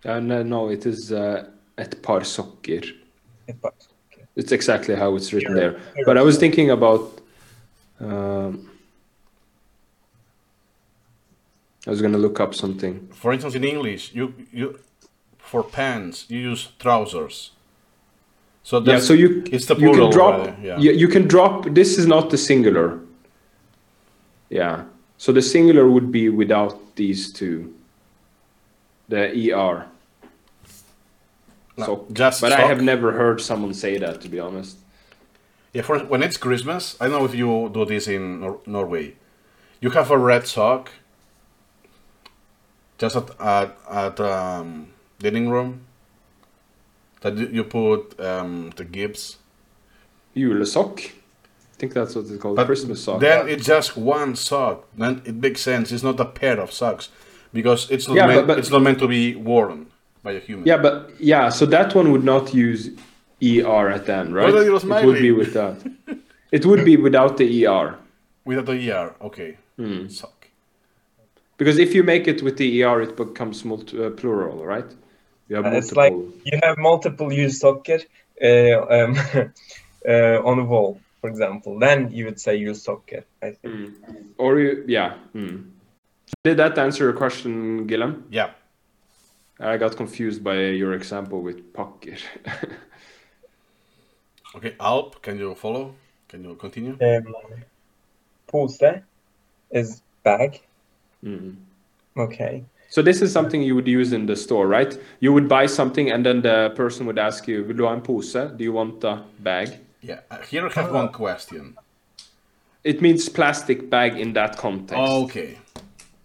Uh, 0.06 0.20
no, 0.20 0.42
no, 0.42 0.70
it 0.70 0.86
is 0.86 1.12
uh, 1.12 1.44
ett 1.76 2.02
par 2.02 2.20
socker. 2.20 2.82
Ett 3.46 3.60
par 3.60 3.72
socker. 3.78 4.24
It's 4.36 4.52
exactly 4.52 4.94
how 4.94 5.14
it's 5.16 5.34
written 5.34 5.52
Sure. 5.54 5.60
there. 5.60 5.80
But 6.06 6.16
I 6.16 6.22
was 6.22 6.38
thinking 6.38 6.70
about. 6.70 7.20
Um, 8.00 8.70
I 11.86 11.90
was 11.90 12.00
gonna 12.00 12.18
look 12.18 12.40
up 12.40 12.54
something. 12.54 13.08
For 13.12 13.32
instance, 13.34 13.54
in 13.54 13.64
English, 13.64 14.14
you 14.14 14.32
you 14.52 14.78
for 15.38 15.62
pants 15.62 16.24
you 16.30 16.38
use 16.52 16.68
trousers. 16.78 17.52
So 18.62 18.80
Yeah, 18.80 19.00
so 19.00 19.12
you 19.12 19.44
it's 19.52 19.66
the 19.66 19.76
you 19.76 19.92
can 19.92 20.10
drop 20.10 20.38
rather, 20.38 20.56
yeah. 20.62 20.78
you, 20.78 20.92
you 20.92 21.08
can 21.08 21.28
drop 21.28 21.66
this 21.74 21.98
is 21.98 22.06
not 22.06 22.30
the 22.30 22.38
singular. 22.38 22.98
Yeah. 24.48 24.84
So 25.18 25.32
the 25.32 25.42
singular 25.42 25.88
would 25.88 26.10
be 26.12 26.28
without 26.28 26.96
these 26.96 27.32
two. 27.32 27.74
The 29.08 29.52
ER. 29.52 29.86
No, 31.78 31.84
So, 31.84 32.06
just 32.12 32.40
but 32.40 32.52
I 32.52 32.60
have 32.66 32.80
never 32.82 33.12
heard 33.12 33.40
someone 33.40 33.74
say 33.74 33.98
that 33.98 34.20
to 34.22 34.28
be 34.28 34.40
honest. 34.40 34.78
Yeah, 35.72 35.82
for 35.82 35.98
when 36.00 36.22
it's 36.22 36.36
Christmas, 36.38 36.96
I 37.00 37.08
don't 37.08 37.18
know 37.18 37.24
if 37.26 37.34
you 37.34 37.70
do 37.72 37.84
this 37.84 38.08
in 38.08 38.40
Nor- 38.40 38.60
Norway. 38.66 39.14
You 39.80 39.90
have 39.90 40.10
a 40.10 40.16
red 40.18 40.46
sock 40.46 40.90
just 42.98 43.16
at 43.16 43.28
at, 43.40 43.76
at 43.90 44.20
um, 44.20 44.88
living 45.22 45.50
room 45.50 45.80
that 47.20 47.36
you- 47.36 47.48
you 47.52 47.64
put 47.64 48.18
um, 48.20 48.70
the 48.76 48.84
gifts. 48.84 49.36
Julesock. 50.34 51.12
I 51.76 51.78
think 51.78 51.92
that's 51.92 52.14
what 52.14 52.24
it's 52.24 52.40
called. 52.42 52.56
But 52.56 52.66
Christmas 52.66 53.04
sock. 53.04 53.20
Then 53.20 53.48
it's 53.48 53.66
just 53.66 53.96
one 53.98 54.34
sock. 54.34 54.84
Then 54.96 55.20
it 55.26 55.34
makes 55.34 55.60
sense. 55.60 55.92
It's 55.92 56.02
not 56.02 56.18
a 56.18 56.24
pair 56.24 56.58
of 56.58 56.72
socks 56.72 57.10
because 57.52 57.90
it's 57.90 58.08
not 58.08 58.16
Yeah, 58.16 58.26
meant, 58.26 58.40
but- 58.40 58.46
but- 58.54 58.58
it's 58.58 58.70
not 58.70 58.82
meant 58.82 58.98
to 59.00 59.08
be 59.08 59.34
worn 59.34 59.86
by 60.22 60.32
a 60.32 60.40
human. 60.40 60.66
Yeah, 60.66 60.78
but 60.78 61.10
yeah, 61.20 61.50
so 61.50 61.66
that 61.66 61.94
one 61.94 62.10
would 62.12 62.24
not 62.24 62.54
use 62.54 62.90
ER 63.42 63.90
at 63.90 64.06
the 64.06 64.14
end, 64.14 64.34
right? 64.34 64.50
Well, 64.52 64.64
you're 64.64 64.76
it 64.76 65.04
would 65.04 65.20
be 65.20 65.28
smiling. 65.28 65.36
without. 65.36 65.76
it 66.50 66.64
would 66.64 66.84
be 66.84 66.96
without 66.96 67.36
the 67.36 67.46
ER. 67.66 67.96
Without 68.46 68.66
the 68.66 68.90
ER, 68.90 69.14
okay. 69.20 69.58
Hmm. 69.76 70.08
Sock. 70.08 70.48
Because 71.58 71.78
if 71.78 71.94
you 71.94 72.02
make 72.02 72.26
it 72.26 72.42
with 72.42 72.56
the 72.56 72.68
ER, 72.82 73.02
it 73.02 73.16
becomes 73.16 73.64
multi- 73.66 74.02
uh, 74.02 74.10
plural, 74.10 74.64
right? 74.64 74.90
You 75.48 75.56
have 75.56 75.66
Uh, 75.66 75.76
it's 75.76 75.92
like 75.92 76.14
you 76.44 76.58
have 76.62 76.78
multiple 76.78 77.30
use 77.32 77.60
soccer 77.60 77.98
uh, 78.42 78.80
um, 78.96 79.10
uh, 80.08 80.48
on 80.50 80.58
a 80.58 80.64
wall, 80.64 80.98
for 81.26 81.30
example. 81.30 81.78
Then 81.78 82.12
you 82.12 82.24
would 82.26 82.40
say 82.40 82.56
use 82.56 82.82
socket. 82.82 83.26
I 83.42 83.50
think. 83.50 83.74
Hmm. 83.74 84.14
Or 84.38 84.58
you, 84.60 84.84
yeah. 84.86 85.14
hmm. 85.32 85.70
Did 86.44 86.58
that 86.58 86.78
answer 86.78 87.04
your 87.04 87.12
question, 87.12 87.86
Guillem? 87.88 88.22
Yeah. 88.30 88.50
I 89.58 89.76
got 89.76 89.96
confused 89.96 90.44
by 90.44 90.56
your 90.82 90.92
example 90.92 91.40
with 91.42 91.72
pakker. 91.72 92.18
Okay, 94.54 94.74
Alp, 94.80 95.20
can 95.20 95.38
you 95.38 95.54
follow? 95.54 95.94
Can 96.28 96.42
you 96.42 96.54
continue? 96.54 96.96
Um, 97.02 97.34
pose 98.46 98.80
is 99.70 100.00
bag. 100.22 100.62
Hmm. 101.22 101.50
Okay. 102.16 102.64
So 102.88 103.02
this 103.02 103.20
is 103.20 103.30
something 103.30 103.60
you 103.60 103.74
would 103.74 103.86
use 103.86 104.14
in 104.14 104.24
the 104.24 104.34
store, 104.34 104.66
right? 104.66 104.98
You 105.20 105.34
would 105.34 105.46
buy 105.46 105.66
something 105.66 106.10
and 106.10 106.24
then 106.24 106.40
the 106.40 106.72
person 106.74 107.04
would 107.04 107.18
ask 107.18 107.46
you, 107.46 107.64
"Vill 107.64 107.76
du 107.76 107.84
ha 107.84 107.92
en 107.92 108.00
pose? 108.00 108.32
Do 108.56 108.64
you 108.64 108.72
want 108.72 109.04
a 109.04 109.24
bag?" 109.40 109.85
Yeah. 110.06 110.20
uh, 110.30 110.38
Here 110.50 110.66
I 110.66 110.72
have 110.80 110.92
one 110.92 111.10
question. 111.12 111.76
It 112.84 113.02
means 113.02 113.28
plastic 113.28 113.90
bag 113.90 114.16
in 114.16 114.32
that 114.34 114.56
context. 114.56 115.12
Okay. 115.24 115.58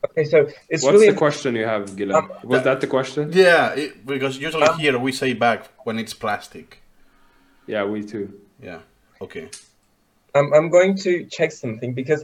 Okay, 0.05 0.25
so 0.25 0.47
it's 0.69 0.83
What's 0.83 0.93
really 0.93 1.09
the 1.09 1.17
question 1.17 1.55
you 1.55 1.65
have, 1.65 1.83
Guillem? 1.97 2.15
Um, 2.15 2.29
Was 2.43 2.63
that 2.63 2.81
the 2.81 2.87
question? 2.87 3.31
Yeah, 3.33 3.73
it, 3.73 4.05
because 4.05 4.37
usually 4.37 4.67
Um, 4.67 4.79
here 4.79 4.97
we 4.97 5.11
say 5.11 5.33
bag 5.33 5.59
when 5.85 5.99
it's 5.99 6.13
plastic. 6.13 6.81
Yeah, 7.67 7.83
we 7.85 8.03
too. 8.03 8.27
Yeah. 8.61 8.79
Okay. 9.19 9.49
I'm, 10.33 10.53
I'm 10.53 10.69
going 10.69 10.95
to 11.05 11.25
check 11.25 11.51
something 11.51 11.93
because 11.93 12.21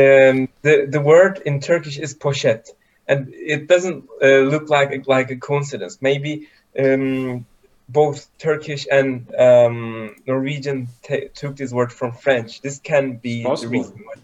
um, 0.00 0.48
the 0.62 0.86
the 0.94 1.00
word 1.12 1.42
in 1.44 1.60
Turkish 1.60 1.98
is 1.98 2.14
pochette, 2.14 2.68
and 3.06 3.32
it 3.34 3.66
doesn't 3.66 4.04
uh, 4.22 4.42
look 4.52 4.70
like 4.70 4.90
a, 4.96 4.98
like 5.10 5.30
a 5.30 5.36
coincidence. 5.36 5.98
Maybe 6.00 6.48
um, 6.78 7.44
both 7.92 8.26
Turkish 8.38 8.86
and 8.90 9.10
um, 9.34 10.14
Norwegian 10.26 10.88
ta 11.02 11.16
took 11.34 11.56
this 11.56 11.72
word 11.72 11.92
from 11.92 12.12
French. 12.12 12.60
This 12.62 12.78
can 12.78 13.16
be 13.22 13.42
Possible. 13.42 13.70
the 13.72 13.78
reason 13.78 13.96
why. 14.06 14.14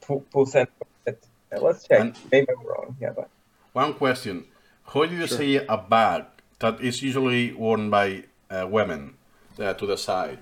Po- 0.00 0.24
pochette. 0.32 0.68
Uh, 1.06 1.12
let's 1.60 1.86
check. 1.88 2.00
And- 2.00 2.16
Maybe 2.32 2.46
I'm 2.50 2.66
wrong. 2.66 2.96
Yeah, 3.00 3.12
but 3.16 3.28
One 3.74 3.94
question. 3.94 4.44
How 4.92 5.06
do 5.06 5.14
you 5.14 5.26
Sure. 5.26 5.38
say 5.38 5.66
a 5.68 5.76
bag 5.76 6.24
that 6.58 6.80
is 6.80 7.02
usually 7.02 7.52
worn 7.52 7.90
by 7.90 8.24
uh, 8.50 8.66
women 8.70 9.14
uh, 9.58 9.72
to 9.74 9.86
the 9.86 9.96
side 9.96 10.38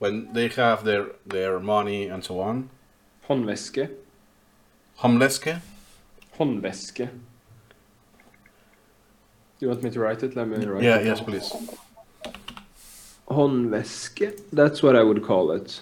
when 0.00 0.32
they 0.32 0.48
have 0.48 0.84
their 0.84 1.04
their 1.26 1.58
money 1.60 2.08
and 2.12 2.24
so 2.24 2.40
on. 2.40 2.68
Håndväske. 3.28 3.88
Homleske. 4.96 5.60
Håndväske. 6.38 7.08
You 9.60 9.68
want 9.68 9.82
me 9.82 9.90
to 9.90 10.00
write 10.00 10.22
it? 10.22 10.36
Let 10.36 10.48
me 10.48 10.64
write 10.66 10.82
Yeah, 10.82 10.98
it. 10.98 11.06
yes, 11.06 11.20
please. 11.20 11.52
Håndväske. 13.28 14.32
That's 14.52 14.82
what 14.82 14.96
I 14.96 15.02
would 15.02 15.22
call 15.22 15.50
it. 15.52 15.80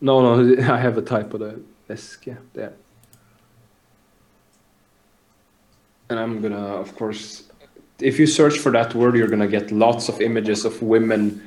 No, 0.00 0.20
no, 0.20 0.54
I 0.74 0.78
have 0.78 0.96
a 0.98 1.02
typo 1.02 1.38
there. 1.38 1.56
Väske. 1.88 2.36
There. 2.54 2.72
And 6.08 6.18
I'm 6.20 6.40
gonna, 6.40 6.80
of 6.80 6.94
course, 6.96 7.42
if 8.00 8.18
you 8.20 8.26
search 8.26 8.58
for 8.58 8.70
that 8.72 8.94
word, 8.94 9.16
you're 9.16 9.28
gonna 9.28 9.48
get 9.48 9.72
lots 9.72 10.08
of 10.08 10.20
images 10.20 10.64
of 10.64 10.80
women 10.82 11.42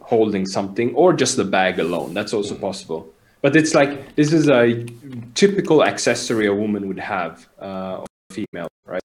holding 0.00 0.46
something 0.46 0.94
or 0.94 1.12
just 1.12 1.36
the 1.36 1.44
bag 1.44 1.80
alone. 1.80 2.14
That's 2.14 2.32
also 2.32 2.54
possible. 2.54 3.08
But 3.42 3.56
it's 3.56 3.74
like 3.74 4.14
this 4.14 4.32
is 4.32 4.48
a 4.48 4.84
typical 5.34 5.82
accessory 5.84 6.46
a 6.46 6.54
woman 6.54 6.86
would 6.88 7.00
have, 7.00 7.48
uh, 7.58 8.04
female, 8.30 8.68
right? 8.86 9.02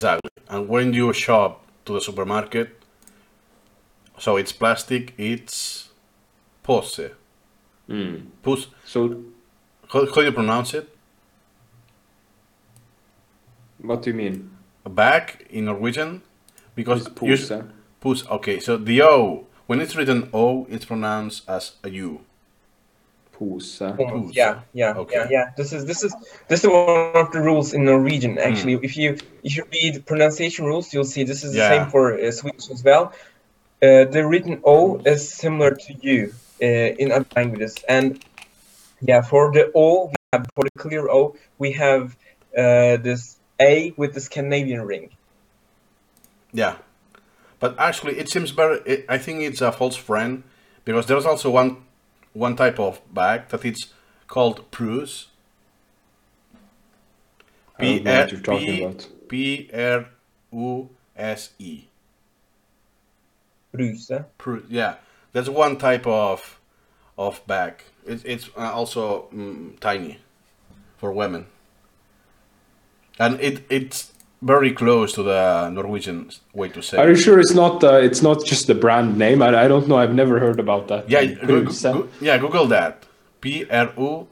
Exactly. 0.00 0.30
And 0.48 0.68
when 0.68 0.92
you 0.94 1.12
shop 1.12 1.64
to 1.84 1.94
the 1.94 2.00
supermarket, 2.00 2.80
so 4.16 4.36
it's 4.36 4.52
plastic, 4.52 5.12
it's 5.18 5.88
pose. 6.62 7.00
Hmm. 7.88 8.14
Pus. 8.40 8.68
So, 8.84 9.24
How, 9.88 10.06
how 10.06 10.12
do 10.14 10.24
you 10.24 10.32
pronounce 10.32 10.74
it? 10.74 10.88
what 13.78 14.02
do 14.02 14.10
you 14.10 14.16
mean? 14.16 14.50
A 14.84 14.88
bag 14.88 15.46
in 15.50 15.64
Norwegian? 15.64 16.22
Because 16.76 17.08
pose. 17.08 17.50
Pus. 18.00 18.24
Okay, 18.28 18.60
so 18.60 18.76
the 18.76 19.02
O, 19.02 19.46
when 19.66 19.80
it's 19.80 19.96
written 19.96 20.30
O, 20.32 20.66
it's 20.70 20.84
pronounced 20.84 21.48
as 21.48 21.72
a 21.82 21.90
U. 21.90 22.20
Pose. 23.38 23.78
Pose. 23.96 24.34
Yeah, 24.34 24.60
yeah, 24.72 24.94
Okay. 24.96 25.14
yeah, 25.16 25.26
yeah. 25.30 25.50
This 25.56 25.72
is 25.72 25.84
this 25.84 26.02
is 26.02 26.12
this 26.48 26.64
is 26.64 26.68
one 26.70 27.14
of 27.14 27.30
the 27.30 27.40
rules 27.40 27.72
in 27.72 27.84
Norwegian. 27.84 28.32
Hmm. 28.32 28.48
Actually, 28.48 28.78
if 28.82 28.96
you 28.96 29.16
if 29.44 29.56
you 29.56 29.64
read 29.72 30.04
pronunciation 30.06 30.64
rules, 30.66 30.92
you'll 30.92 31.04
see 31.14 31.22
this 31.22 31.44
is 31.44 31.52
the 31.52 31.58
Yeah. 31.58 31.68
same 31.68 31.86
for 31.90 32.18
uh, 32.18 32.32
Swedish 32.32 32.68
as 32.70 32.82
well. 32.82 33.12
Uh, 33.80 34.04
the 34.14 34.26
written 34.26 34.60
O 34.64 35.00
is 35.04 35.22
similar 35.32 35.70
to 35.70 35.88
U 36.02 36.34
uh, 36.60 36.66
in 36.66 37.12
other 37.12 37.26
languages, 37.36 37.76
and 37.88 38.18
yeah, 39.00 39.22
for 39.22 39.52
the 39.52 39.70
O, 39.74 40.06
we 40.06 40.14
have 40.32 40.44
for 40.54 40.64
the 40.64 40.74
clear 40.76 41.08
O, 41.08 41.36
we 41.58 41.70
have 41.72 42.16
uh, 42.56 42.96
this 43.06 43.36
A 43.60 43.94
with 43.96 44.14
the 44.14 44.20
Scandinavian 44.20 44.82
ring. 44.82 45.10
Yeah. 46.52 46.74
But 47.60 47.78
actually, 47.78 48.18
it 48.18 48.28
seems 48.28 48.50
very. 48.50 48.80
It, 48.84 49.04
I 49.08 49.18
think 49.18 49.42
it's 49.42 49.60
a 49.60 49.70
false 49.70 49.96
friend 49.96 50.42
because 50.84 51.06
there's 51.06 51.26
also 51.26 51.50
one 51.50 51.76
one 52.32 52.56
type 52.56 52.78
of 52.78 53.00
bag 53.12 53.48
that 53.48 53.64
it's 53.64 53.92
called 54.26 54.70
Pruse. 54.70 55.28
I 57.78 57.84
don't 57.84 58.04
know 58.04 58.20
what 58.20 58.32
you're 58.32 58.40
talking 58.40 58.82
about. 58.82 59.08
P 59.28 59.70
R 59.72 60.08
U 60.52 60.90
S 61.16 61.50
E. 61.58 61.84
Bruse. 64.38 64.64
Yeah, 64.68 64.96
that's 65.32 65.48
one 65.48 65.76
type 65.76 66.06
of 66.06 66.58
of 67.16 67.46
bag. 67.46 67.82
It's 68.06 68.24
it's 68.24 68.48
uh, 68.56 68.72
also 68.72 69.28
mm, 69.34 69.78
tiny 69.80 70.18
for 70.96 71.12
women, 71.12 71.46
and 73.18 73.40
it 73.40 73.64
it's 73.68 74.12
very 74.42 74.72
close 74.72 75.12
to 75.14 75.22
the 75.22 75.68
Norwegian 75.70 76.30
way 76.54 76.68
to 76.68 76.82
say. 76.82 76.96
Are 76.98 77.08
you 77.08 77.16
sure 77.16 77.38
it's 77.40 77.54
not? 77.54 77.82
Uh, 77.82 77.94
it's 77.94 78.22
not 78.22 78.44
just 78.44 78.66
the 78.66 78.74
brand 78.74 79.18
name. 79.18 79.42
I, 79.42 79.64
I 79.64 79.68
don't 79.68 79.88
know. 79.88 79.96
I've 79.96 80.14
never 80.14 80.38
heard 80.38 80.60
about 80.60 80.88
that. 80.88 81.08
Yeah, 81.10 81.24
go, 81.24 81.62
go- 81.64 82.08
yeah. 82.20 82.38
Google 82.38 82.66
that. 82.66 83.04
P 83.40 83.64
R 83.70 83.92
U 83.98 84.26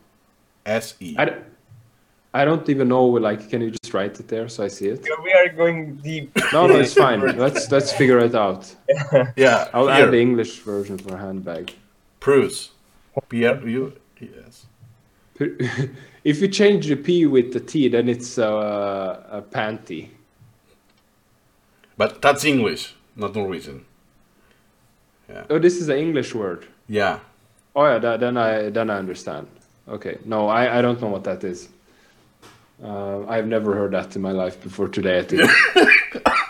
S 0.65 0.95
E. 1.01 1.15
I, 1.19 1.25
d- 1.27 1.33
I 2.35 2.45
don't 2.45 2.69
even 2.69 2.89
know. 2.89 3.05
Like, 3.07 3.49
can 3.51 3.63
you 3.63 3.71
just 3.71 3.93
write 3.95 4.19
it 4.21 4.29
there 4.29 4.49
so 4.49 4.65
I 4.65 4.69
see 4.69 4.89
it? 4.89 5.07
We 5.25 5.33
are 5.33 5.49
going 5.49 5.97
deep. 5.97 6.31
No, 6.53 6.67
no, 6.67 6.77
it's 6.79 6.95
fine. 7.07 7.21
let's 7.39 7.71
let's 7.71 7.93
figure 7.93 8.19
it 8.19 8.35
out. 8.35 8.75
Yeah, 9.37 9.69
I'll 9.75 9.89
here. 9.89 10.07
add 10.07 10.13
the 10.13 10.21
English 10.21 10.61
version 10.61 10.99
for 10.99 11.17
handbag. 11.17 11.73
Pruse. 12.21 12.71
P 13.29 13.47
R 13.47 13.57
U 13.69 13.93
yes. 14.21 14.67
If 16.27 16.41
you 16.41 16.49
change 16.49 16.89
the 16.89 16.97
P 16.97 17.25
with 17.25 17.53
the 17.53 17.61
T, 17.61 17.89
then 17.89 18.09
it's 18.09 18.37
uh, 18.37 19.23
a 19.31 19.43
panty. 19.43 20.09
But 21.97 22.21
that's 22.21 22.45
English, 22.45 22.97
not 23.15 23.37
Norwegian. 23.37 23.85
Oh, 25.49 25.61
this 25.61 25.77
is 25.81 25.89
an 25.89 25.99
English 25.99 26.35
word. 26.35 26.67
Yeah. 26.89 27.21
Oh 27.77 27.85
yeah, 27.85 27.99
that, 27.99 28.19
then 28.21 28.37
I 28.37 28.71
then 28.71 28.91
I 28.91 28.97
understand. 28.99 29.47
Okay, 29.89 30.19
no, 30.25 30.49
I, 30.49 30.79
I 30.79 30.83
don't 30.83 31.01
know 31.01 31.11
what 31.11 31.23
that 31.25 31.45
is. 31.45 31.69
Uh, 32.83 33.25
I've 33.29 33.47
never 33.47 33.75
heard 33.77 33.93
that 33.93 34.17
in 34.17 34.23
my 34.23 34.33
life 34.33 34.61
before 34.61 34.89
today. 34.89 35.21
I 35.21 35.23
think 35.23 35.43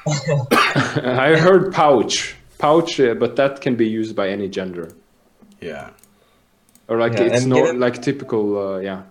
I 1.05 1.37
heard 1.37 1.74
pouch, 1.74 2.35
pouch, 2.59 2.99
uh, 2.99 3.12
but 3.14 3.37
that 3.37 3.61
can 3.61 3.77
be 3.77 3.87
used 3.87 4.16
by 4.16 4.29
any 4.31 4.49
gender, 4.49 4.89
Yeah. 5.61 5.91
or 6.89 6.99
like 6.99 7.12
Yeah, 7.12 7.24
it's 7.35 7.45
not 7.45 7.74
no 7.74 7.79
like 7.87 8.01
typical. 8.01 8.57
Uh, 8.59 8.79
yeah. 8.79 9.03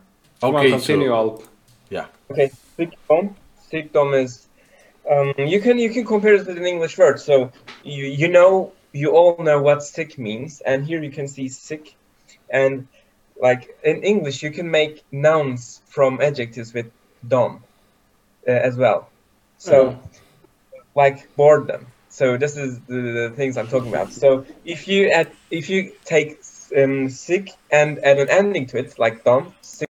Come 0.45 0.55
on, 0.55 0.61
Okay, 0.61 0.69
continue, 0.71 1.09
so 1.09 1.15
Alp. 1.15 1.43
yeah. 1.89 2.05
Okay, 2.31 2.51
sykdom. 2.79 3.35
Sykdom 3.71 4.23
is 4.23 4.47
um, 5.11 5.33
you 5.37 5.59
can 5.61 5.77
you 5.77 5.89
can 5.89 6.05
compare 6.05 6.35
it 6.35 6.45
with 6.47 6.57
an 6.57 6.65
English 6.65 6.97
word. 6.97 7.19
So 7.19 7.51
you 7.83 8.05
you 8.05 8.27
know 8.27 8.73
you 8.93 9.11
all 9.11 9.35
know 9.39 9.61
what 9.61 9.83
sick 9.83 10.17
means, 10.17 10.61
and 10.61 10.85
here 10.85 11.03
you 11.03 11.11
can 11.11 11.27
see 11.27 11.49
sick, 11.49 11.97
and 12.51 12.87
like 13.41 13.67
in 13.83 14.03
English 14.03 14.43
you 14.43 14.51
can 14.51 14.69
make 14.69 15.03
nouns 15.11 15.81
from 15.89 16.21
adjectives 16.21 16.73
with 16.73 16.91
dom 17.27 17.63
uh, 18.47 18.51
as 18.51 18.77
well. 18.77 19.09
So 19.57 19.75
Oh. 19.75 19.99
like 20.95 21.27
boredom. 21.35 21.87
So 22.09 22.37
this 22.37 22.55
is 22.55 22.79
the, 22.87 22.95
the 23.29 23.33
things 23.35 23.57
I'm 23.57 23.67
talking 23.67 23.89
about. 23.89 24.13
So 24.13 24.45
if 24.63 24.87
you 24.87 25.09
add 25.09 25.31
if 25.51 25.69
you 25.69 25.91
take 26.05 26.37
um, 26.77 27.09
sick 27.09 27.49
and 27.71 27.99
add 27.99 28.19
an 28.19 28.29
ending 28.29 28.65
to 28.67 28.77
it, 28.77 28.97
like 28.97 29.23
dom, 29.23 29.53
sick 29.61 29.89
dom, 29.89 29.94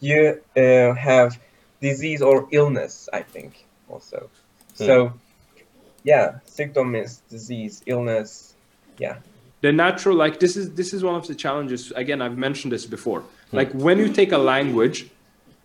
you 0.00 0.40
uh, 0.56 0.94
have 0.94 1.38
disease 1.80 2.22
or 2.22 2.48
illness. 2.52 3.08
I 3.12 3.22
think 3.22 3.66
also. 3.88 4.30
Hmm. 4.78 4.84
So 4.84 5.12
yeah, 6.04 6.38
sickdom 6.44 6.94
is 6.94 7.22
disease, 7.28 7.82
illness. 7.86 8.54
Yeah. 8.98 9.16
the 9.60 9.72
natural 9.72 10.16
like 10.16 10.38
this 10.40 10.56
is 10.56 10.74
this 10.74 10.92
is 10.94 11.02
one 11.02 11.14
of 11.14 11.26
the 11.26 11.34
challenges 11.34 11.92
again 12.02 12.20
i've 12.22 12.38
mentioned 12.38 12.72
this 12.72 12.86
before 12.86 13.20
hmm. 13.20 13.56
like 13.56 13.70
when 13.72 13.98
you 13.98 14.08
take 14.20 14.32
a 14.32 14.38
language 14.38 14.98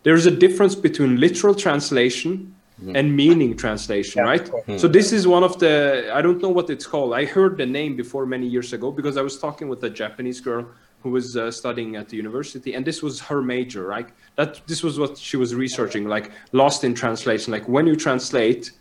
there's 0.03 0.25
a 0.25 0.35
difference 0.45 0.75
between 0.75 1.19
literal 1.19 1.53
translation 1.53 2.55
hmm. 2.79 2.95
and 2.95 3.15
meaning 3.15 3.55
translation 3.55 4.19
Yeah, 4.19 4.29
right 4.31 4.49
course. 4.49 4.81
so 4.81 4.87
this 4.87 5.11
is 5.11 5.27
one 5.27 5.43
of 5.43 5.59
the 5.59 6.09
i 6.13 6.21
don't 6.21 6.41
know 6.41 6.49
what 6.49 6.69
it's 6.69 6.87
called 6.87 7.13
i 7.13 7.25
heard 7.25 7.57
the 7.57 7.65
name 7.79 7.95
before 7.95 8.25
many 8.25 8.47
years 8.47 8.73
ago 8.73 8.91
because 8.91 9.15
i 9.21 9.23
was 9.29 9.37
talking 9.45 9.67
with 9.67 9.81
a 9.83 9.89
japanese 9.89 10.39
girl 10.41 10.63
who 11.03 11.09
was 11.11 11.35
uh, 11.35 11.49
studying 11.51 11.95
at 11.95 12.09
the 12.09 12.17
university 12.17 12.73
and 12.75 12.85
this 12.85 13.01
was 13.01 13.19
her 13.29 13.41
major 13.41 13.83
right 13.95 14.09
that 14.35 14.61
this 14.67 14.81
was 14.83 14.97
what 14.99 15.17
she 15.17 15.37
was 15.37 15.53
researching 15.55 16.07
like 16.07 16.31
lost 16.51 16.83
in 16.83 16.93
translation 16.93 17.51
like 17.51 17.67
when 17.67 17.85
you 17.87 17.95
translate 17.95 18.71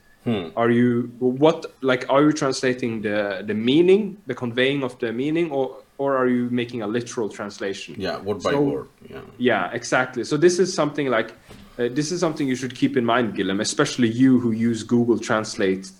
are 0.56 0.70
you 0.70 1.10
what 1.18 1.58
like 1.80 2.04
are 2.10 2.22
you 2.26 2.32
translating 2.32 3.00
the 3.02 3.42
the 3.46 3.54
meaning 3.54 4.16
the 4.26 4.34
conveying 4.34 4.82
of 4.84 4.92
the 4.98 5.10
meaning 5.12 5.50
or 5.50 5.76
or 5.98 6.16
are 6.16 6.28
you 6.28 6.48
making 6.50 6.80
a 6.82 6.86
literal 6.86 7.28
translation 7.28 7.94
Yeah, 7.98 8.16
word 8.26 8.42
by 8.42 8.52
So- 8.52 8.60
word. 8.62 8.88
Yeah. 9.08 9.20
yeah 9.38 9.70
exactly 9.72 10.22
so 10.24 10.36
this 10.36 10.58
is 10.58 10.68
something 10.74 11.06
like 11.08 11.30
uh, 11.78 11.88
this 11.98 12.12
is 12.12 12.20
something 12.20 12.46
you 12.46 12.56
should 12.56 12.74
keep 12.74 12.96
in 13.00 13.04
mind 13.04 13.34
Guillem, 13.36 13.60
especially 13.60 14.08
you 14.08 14.38
who 14.42 14.50
use 14.52 14.82
google 14.82 15.18
translate 15.18 15.90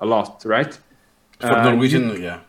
a 0.00 0.06
lot 0.14 0.42
right 0.56 0.74
For 1.40 1.46
Uh, 1.56 1.64
Norwegian, 1.70 2.04
yeah. 2.28 2.40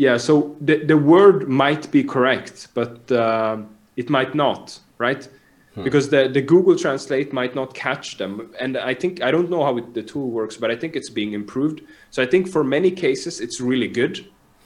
Yeah 0.00 0.16
so 0.16 0.56
the, 0.62 0.76
the 0.84 0.96
word 0.96 1.48
might 1.48 1.90
be 1.90 2.02
correct 2.02 2.68
but 2.74 3.12
um 3.12 3.68
it 3.96 4.08
might 4.08 4.34
not 4.34 4.78
right? 4.98 5.28
Hmm. 5.74 5.84
Because 5.84 6.08
the, 6.08 6.28
the 6.28 6.42
google 6.52 6.76
translate 6.76 7.32
might 7.32 7.54
not 7.54 7.74
catch 7.74 8.06
them 8.16 8.32
and 8.58 8.76
i 8.76 8.94
think 8.94 9.22
i 9.22 9.30
don't 9.30 9.50
know 9.50 9.62
how 9.62 9.76
it, 9.80 9.86
the 9.94 10.02
tool 10.02 10.28
works 10.30 10.56
but 10.56 10.68
i 10.70 10.76
think 10.80 10.96
it's 10.96 11.10
being 11.20 11.32
improved. 11.32 11.78
So 12.10 12.22
i 12.22 12.26
think 12.32 12.48
for 12.48 12.62
many 12.64 12.90
cases 12.90 13.40
it's 13.44 13.60
really 13.60 13.90
good 14.00 14.16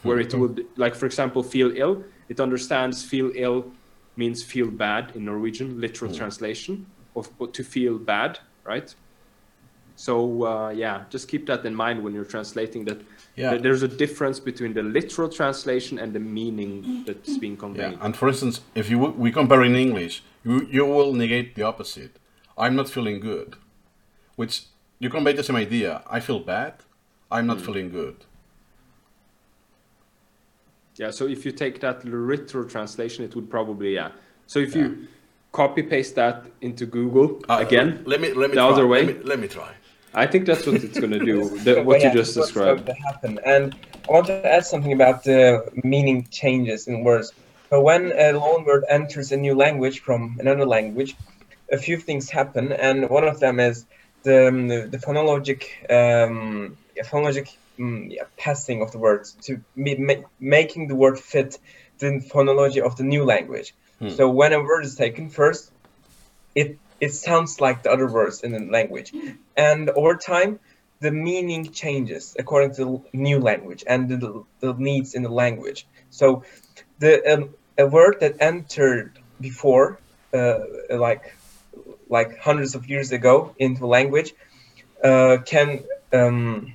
where 0.05 0.20
it 0.20 0.32
hmm. 0.32 0.41
would 0.41 0.66
like 0.76 0.95
for 0.95 1.07
example 1.07 1.43
feel 1.43 1.70
ill. 1.85 1.95
It 2.32 2.39
understands 2.41 3.05
feel 3.05 3.30
ill 3.35 3.61
means 4.16 4.43
feel 4.53 4.70
bad 4.87 5.12
in 5.16 5.24
norwegian 5.24 5.80
literal 5.85 6.11
hmm. 6.11 6.18
translation 6.20 6.87
of 7.16 7.26
to 7.57 7.62
feel 7.74 7.99
bad 7.99 8.32
right 8.72 8.95
so 9.97 10.45
uh, 10.45 10.71
yeah 10.71 11.05
just 11.11 11.29
keep 11.29 11.47
that 11.47 11.65
in 11.65 11.75
mind 11.75 12.03
when 12.03 12.13
you're 12.15 12.31
translating 12.37 12.85
that 12.85 13.01
Yeah. 13.37 13.51
that 13.53 13.63
there's 13.65 13.83
a 13.83 13.89
difference 14.05 14.39
between 14.51 14.73
the 14.75 14.83
literal 14.83 15.29
translation 15.29 15.99
and 16.03 16.13
the 16.13 16.21
meaning 16.39 16.73
that's 17.07 17.37
being 17.45 17.57
conveyed 17.57 17.93
Yeah. 17.93 18.05
And 18.05 18.13
for 18.21 18.29
instance, 18.29 18.61
if 18.75 18.87
you 18.91 18.99
w- 19.03 19.17
we 19.25 19.29
compare 19.41 19.63
in 19.71 19.75
English, 19.87 20.15
you 20.47 20.55
you 20.77 20.85
will 20.97 21.13
negate 21.23 21.49
the 21.59 21.65
opposite. 21.73 22.13
I'm 22.63 22.75
not 22.81 22.89
feeling 22.97 23.19
good, 23.31 23.49
which 24.41 24.55
you 25.03 25.09
convey 25.11 25.33
the 25.35 25.43
same 25.49 25.59
idea. 25.67 25.91
I 26.17 26.21
feel 26.29 26.41
bad. 26.55 26.73
I'm 27.35 27.47
not 27.53 27.61
feeling 27.67 27.89
good. 28.01 28.17
Yeah, 30.97 31.11
so 31.11 31.27
if 31.27 31.45
you 31.45 31.53
take 31.53 31.81
that 31.81 32.05
literal 32.05 32.65
translation, 32.69 33.25
it 33.25 33.35
would 33.35 33.49
probably 33.51 33.95
yeah. 33.95 34.11
So 34.47 34.59
if 34.61 34.75
you 34.77 35.09
copy 35.53 35.83
paste 35.83 36.15
that 36.15 36.37
into 36.61 36.87
Google 36.87 37.29
Uh, 37.49 37.59
again, 37.67 37.89
let 38.07 38.21
me 38.21 38.29
let 38.33 38.51
me 38.51 38.55
the 38.57 38.63
try. 38.63 38.71
other 38.73 38.87
way? 38.87 39.03
Let 39.07 39.17
me, 39.19 39.23
let 39.25 39.39
me 39.41 39.49
try. 39.49 39.71
I 40.15 40.27
think 40.27 40.47
that's 40.47 40.67
what 40.67 40.77
it's 40.77 40.99
gonna 41.01 41.25
do. 41.25 41.51
The, 41.65 41.75
But 41.75 41.87
what 41.87 42.03
you 42.03 42.11
just 42.11 42.35
going 42.35 42.47
described. 42.47 42.87
to 42.87 42.95
happen. 43.07 43.39
And 43.45 43.75
I 44.09 44.12
want 44.12 44.27
to 44.27 44.47
add 44.47 44.65
something 44.65 44.93
about 44.93 45.25
the 45.25 45.65
meaning 45.83 46.29
changes 46.31 46.87
in 46.87 47.05
words. 47.05 47.33
So 47.71 47.81
when 47.81 48.12
a 48.12 48.33
loan 48.33 48.65
word 48.65 48.85
enters 48.89 49.33
a 49.33 49.37
new 49.37 49.55
language 49.55 50.01
from 50.01 50.37
another 50.39 50.67
language, 50.67 51.15
a 51.73 51.79
few 51.79 51.97
things 51.99 52.31
happen, 52.31 52.73
and 52.73 53.09
one 53.11 53.25
of 53.25 53.41
them 53.41 53.59
is 53.59 53.87
the 54.23 54.49
um, 54.49 54.69
the, 54.69 55.03
phonologic 55.05 55.65
um, 55.91 56.77
phonologic 57.05 57.49
um, 57.81 58.09
yeah, 58.11 58.25
passing 58.39 58.83
of 58.83 58.93
the 58.93 58.99
words 58.99 59.37
to 59.47 59.59
me, 59.75 59.97
ma- 59.99 60.27
making 60.39 60.89
the 60.89 60.95
word 60.95 61.19
fit 61.19 61.59
the 62.01 62.21
phonology 62.33 62.81
of 62.85 62.97
the 62.97 63.05
new 63.05 63.25
language. 63.25 63.75
So 64.09 64.29
when 64.29 64.53
a 64.53 64.62
word 64.62 64.85
is 64.85 64.97
taken 64.97 65.31
first, 65.31 65.73
it 66.55 66.79
it 67.05 67.13
sounds 67.29 67.53
like 67.67 67.79
the 67.85 67.91
other 67.95 68.09
words 68.19 68.37
in 68.45 68.51
the 68.57 68.65
language, 68.79 69.11
and 69.71 69.91
over 70.01 70.15
time 70.35 70.53
the 71.05 71.11
meaning 71.29 71.63
changes 71.83 72.23
according 72.43 72.73
to 72.79 72.85
the 73.13 73.19
new 73.29 73.39
language 73.51 73.83
and 73.93 74.01
the, 74.09 74.45
the 74.61 74.73
needs 74.89 75.15
in 75.17 75.23
the 75.29 75.35
language. 75.45 75.81
So 76.11 76.27
the 77.03 77.13
um, 77.33 77.43
a 77.85 77.87
word 77.97 78.15
that 78.23 78.35
entered 78.41 79.11
before, 79.49 79.87
uh, 80.33 80.61
like 81.07 81.25
like 82.17 82.31
hundreds 82.49 82.73
of 82.75 82.83
years 82.93 83.13
ago 83.19 83.55
into 83.59 83.87
language, 83.99 84.31
uh, 85.09 85.37
can 85.53 85.69
um, 86.13 86.75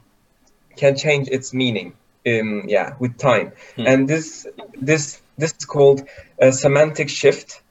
can 0.82 0.94
change 0.96 1.28
its 1.38 1.54
meaning. 1.54 1.90
In, 2.26 2.48
yeah, 2.68 2.88
with 3.00 3.14
time, 3.18 3.48
and 3.78 4.00
this 4.12 4.46
this 4.90 5.04
this 5.42 5.54
is 5.60 5.66
called 5.66 6.00
a 6.38 6.52
semantic 6.52 7.10
shift. 7.10 7.62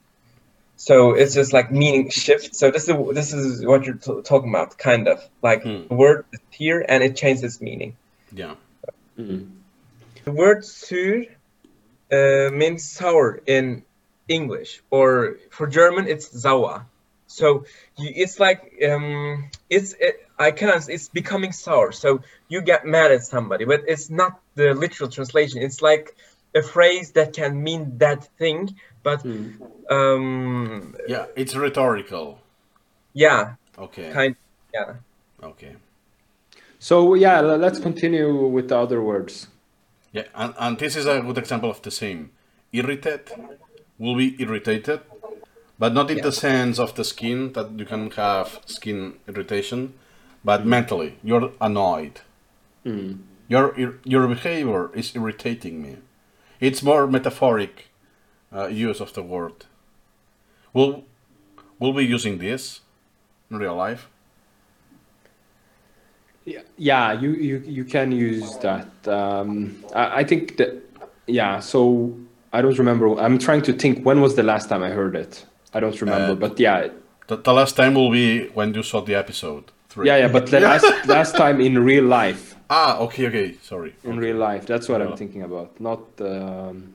So 0.81 1.15
it's 1.15 1.35
just 1.35 1.53
like 1.53 1.73
meaning 1.73 2.09
shift. 2.11 2.55
So 2.55 2.71
this 2.71 2.89
is 2.89 2.95
this 3.15 3.33
is 3.33 3.67
what 3.67 3.85
you're 3.85 3.97
t- 3.97 4.23
talking 4.23 4.51
about, 4.51 4.79
kind 4.79 5.09
of 5.09 5.19
like 5.43 5.63
Hmm. 5.65 5.89
the 5.89 5.95
word 5.95 6.25
is 6.33 6.41
here 6.51 6.85
and 6.89 7.03
it 7.03 7.17
changes 7.17 7.61
meaning. 7.61 7.97
Yeah. 8.33 8.55
The 10.25 10.33
word 10.33 10.65
sur 10.65 11.25
uh, 12.13 12.51
means 12.53 12.85
sour 12.85 13.41
in 13.47 13.83
English, 14.29 14.81
or 14.91 15.37
for 15.51 15.67
German 15.67 16.07
it's 16.07 16.27
sauer. 16.43 16.87
So 17.27 17.65
you, 17.99 18.13
it's 18.15 18.39
like 18.39 18.61
um, 18.89 19.51
it's 19.69 19.95
it, 19.99 20.15
I 20.39 20.53
cannot. 20.53 20.89
It's 20.89 21.09
becoming 21.09 21.53
sour. 21.53 21.91
So 21.93 22.21
you 22.49 22.63
get 22.63 22.87
mad 22.87 23.11
at 23.11 23.25
somebody, 23.25 23.65
but 23.65 23.81
it's 23.89 24.11
not 24.11 24.39
the 24.55 24.75
literal 24.75 25.11
translation. 25.11 25.61
It's 25.61 25.83
like 25.83 26.15
a 26.55 26.63
phrase 26.63 27.13
that 27.13 27.33
can 27.35 27.63
mean 27.63 27.99
that 27.99 28.25
thing, 28.39 28.75
but 29.03 29.25
um, 29.91 30.95
Yeah. 31.09 31.27
It's 31.37 31.55
rhetorical. 31.55 32.41
yeah, 33.15 33.55
Okay. 33.79 34.11
kind 34.13 34.37
yeah. 34.75 34.95
Okay. 35.43 35.77
So 36.79 37.15
yeah, 37.15 37.41
let's 37.41 37.79
continue 37.79 38.47
with 38.47 38.69
the 38.69 38.77
other 38.79 39.03
words. 39.03 39.49
Yeah, 40.13 40.25
and, 40.35 40.55
and 40.59 40.79
this 40.79 40.97
is 40.97 41.07
a 41.07 41.21
good 41.21 41.39
example 41.39 41.71
of 41.71 41.83
the 41.83 41.91
same. 41.91 42.31
Irritate 42.73 43.31
will 43.99 44.15
be 44.17 44.37
irritated, 44.41 45.01
but 45.79 45.93
not 45.93 46.11
in 46.11 46.21
the 46.23 46.33
sense 46.33 46.79
of 46.79 46.95
the 46.95 47.05
skin 47.05 47.53
that 47.53 47.71
you 47.79 47.85
can 47.85 48.11
have 48.13 48.61
skin 48.67 49.15
irritation, 49.27 49.95
but 50.45 50.65
mentally 50.67 51.19
you're 51.23 51.53
annoyed. 51.61 52.21
Your 53.49 53.75
your 54.05 54.27
behavior 54.29 54.91
is 54.95 55.15
irritating 55.17 55.83
me. 55.83 55.97
It's 56.61 56.83
more 56.83 57.07
metaphoric 57.07 57.87
uh, 58.55 58.67
use 58.67 59.01
of 59.01 59.13
the 59.13 59.23
word. 59.23 59.67
Will 60.73 61.05
will 61.79 61.93
be 61.93 62.05
using 62.05 62.39
this 62.39 62.81
in 63.51 63.59
real 63.59 63.77
life? 63.77 64.09
Yeah, 66.45 66.63
yeah, 66.77 67.13
you 67.13 67.31
you 67.33 67.59
you 67.67 67.85
can 67.85 68.11
use 68.13 68.57
that. 68.59 68.89
Um, 69.07 69.85
I, 69.95 70.21
I 70.21 70.25
think 70.25 70.57
that 70.57 70.71
yeah. 71.27 71.61
So 71.61 72.13
I 72.53 72.63
don't 72.63 72.79
remember. 72.79 73.19
I'm 73.21 73.39
trying 73.39 73.63
to 73.63 73.73
think. 73.73 74.05
When 74.05 74.21
was 74.21 74.35
the 74.35 74.43
last 74.43 74.69
time 74.69 74.83
I 74.83 74.89
heard 74.91 75.15
it? 75.15 75.45
I 75.75 75.81
don't 75.81 76.01
remember. 76.01 76.33
Uh, 76.33 76.49
but 76.49 76.59
yeah, 76.59 76.89
The, 77.27 77.37
the 77.37 77.53
last 77.53 77.77
time 77.77 77.93
will 77.95 78.11
be 78.11 78.49
when 78.55 78.73
you 78.75 78.83
saw 78.83 79.03
the 79.03 79.15
episode 79.15 79.65
three. 79.91 80.07
yeah, 80.07 80.17
yeah. 80.17 80.29
But 80.33 80.47
the 80.47 80.61
last 80.71 80.87
last 81.07 81.37
time 81.37 81.61
in 81.61 81.79
real 81.85 82.05
life, 82.05 82.55
Ah, 82.71 82.99
okay, 82.99 83.27
okay. 83.29 83.55
Sorry. 83.63 83.95
in 84.05 84.19
real 84.19 84.37
life, 84.37 84.67
that's 84.67 84.89
what 84.89 85.01
I'm 85.01 85.17
thinking 85.17 85.43
about. 85.43 85.81
Not 85.81 86.03
um, 86.21 86.95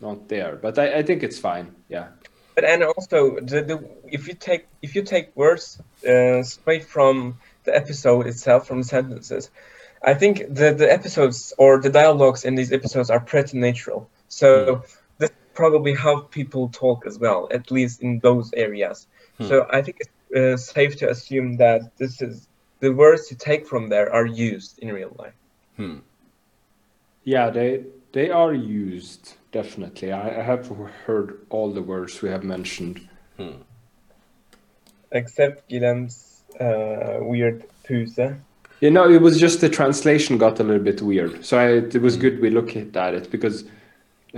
not 0.00 0.28
there. 0.28 0.56
But 0.56 0.78
I, 0.78 0.98
I 0.98 1.02
think 1.02 1.22
it's 1.22 1.38
fine. 1.38 1.74
Yeah. 1.88 2.08
But 2.54 2.64
and 2.64 2.82
also 2.84 3.40
the, 3.40 3.62
the 3.62 3.88
if 4.06 4.28
you 4.28 4.34
take 4.34 4.66
if 4.82 4.94
you 4.94 5.02
take 5.02 5.36
words 5.36 5.80
uh, 6.08 6.42
straight 6.42 6.84
from 6.84 7.38
the 7.64 7.76
episode 7.76 8.26
itself 8.26 8.66
from 8.66 8.82
sentences, 8.82 9.50
I 10.02 10.14
think 10.14 10.38
the 10.48 10.72
the 10.72 10.90
episodes 10.90 11.52
or 11.58 11.80
the 11.80 11.90
dialogues 11.90 12.44
in 12.44 12.54
these 12.54 12.72
episodes 12.72 13.10
are 13.10 13.20
pretty 13.20 13.58
natural. 13.58 14.08
So 14.28 14.82
that's 15.18 15.34
probably 15.54 15.94
how 15.94 16.20
people 16.20 16.68
talk 16.68 17.06
as 17.06 17.18
well, 17.18 17.48
at 17.50 17.70
least 17.70 18.00
in 18.00 18.20
those 18.20 18.52
areas. 18.54 19.06
So 19.38 19.66
I 19.70 19.82
think 19.82 19.98
it's 20.00 20.10
uh, 20.34 20.56
safe 20.56 20.96
to 20.96 21.10
assume 21.10 21.58
that 21.58 21.96
this 21.98 22.22
is 22.22 22.48
the 22.86 22.92
words 22.92 23.22
you 23.30 23.36
take 23.36 23.66
from 23.66 23.88
there 23.88 24.08
are 24.12 24.26
used 24.26 24.78
in 24.78 24.88
real 24.92 25.12
life. 25.18 25.38
Hmm. 25.76 25.98
Yeah, 27.24 27.50
they 27.50 27.70
they 28.12 28.28
are 28.30 28.54
used 28.54 29.24
definitely. 29.50 30.12
I, 30.12 30.26
I 30.40 30.42
have 30.52 30.64
heard 31.06 31.28
all 31.54 31.68
the 31.78 31.82
words 31.82 32.22
we 32.22 32.28
have 32.36 32.44
mentioned. 32.44 32.96
Hmm. 33.38 33.58
Except 35.10 35.68
Guillem's 35.68 36.16
uh, 36.60 37.18
weird 37.32 37.58
puse. 37.84 38.26
You 38.84 38.90
know, 38.90 39.06
it 39.16 39.22
was 39.28 39.34
just 39.46 39.60
the 39.60 39.70
translation 39.80 40.38
got 40.38 40.60
a 40.60 40.64
little 40.68 40.86
bit 40.90 41.00
weird. 41.02 41.44
So 41.44 41.58
I, 41.58 41.66
it 41.96 42.02
was 42.06 42.16
good 42.16 42.40
we 42.40 42.50
looked 42.50 42.76
at 42.76 43.14
it 43.14 43.30
because 43.30 43.64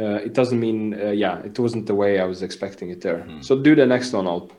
uh, 0.03 0.21
it 0.27 0.33
doesn't 0.33 0.61
mean, 0.67 0.95
uh, 0.95 1.11
yeah, 1.25 1.37
it 1.49 1.59
wasn't 1.59 1.87
the 1.87 1.97
way 2.03 2.21
I 2.25 2.27
was 2.33 2.41
expecting 2.43 2.89
it 2.95 3.01
there. 3.01 3.21
So 3.43 3.51
do 3.69 3.75
the 3.75 3.87
next 3.87 4.13
one, 4.13 4.27
Alp. 4.27 4.53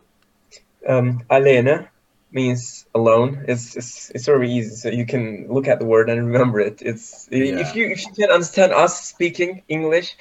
Um, 0.88 1.24
alene 1.30 1.88
means 2.32 2.86
alone. 2.94 3.46
It's, 3.48 3.76
it's 3.76 4.12
it's 4.12 4.26
very 4.26 4.52
easy, 4.52 4.76
so 4.76 4.90
you 4.90 5.06
can 5.06 5.48
look 5.50 5.68
at 5.68 5.80
the 5.80 5.86
word 5.86 6.10
and 6.10 6.26
remember 6.26 6.60
it. 6.60 6.82
It's 6.82 7.28
Yeah. 7.32 7.60
if 7.60 7.76
you 7.76 7.88
if 7.90 8.06
you 8.06 8.14
can 8.14 8.32
understand 8.32 8.72
us 8.74 9.02
speaking 9.04 9.64
English, 9.68 10.16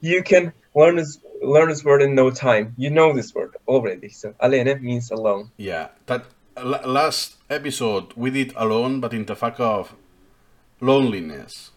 you 0.00 0.22
can 0.22 0.52
learn 0.74 0.96
this 0.96 1.18
learn 1.42 1.68
this 1.68 1.84
word 1.84 2.02
in 2.02 2.14
no 2.14 2.30
time. 2.30 2.74
You 2.76 2.90
know 2.90 3.12
this 3.12 3.34
word 3.34 3.56
already. 3.66 4.08
So 4.08 4.34
alene 4.40 4.82
means 4.82 5.10
alone. 5.10 5.50
Yeah, 5.56 5.88
that 6.06 6.24
l- 6.56 6.80
last 6.84 7.36
episode 7.48 8.12
we 8.16 8.30
did 8.30 8.52
alone, 8.56 9.00
but 9.00 9.12
in 9.12 9.24
the 9.24 9.36
fact 9.36 9.60
of 9.60 9.94
loneliness, 10.80 11.70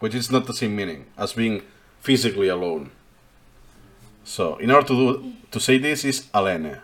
which 0.00 0.14
is 0.14 0.30
not 0.30 0.46
the 0.46 0.54
same 0.54 0.74
meaning 0.76 1.06
as 1.16 1.32
being 1.32 1.62
physically 2.00 2.48
alone. 2.48 2.90
So, 4.24 4.56
in 4.56 4.70
order 4.70 4.86
to 4.88 4.94
do 4.94 5.32
to 5.50 5.60
say 5.60 5.78
this 5.78 6.04
is 6.04 6.28
alene. 6.32 6.78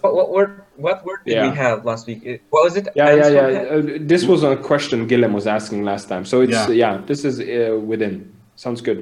What, 0.00 0.14
what 0.14 0.30
word 0.30 0.62
what 0.84 1.04
word 1.04 1.20
did 1.26 1.34
Yeah. 1.34 1.50
we 1.50 1.56
have 1.56 1.84
last 1.84 2.06
week? 2.06 2.20
It- 2.24 2.40
What 2.50 2.64
was 2.64 2.76
it? 2.76 2.88
Yeah, 2.94 3.14
yeah, 3.14 3.28
yeah. 3.28 3.74
Uh, 3.74 3.82
this 4.12 4.24
was 4.24 4.42
a 4.44 4.56
question 4.56 5.06
Guillem 5.08 5.32
was 5.32 5.46
asking 5.46 5.84
last 5.84 6.08
time. 6.08 6.24
So 6.24 6.40
it's, 6.42 6.52
Yeah. 6.52 6.70
yeah, 6.70 6.94
this 7.06 7.24
is 7.24 7.40
uh, 7.40 7.78
within. 7.90 8.32
Sounds 8.56 8.80
good. 8.80 9.00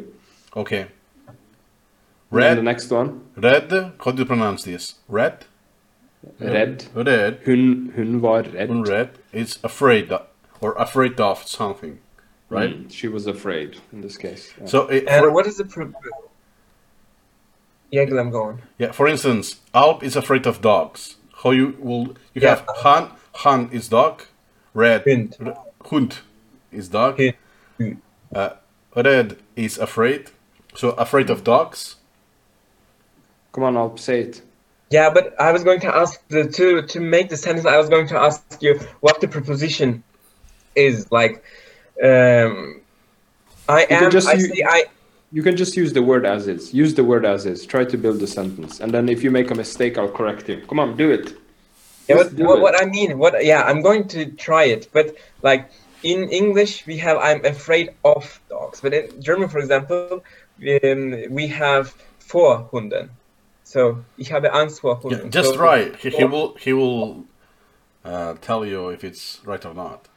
Okay. 0.57 0.87
And 2.33 2.59
the 2.59 2.63
next 2.63 2.91
one. 2.91 3.09
red. 3.37 3.71
How 4.05 4.11
do 4.13 4.19
you 4.23 4.27
pronounce 4.27 4.65
this? 4.65 4.95
Red. 5.09 5.45
Red. 6.41 6.85
Red. 6.95 7.39
Hun, 7.47 7.93
hun 7.97 8.21
var 8.21 8.43
rädd. 8.43 8.89
Red 8.89 9.09
is 9.33 9.59
afraid 9.63 10.11
of, 10.13 10.23
or 10.61 10.75
afraid 10.79 11.21
of 11.21 11.47
something, 11.47 11.99
right? 12.51 12.75
Mm, 12.77 12.91
She 12.91 13.09
was 13.09 13.27
afraid 13.27 13.77
in 13.93 14.01
this 14.03 14.17
case. 14.19 14.53
Yeah. 14.61 14.67
So, 14.69 14.79
it, 14.89 15.05
And 15.09 15.23
for, 15.25 15.31
what 15.31 15.47
is 15.47 15.57
the 15.57 15.65
pro- 15.65 15.93
Yeah, 17.91 18.05
Guillem, 18.07 18.31
go 18.33 18.43
on. 18.43 18.63
yeah, 18.79 18.93
for 18.93 19.07
instance, 19.09 19.57
Alp 19.73 20.03
is 20.03 20.17
afraid 20.17 20.47
of 20.47 20.61
dogs. 20.61 21.17
How 21.47 21.53
you 21.53 21.77
will 21.79 22.07
you 22.35 22.43
Yeah. 22.43 22.49
have 22.57 22.65
Han? 22.83 23.11
Han 23.45 23.69
is 23.73 23.89
dog. 23.89 24.23
Red. 24.75 25.03
Hund. 25.07 25.37
R- 25.41 25.57
Hund 25.91 26.19
is 26.73 26.89
dog. 26.89 27.19
Hund. 27.19 27.35
Hund. 27.79 27.97
Uh, 28.35 28.51
red 28.97 29.37
is 29.55 29.79
afraid. 29.79 30.31
So 30.75 30.91
afraid 30.91 31.31
of 31.31 31.45
dogs. 31.45 31.97
Come 33.53 33.63
on, 33.65 33.77
I'll 33.77 33.97
say 33.97 34.23
it. 34.23 34.43
Yeah, 34.91 35.09
but 35.11 35.41
I 35.41 35.53
was 35.53 35.63
going 35.63 35.81
to 35.81 35.97
ask 36.03 36.21
the 36.29 36.43
to 36.59 36.83
to 36.83 36.99
make 37.01 37.29
the 37.29 37.37
sentence. 37.37 37.65
I 37.67 37.79
was 37.79 37.89
going 37.89 38.09
to 38.09 38.19
ask 38.19 38.43
you 38.61 38.81
what 39.01 39.21
the 39.21 39.29
preposition 39.29 40.03
is 40.75 40.97
like. 41.13 41.35
Um, 42.03 42.81
I 43.69 43.87
can 43.87 44.05
am. 44.05 44.11
just 44.11 44.29
I 44.29 44.33
u- 44.35 44.49
say 44.49 44.65
I. 44.67 44.85
You 45.37 45.43
can 45.43 45.55
just 45.55 45.77
use 45.77 45.93
the 45.93 46.03
word 46.03 46.25
as 46.25 46.49
is. 46.49 46.73
Use 46.73 46.95
the 46.95 47.05
word 47.05 47.27
as 47.27 47.45
is. 47.45 47.67
Try 47.67 47.85
to 47.85 47.99
build 47.99 48.23
a 48.23 48.27
sentence. 48.27 48.81
And 48.81 48.91
then 48.95 49.07
if 49.11 49.23
you 49.23 49.31
make 49.31 49.51
a 49.51 49.55
mistake, 49.55 49.99
I'll 49.99 50.17
correct 50.21 50.49
you. 50.49 50.63
Come 50.67 50.81
on, 50.81 50.97
do 50.97 51.11
it. 51.11 51.37
Yeah, 52.09 52.17
what, 52.17 52.35
do 52.35 52.47
what, 52.47 52.59
it. 52.59 52.63
what 52.63 52.83
I 52.83 52.87
mean, 52.87 53.19
what 53.19 53.45
yeah, 53.45 53.63
I'm 53.69 53.83
going 53.83 54.09
to 54.17 54.21
try 54.47 54.65
it, 54.65 54.89
but 54.95 55.15
like 55.43 55.71
in 56.03 56.31
English 56.31 56.87
we 56.87 56.97
have 57.07 57.19
I'm 57.19 57.45
afraid 57.45 57.91
of 58.03 58.41
dogs, 58.49 58.81
but 58.81 58.95
in 58.95 59.21
German, 59.21 59.51
for 59.51 59.59
example, 59.59 60.25
um, 60.85 61.01
we 61.29 61.47
have 61.49 61.95
vor 62.21 62.71
Hunden. 62.73 63.11
So 63.65 63.99
ich 64.17 64.33
habe 64.33 64.55
Angst 64.55 64.81
vor 64.81 64.99
Yeah, 65.05 65.19
Hunden. 65.19 65.31
just 65.31 65.51
so, 65.51 65.57
try. 65.57 65.91
He, 65.99 66.09
he 66.09 66.25
will 66.25 66.55
he 66.55 66.73
will 66.73 67.27
uh, 68.07 68.37
tell 68.41 68.65
you 68.65 68.89
if 68.89 69.05
it's 69.05 69.43
right 69.45 69.67
or 69.67 69.75
not. 69.75 70.09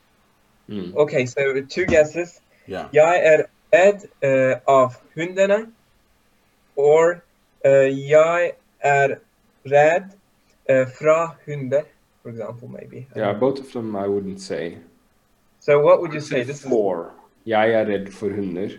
Mm. 0.69 0.95
Okay, 0.95 1.25
so 1.25 1.59
two 1.75 1.85
guesses. 1.85 2.39
Yeah. 2.67 2.87
Jeg 2.93 3.21
er 3.25 3.49
redd 3.73 4.05
eh, 4.21 4.55
av 4.67 4.95
hundene, 5.15 5.67
or 6.75 7.21
eh, 7.65 7.89
jeg 7.91 8.53
er 8.83 9.17
redd 9.65 10.11
eh, 10.69 10.85
fra 10.85 11.35
hunder, 11.45 11.83
for 12.23 12.29
example, 12.29 12.67
maybe. 12.67 13.07
Yeah, 13.15 13.33
both 13.33 13.59
of 13.59 13.71
them 13.71 13.95
I 13.95 14.07
wouldn't 14.07 14.39
say. 14.41 14.77
So 15.59 15.79
what 15.79 16.01
would 16.01 16.13
you 16.13 16.21
say? 16.21 16.43
This 16.43 16.63
is 16.63 16.69
For. 16.71 17.11
Jeg 17.45 17.71
er 17.73 17.85
redd 17.85 18.13
for 18.13 18.29
hunder. 18.33 18.69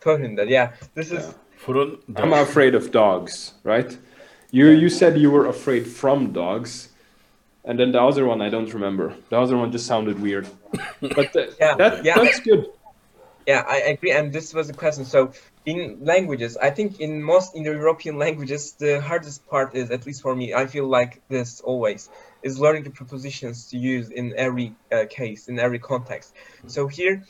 for 0.00 0.18
hunder. 0.18 0.44
Yeah, 0.44 0.70
this 0.94 1.10
is 1.12 1.34
Yeah. 1.68 2.22
I'm 2.22 2.32
afraid 2.32 2.74
of 2.74 2.90
dogs, 2.90 3.52
right? 3.64 3.98
You 4.50 4.68
you 4.70 4.88
said 4.88 5.18
you 5.18 5.30
were 5.30 5.46
afraid 5.46 5.86
from 5.86 6.32
dogs, 6.32 6.88
and 7.64 7.78
then 7.78 7.92
the 7.92 8.00
other 8.00 8.24
one 8.26 8.40
I 8.40 8.48
don't 8.50 8.72
remember. 8.72 9.12
The 9.28 9.36
other 9.38 9.56
one 9.58 9.70
just 9.70 9.86
sounded 9.86 10.18
weird, 10.20 10.48
but 11.00 11.32
the, 11.34 11.54
Yeah, 11.60 11.76
that 11.76 12.04
yeah. 12.04 12.14
that's 12.16 12.40
good. 12.40 12.64
Yeah, 13.50 13.64
I 13.66 13.78
agree. 13.92 14.12
And 14.12 14.32
this 14.32 14.52
was 14.54 14.68
a 14.70 14.74
question. 14.74 15.04
So, 15.04 15.32
in 15.64 15.98
languages, 16.02 16.56
I 16.56 16.70
think 16.70 17.00
in 17.00 17.22
most 17.22 17.56
in 17.56 17.62
the 17.64 17.70
European 17.70 18.16
languages, 18.18 18.74
the 18.78 19.00
hardest 19.00 19.46
part 19.46 19.74
is, 19.74 19.90
at 19.90 20.06
least 20.06 20.22
for 20.22 20.34
me, 20.36 20.54
I 20.54 20.66
feel 20.66 20.88
like 20.88 21.22
this 21.28 21.60
always 21.60 22.08
is 22.42 22.58
learning 22.60 22.84
the 22.84 22.90
prepositions 22.90 23.68
to 23.68 23.76
use 23.78 24.10
in 24.10 24.34
every 24.36 24.76
uh, 24.92 25.04
case, 25.10 25.48
in 25.48 25.58
every 25.58 25.78
context. 25.78 26.34
So 26.66 26.86
here, 26.86 27.24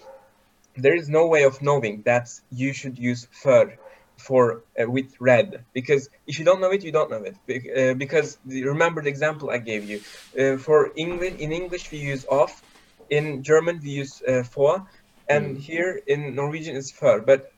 there 0.77 0.95
is 0.97 1.09
no 1.09 1.27
way 1.29 1.45
of 1.45 1.63
knowing 1.63 2.03
that 2.07 2.29
you 2.51 2.73
should 2.73 2.99
use 2.99 3.29
fur 3.43 3.79
for 4.19 4.65
uh, 4.81 4.91
with 4.91 5.11
red 5.21 5.65
because 5.75 6.09
if 6.27 6.39
you 6.39 6.45
don't 6.45 6.61
know 6.61 6.71
it, 6.73 6.85
you 6.85 6.93
don't 6.93 7.11
know 7.11 7.25
it. 7.25 7.37
Bec- 7.47 7.71
uh, 7.79 7.95
because 7.95 8.39
the, 8.45 8.65
remember 8.65 9.03
the 9.03 9.09
example 9.11 9.51
I 9.51 9.59
gave 9.59 9.85
you. 9.85 10.03
Uh, 10.39 10.59
for 10.59 10.93
English, 10.97 11.35
in 11.39 11.53
English 11.53 11.91
we 11.93 11.99
use 11.99 12.27
off. 12.31 12.63
In 13.11 13.43
German 13.43 13.81
we 13.83 13.91
use 13.91 14.23
uh, 14.29 14.45
for 14.45 14.85
and 15.31 15.59
here 15.59 16.01
in 16.07 16.35
Norwegian 16.35 16.77
it's 16.77 16.91
fur. 16.91 17.21
But 17.21 17.53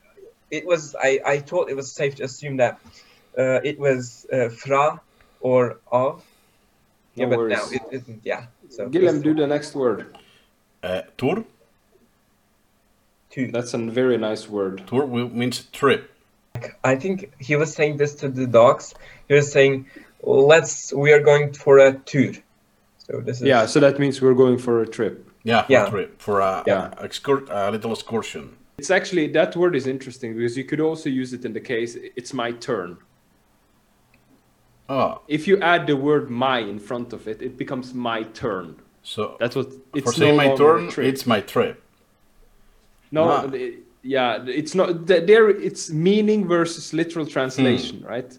it 0.51 0.65
was 0.65 0.95
I, 0.95 1.19
I 1.25 1.39
thought 1.39 1.69
it 1.69 1.75
was 1.75 1.91
safe 1.91 2.15
to 2.15 2.23
assume 2.23 2.57
that 2.57 2.79
uh, 3.37 3.59
it 3.63 3.79
was 3.79 4.25
uh, 4.31 4.49
fra 4.49 5.01
or 5.41 5.79
of. 5.91 6.23
Yeah, 7.15 7.25
No 7.25 7.37
but 7.37 7.49
now 7.49 7.65
it 7.71 7.81
isn't. 7.91 8.21
Yeah. 8.23 8.45
So 8.69 8.89
Guillem, 8.89 9.15
it's 9.15 9.23
do 9.23 9.33
the 9.35 9.47
next 9.47 9.75
word. 9.75 10.17
uh, 10.83 11.01
tour. 11.17 11.45
two. 13.29 13.51
That's 13.51 13.73
a 13.73 13.77
very 13.77 14.17
nice 14.17 14.49
word. 14.49 14.83
Tour 14.87 15.07
means 15.07 15.65
trip. 15.71 16.11
I 16.83 16.95
think 16.95 17.31
he 17.39 17.55
was 17.55 17.73
saying 17.73 17.97
this 17.97 18.15
to 18.15 18.29
the 18.29 18.47
dogs. 18.47 18.93
He 19.27 19.33
was 19.33 19.51
saying, 19.51 19.87
"Let's 20.21 20.93
we 20.93 21.11
are 21.13 21.19
going 21.19 21.53
for 21.53 21.77
a 21.77 21.93
tour." 21.93 22.33
So 23.05 23.21
this 23.21 23.41
is 23.41 23.47
Yeah, 23.47 23.65
so 23.65 23.79
that 23.79 23.99
means 23.99 24.21
we're 24.21 24.33
going 24.33 24.57
for 24.57 24.81
a 24.81 24.87
trip. 24.87 25.29
Yeah, 25.43 25.63
for 25.63 25.71
Yeah. 25.73 25.87
a 25.87 25.89
trip 25.89 26.21
for 26.21 26.39
a, 26.39 26.63
Yeah. 26.65 26.93
a, 26.97 27.03
excur- 27.05 27.45
a 27.49 27.71
little 27.71 27.91
excursion. 27.93 28.55
It's 28.77 28.89
actually 28.91 29.27
that 29.33 29.55
word 29.55 29.75
is 29.75 29.85
interesting 29.87 30.35
because 30.35 30.57
you 30.57 30.63
could 30.63 30.79
also 30.79 31.09
use 31.09 31.33
it 31.33 31.45
in 31.45 31.53
the 31.53 31.59
case 31.61 31.95
it's 32.15 32.33
my 32.33 32.51
turn. 32.51 32.97
Oh, 34.89 35.21
If 35.27 35.47
you 35.47 35.59
add 35.61 35.87
the 35.87 35.95
word 35.95 36.29
"my" 36.29 36.59
in 36.59 36.79
front 36.79 37.13
of 37.13 37.27
it, 37.27 37.41
it 37.41 37.57
becomes 37.57 37.93
my 37.93 38.23
turn. 38.23 38.75
so 39.01 39.35
That's 39.39 39.55
what 39.55 39.67
it's 39.93 40.05
for 40.05 40.13
saying 40.13 40.37
no 40.37 40.43
my 40.43 40.47
longer 40.47 40.63
turn, 40.63 40.89
trip. 40.89 41.07
it's 41.13 41.25
my 41.25 41.41
trip. 41.41 41.81
No, 43.11 43.23
Ah. 43.23 43.47
the- 43.47 43.77
yeah, 44.01 44.43
it's 44.47 44.73
not 44.75 45.07
th- 45.07 45.25
there. 45.27 45.49
It's 45.49 45.89
meaning 45.89 46.47
versus 46.47 46.93
literal 46.93 47.25
translation, 47.25 48.01
right? 48.13 48.37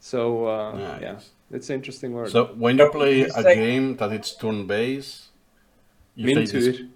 So 0.00 0.46
uh, 0.46 0.72
Ah, 0.74 0.98
yeah, 1.00 1.18
it's 1.50 1.68
an 1.70 1.76
interesting 1.76 2.12
word. 2.12 2.30
So 2.30 2.44
when 2.64 2.78
you 2.78 2.88
play 2.90 3.22
a 3.22 3.42
game 3.54 3.96
that 3.96 4.12
it's 4.12 4.34
turn 4.36 4.66
based, 4.66 5.16
you 5.26 5.29
min 6.24 6.46
say 6.46 6.58
this- 6.58 6.76
tur, 6.76 6.86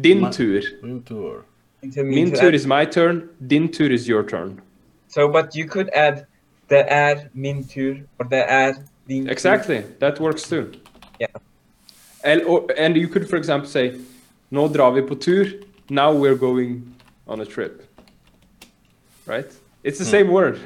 din 0.00 0.20
Ma- 0.20 0.30
tur. 0.30 0.62
Min 0.82 1.02
tur. 1.02 1.44
Min 1.82 2.30
to 2.30 2.36
tur 2.36 2.48
add- 2.48 2.54
is 2.54 2.66
my 2.66 2.84
turn. 2.84 3.28
Din 3.46 3.68
tur 3.68 3.90
is 3.90 4.08
your 4.08 4.22
turn. 4.22 4.60
So, 5.08 5.28
but 5.28 5.54
you 5.54 5.66
could 5.66 5.90
add 5.90 6.26
the 6.68 6.90
add 6.92 7.30
min 7.34 7.64
tur 7.64 7.96
or 8.18 8.26
the 8.26 8.50
add 8.50 8.76
din. 9.08 9.24
tur. 9.24 9.32
Exactly, 9.32 9.84
that 9.98 10.20
works 10.20 10.48
too. 10.48 10.72
Yeah. 11.20 11.26
And, 12.24 12.42
or, 12.42 12.66
and 12.76 12.96
you 12.96 13.08
could, 13.08 13.28
for 13.28 13.36
example, 13.36 13.68
say, 13.68 13.98
"Nå 14.50 14.68
drar 14.68 14.90
vi 14.92 15.02
på 15.02 15.20
tur." 15.20 15.46
Now 15.90 16.12
we're 16.12 16.36
going 16.36 16.94
on 17.26 17.40
a 17.40 17.44
trip. 17.44 17.82
Right? 19.26 19.50
It's 19.84 19.98
the 19.98 20.04
hmm. 20.04 20.10
same 20.10 20.28
word, 20.30 20.58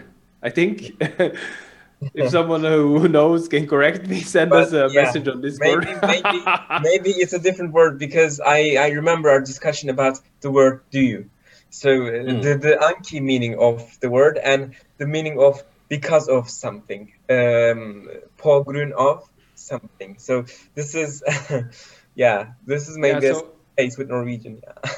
I 0.43 0.51
think. 0.51 1.03
if 2.15 2.31
someone 2.31 2.63
who 2.63 3.09
knows 3.09 3.49
can 3.49 3.67
correct 3.67 4.07
me, 4.09 4.21
send 4.21 4.51
But, 4.51 4.69
us 4.69 4.73
a 4.73 4.89
yeah, 4.91 5.03
message 5.03 5.29
on 5.29 5.41
Discord. 5.41 5.85
Maybe, 5.85 6.23
maybe, 6.23 6.45
maybe 6.83 7.11
it's 7.11 7.33
a 7.33 7.39
different 7.39 7.73
word 7.73 7.99
because 7.99 8.41
I, 8.41 8.77
I 8.79 8.89
remember 8.91 9.31
our 9.31 9.41
discussion 9.41 9.89
about 9.91 10.19
the 10.41 10.51
word 10.51 10.81
do 10.91 11.01
you. 11.01 11.31
So 11.71 11.91
uh, 11.91 12.11
Mm. 12.11 12.43
the, 12.43 12.55
the 12.57 12.77
Anki 12.81 13.21
meaning 13.21 13.59
of 13.59 13.83
the 14.01 14.09
word 14.11 14.39
and 14.39 14.75
the 14.99 15.07
meaning 15.07 15.39
of 15.39 15.63
because 15.89 16.29
of 16.29 16.49
something. 16.49 17.13
Um, 17.29 18.09
på 18.39 18.65
grund 18.65 18.93
of 18.95 19.25
something. 19.55 20.17
So 20.19 20.45
this 20.75 20.95
is, 20.95 21.23
yeah, 22.15 22.53
this 22.67 22.89
is 22.89 22.97
yeah, 22.97 23.21
maybe 23.21 23.27
so 23.29 23.55
a 23.79 23.83
case 23.83 23.99
with 23.99 24.09
Norwegian. 24.09 24.61
Yeah. 24.63 24.91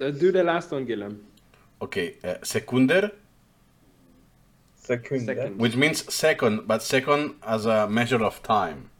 uh, 0.06 0.10
do 0.10 0.32
the 0.32 0.42
last 0.44 0.70
one, 0.72 0.86
Guillem. 0.86 1.18
Okay, 1.82 2.16
uh, 2.24 2.36
sekunder, 2.42 3.10
Sekunda. 4.88 5.26
Second. 5.34 5.58
which 5.58 5.76
means 5.76 6.12
second, 6.12 6.66
but 6.66 6.82
second 6.82 7.34
as 7.42 7.64
a 7.66 7.88
measure 7.88 8.22
of 8.22 8.42
time. 8.42 8.90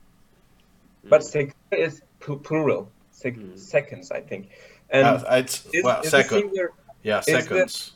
But 1.04 1.20
sekunda 1.22 1.76
is 1.86 2.02
plural. 2.20 2.90
Sec- 3.12 3.36
Mm. 3.36 3.58
Seconds, 3.58 4.10
I 4.10 4.20
think. 4.20 4.48
And 4.90 5.06
Uh, 5.06 5.24
it's 5.40 5.66
is, 5.72 5.84
well, 5.84 6.00
is 6.02 6.10
second. 6.10 6.38
singular 6.40 6.72
Yeah, 7.02 7.20
seconds. 7.20 7.92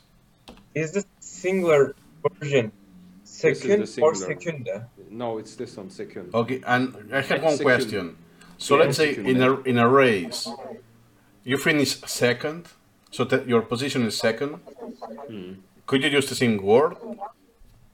is 0.75 0.91
the 0.91 1.03
singular 1.19 1.95
version 2.39 2.71
is 3.23 3.41
the 3.41 3.55
second 3.55 3.81
or 3.81 3.85
singular. 3.85 4.15
secunda? 4.15 4.75
No, 5.09 5.37
it's 5.39 5.55
this 5.55 5.75
one, 5.77 5.89
second. 5.89 6.33
Okay, 6.33 6.61
and 6.65 6.93
I 7.11 7.21
have 7.21 7.41
one 7.43 7.57
Second. 7.57 7.63
question. 7.65 8.05
So 8.57 8.75
Yeah, 8.75 8.83
let's 8.83 8.97
say 8.97 9.09
second, 9.15 9.27
in 9.31 9.41
a 9.41 9.51
in 9.71 9.77
a 9.79 9.87
race, 9.87 10.47
you 11.43 11.57
finish 11.57 11.91
second, 12.05 12.67
so 13.11 13.23
that 13.25 13.47
your 13.47 13.61
position 13.61 14.01
is 14.05 14.15
second. 14.17 14.51
Hmm. 15.29 15.53
Could 15.87 16.03
you 16.03 16.09
use 16.09 16.27
the 16.29 16.35
same 16.35 16.57
word, 16.61 16.93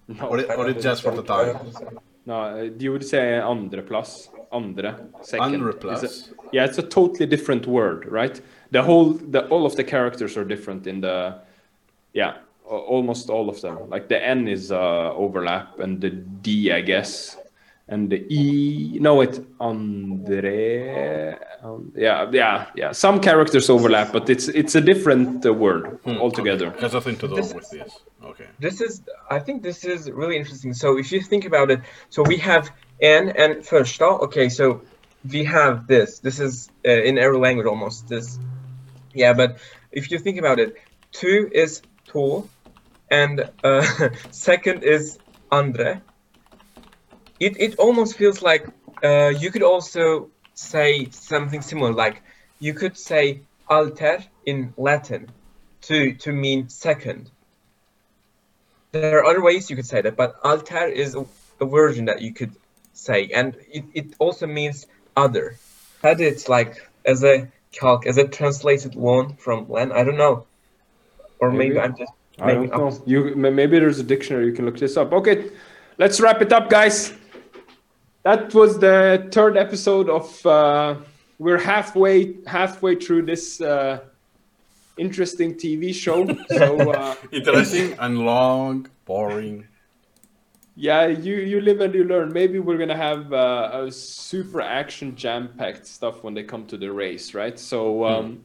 No, 0.19 0.27
or, 0.27 0.37
or 0.57 0.69
it's 0.69 0.83
just 0.83 1.01
for 1.03 1.11
the 1.11 1.23
time? 1.23 1.53
don't 1.53 1.63
think 1.63 1.77
so. 1.77 2.01
no, 2.25 2.61
you 2.77 2.91
would 2.91 3.03
say 3.05 3.39
andreplass. 3.43 4.29
Andre, 4.51 4.93
second. 5.21 5.43
Andre 5.55 5.69
Is 5.71 5.75
plus. 5.79 6.03
it- 6.03 6.29
yeah, 6.51 6.63
it's 6.65 6.77
a 6.77 6.83
totally 6.83 7.25
different 7.25 7.65
word, 7.67 8.05
right? 8.09 8.39
The 8.71 8.83
whole, 8.83 9.13
the 9.13 9.47
all 9.49 9.65
of 9.65 9.75
the 9.75 9.83
characters 9.83 10.37
are 10.37 10.45
different 10.45 10.87
in 10.87 11.01
the, 11.01 11.39
yeah, 12.13 12.37
almost 12.65 13.29
all 13.29 13.49
of 13.49 13.59
them. 13.61 13.89
Like 13.89 14.07
the 14.07 14.23
N 14.23 14.47
is 14.47 14.71
uh, 14.71 15.11
overlap, 15.13 15.79
and 15.79 15.99
the 15.99 16.11
D, 16.11 16.71
I 16.71 16.81
guess, 16.81 17.35
and 17.87 18.09
the 18.09 18.25
E. 18.29 18.97
No, 18.99 19.21
it 19.21 19.39
Andre. 19.59 21.37
Um, 21.63 21.91
yeah, 21.95 22.29
yeah, 22.31 22.65
yeah. 22.75 22.91
Some 22.93 23.19
characters 23.19 23.69
overlap, 23.69 24.11
but 24.11 24.29
it's 24.29 24.47
it's 24.47 24.75
a 24.75 24.81
different 24.81 25.45
uh, 25.45 25.53
word 25.53 25.99
Hmm, 26.03 26.17
altogether. 26.21 26.67
okay. 26.67 26.81
Has 26.81 26.93
nothing 26.93 27.17
to 27.17 27.27
do 27.27 27.35
This 27.35 27.53
with 27.53 27.69
this. 27.69 27.99
Okay. 28.23 28.47
This 28.59 28.81
is, 28.81 29.01
I 29.29 29.39
think 29.39 29.61
this 29.63 29.83
is 29.85 30.09
really 30.09 30.35
interesting. 30.37 30.73
So 30.73 30.97
if 30.97 31.11
you 31.11 31.21
think 31.21 31.45
about 31.45 31.69
it, 31.71 31.79
so 32.09 32.23
we 32.23 32.37
have 32.37 32.69
N 33.01 33.29
and 33.37 33.63
första. 33.63 34.05
Okay, 34.23 34.49
so 34.49 34.81
we 35.31 35.43
have 35.45 35.85
this. 35.87 36.19
This 36.19 36.39
is 36.39 36.69
uh, 36.87 36.91
in 36.91 37.17
every 37.17 37.37
language 37.37 37.67
almost 37.67 38.07
this. 38.07 38.39
Yeah, 39.13 39.33
but 39.33 39.57
if 39.91 40.11
you 40.11 40.19
think 40.19 40.39
about 40.39 40.59
it, 40.59 40.75
two 41.11 41.49
is 41.53 41.81
to, 42.13 42.47
and 43.11 43.49
uh, 43.63 43.83
second 44.31 44.83
is 44.83 45.19
andre. 45.51 46.01
It 47.39 47.59
it 47.59 47.79
almost 47.79 48.17
feels 48.17 48.41
like 48.41 48.67
uh, 49.03 49.33
you 49.37 49.51
could 49.51 49.63
also 49.63 50.29
say 50.53 51.09
something 51.11 51.61
similar. 51.61 51.93
Like 51.93 52.21
you 52.59 52.73
could 52.73 52.97
say 52.97 53.41
alter 53.67 54.23
in 54.45 54.73
Latin 54.77 55.29
to 55.81 56.13
to 56.13 56.31
mean 56.31 56.69
second 56.69 57.31
there 59.01 59.19
are 59.19 59.25
other 59.25 59.41
ways 59.41 59.69
you 59.69 59.75
could 59.75 59.85
say 59.85 60.01
that, 60.01 60.15
but 60.15 60.35
alter 60.43 60.85
is 60.85 61.15
a, 61.15 61.25
a 61.59 61.65
version 61.65 62.05
that 62.05 62.21
you 62.21 62.33
could 62.33 62.51
say, 62.93 63.29
and 63.33 63.55
it, 63.71 63.83
it 63.93 64.05
also 64.19 64.47
means 64.47 64.87
other. 65.17 65.57
Had 66.01 66.21
it's 66.21 66.47
like 66.47 66.89
as 67.05 67.23
a 67.23 67.47
calc, 67.71 68.05
as 68.05 68.17
a 68.17 68.27
translated 68.27 68.95
one 68.95 69.35
from 69.35 69.69
Len, 69.69 69.91
I 69.91 70.03
don't 70.03 70.17
know, 70.17 70.45
or 71.39 71.51
maybe, 71.51 71.75
Maybe. 71.75 71.79
I'm 71.79 71.97
just 71.97 72.11
I 72.39 72.53
don't 72.53 72.73
up. 72.73 72.79
know. 72.79 73.03
You 73.05 73.35
maybe 73.35 73.79
there's 73.79 73.99
a 73.99 74.03
dictionary 74.03 74.45
you 74.45 74.53
can 74.53 74.65
look 74.65 74.77
this 74.77 74.97
up. 74.97 75.11
Okay, 75.11 75.49
let's 75.97 76.19
wrap 76.19 76.41
it 76.41 76.53
up, 76.53 76.69
guys. 76.69 77.13
That 78.25 78.53
was 78.53 78.79
the 78.79 79.29
third 79.31 79.57
episode 79.57 80.09
of. 80.09 80.45
Uh, 80.45 80.95
we're 81.39 81.59
halfway 81.59 82.35
halfway 82.47 82.95
through 82.95 83.23
this 83.23 83.61
uh, 83.61 83.99
interesting 84.97 85.55
TV 85.55 85.93
show. 85.93 86.25
So 86.49 86.91
uh, 86.91 87.15
Interesting 87.31 87.95
and 87.99 88.19
long, 88.25 88.87
boring. 89.05 89.67
yeah, 90.75 91.07
you 91.07 91.35
you 91.35 91.61
live 91.61 91.81
and 91.81 91.93
you 91.93 92.03
learn. 92.03 92.33
Maybe 92.33 92.59
we're 92.59 92.77
gonna 92.77 92.97
have 92.97 93.31
uh, 93.33 93.85
a 93.85 93.91
super 93.91 94.61
action 94.61 95.15
jam 95.15 95.49
packed 95.57 95.85
stuff 95.87 96.23
when 96.23 96.33
they 96.33 96.43
come 96.43 96.65
to 96.67 96.77
the 96.77 96.91
race, 96.91 97.33
right? 97.33 97.59
So 97.59 98.05
um, 98.05 98.43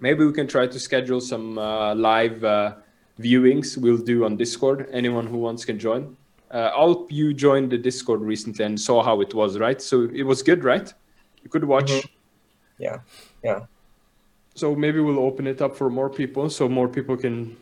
maybe 0.00 0.24
we 0.24 0.32
can 0.32 0.46
try 0.46 0.66
to 0.66 0.78
schedule 0.80 1.20
some 1.20 1.58
uh, 1.58 1.94
live 1.94 2.44
uh, 2.44 2.74
viewings. 3.20 3.76
We'll 3.76 3.98
do 3.98 4.24
on 4.24 4.36
Discord. 4.36 4.88
Anyone 4.92 5.26
who 5.26 5.38
wants 5.38 5.64
can 5.64 5.78
join. 5.78 6.16
Uh, 6.52 6.70
Alp, 6.76 7.10
you 7.10 7.32
joined 7.32 7.70
the 7.72 7.78
Discord 7.78 8.20
recently 8.20 8.64
and 8.64 8.78
saw 8.78 9.02
how 9.02 9.20
it 9.22 9.32
was, 9.34 9.58
right? 9.58 9.80
So 9.80 10.08
it 10.12 10.24
was 10.24 10.42
good, 10.42 10.64
right? 10.64 10.92
You 11.42 11.48
could 11.50 11.64
watch. 11.64 11.90
Mhm. 11.90 12.08
Yeah, 12.78 12.98
yeah. 13.42 13.60
So 14.54 14.74
maybe 14.74 15.00
we'll 15.00 15.18
open 15.18 15.46
it 15.46 15.62
up 15.62 15.74
for 15.76 15.88
more 15.88 16.10
people, 16.10 16.50
so 16.50 16.68
more 16.68 16.88
people 16.88 17.16
can 17.16 17.56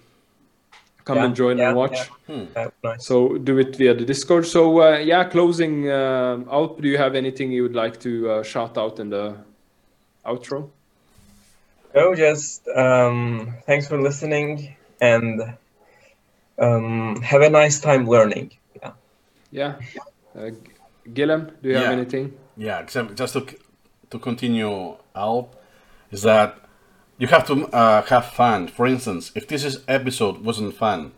come 1.05 1.16
Yeah, 1.18 1.24
and 1.26 1.36
join 1.36 1.59
yeah, 1.59 1.68
and 1.68 1.76
watch. 1.76 1.99
yeah. 2.28 2.47
Uh, 2.57 2.70
nice. 2.82 3.07
So 3.07 3.38
do 3.38 3.59
it 3.59 3.76
via 3.76 3.95
the 3.95 4.05
Discord. 4.05 4.45
So 4.47 4.82
uh, 4.82 4.99
yeah, 4.99 5.24
closing. 5.24 5.88
Uh, 5.88 6.45
Alp, 6.51 6.80
do 6.82 6.88
you 6.88 6.99
have 6.99 7.14
anything 7.14 7.53
you 7.53 7.62
would 7.62 7.76
like 7.76 8.01
to 8.01 8.30
uh, 8.30 8.43
shout 8.43 8.76
out 8.76 8.99
in 8.99 9.11
the 9.11 9.36
outro? 10.26 10.68
No, 11.95 12.14
just 12.14 12.66
um, 12.68 13.55
thanks 13.66 13.86
for 13.88 14.01
listening 14.01 14.76
and 15.01 15.43
um, 16.59 17.20
have 17.22 17.43
a 17.43 17.51
nice 17.51 17.80
time 17.80 18.09
learning. 18.09 18.51
Yeah. 19.51 19.76
Yeah. 19.94 20.42
Uh, 20.42 20.51
do 21.12 21.68
you 21.68 21.76
have 21.76 21.92
anything? 21.92 22.34
Yeah, 22.57 22.82
just 22.84 23.32
to 23.34 23.46
to 24.11 24.18
continue 24.18 24.96
Alp, 25.14 25.55
is 26.11 26.22
that 26.22 26.59
you 27.18 27.26
have 27.28 27.46
to 27.46 27.66
uh, 27.66 28.03
have 28.03 28.26
fun. 28.26 28.68
For 28.68 28.86
instance, 28.86 29.32
if 29.34 29.46
this 29.46 29.64
is 29.64 29.82
episode 29.88 30.44
wasn't 30.44 30.74
fun, 30.74 31.12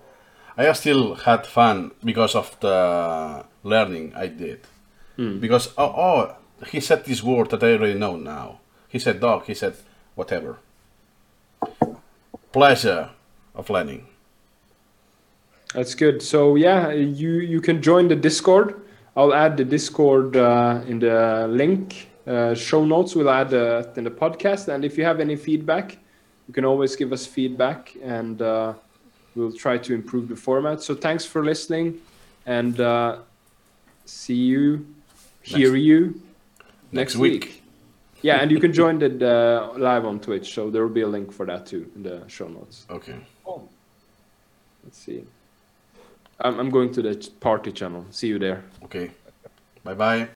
I 0.56 0.72
still 0.72 1.14
had 1.14 1.46
fun 1.46 1.92
because 2.04 2.34
of 2.34 2.58
the 2.60 3.44
learning 3.62 4.12
I 4.14 4.26
did. 4.28 4.60
Because 5.40 5.68
oh, 5.76 5.84
oh, 5.84 6.36
he 6.68 6.80
said 6.80 7.04
this 7.04 7.22
word 7.22 7.50
that 7.50 7.62
I 7.62 7.72
already 7.72 7.98
know 7.98 8.16
now. 8.16 8.60
He 8.88 8.98
said 8.98 9.20
dog. 9.20 9.44
He 9.46 9.54
said 9.54 9.76
whatever. 10.14 10.58
Pleasure 12.52 13.10
of 13.54 13.70
learning. 13.70 14.06
That's 15.74 15.94
good. 15.94 16.22
So 16.22 16.56
yeah, 16.56 16.90
you 16.92 17.30
you 17.40 17.60
can 17.60 17.80
join 17.82 18.08
the 18.08 18.16
Discord. 18.16 18.80
I'll 19.16 19.34
add 19.34 19.56
the 19.56 19.64
Discord 19.64 20.36
uh, 20.36 20.80
in 20.86 20.98
the 20.98 21.46
link. 21.48 22.08
Uh, 22.26 22.54
show 22.54 22.84
notes 22.84 23.14
we'll 23.14 23.30
add 23.30 23.52
uh, 23.52 23.84
in 23.96 24.04
the 24.04 24.10
podcast. 24.10 24.68
And 24.68 24.84
if 24.84 24.96
you 24.96 25.04
have 25.04 25.20
any 25.20 25.36
feedback, 25.36 25.98
you 26.46 26.54
can 26.54 26.64
always 26.64 26.94
give 26.96 27.12
us 27.12 27.26
feedback, 27.26 27.94
and 28.02 28.40
uh, 28.40 28.74
we'll 29.34 29.52
try 29.52 29.78
to 29.78 29.94
improve 29.94 30.28
the 30.28 30.36
format. 30.36 30.82
So 30.82 30.94
thanks 30.94 31.24
for 31.24 31.44
listening, 31.44 32.00
and 32.46 32.78
uh, 32.80 33.18
see 34.04 34.34
you, 34.34 34.86
hear 35.42 35.74
you 35.74 36.20
next, 36.92 37.14
Next 37.14 37.16
week. 37.16 37.44
week. 37.44 37.62
Yeah, 38.22 38.36
and 38.36 38.50
you 38.52 38.60
can 38.60 38.72
join 38.72 38.98
the, 39.00 39.08
the 39.08 39.72
live 39.78 40.04
on 40.04 40.20
Twitch. 40.20 40.54
So 40.54 40.70
there 40.70 40.82
will 40.82 40.94
be 40.94 41.00
a 41.00 41.08
link 41.08 41.32
for 41.32 41.44
that 41.46 41.66
too 41.66 41.90
in 41.96 42.02
the 42.04 42.22
show 42.28 42.46
notes. 42.46 42.86
Okay. 42.88 43.16
Let's 44.84 44.98
see. 44.98 45.24
I'm, 46.40 46.70
going 46.70 46.92
to 46.92 47.02
the 47.02 47.30
party 47.40 47.72
channel. 47.72 48.06
See 48.10 48.28
you 48.28 48.38
there. 48.38 48.64
Okay. 48.84 49.10
Bye 49.84 49.94
bye. 49.94 50.28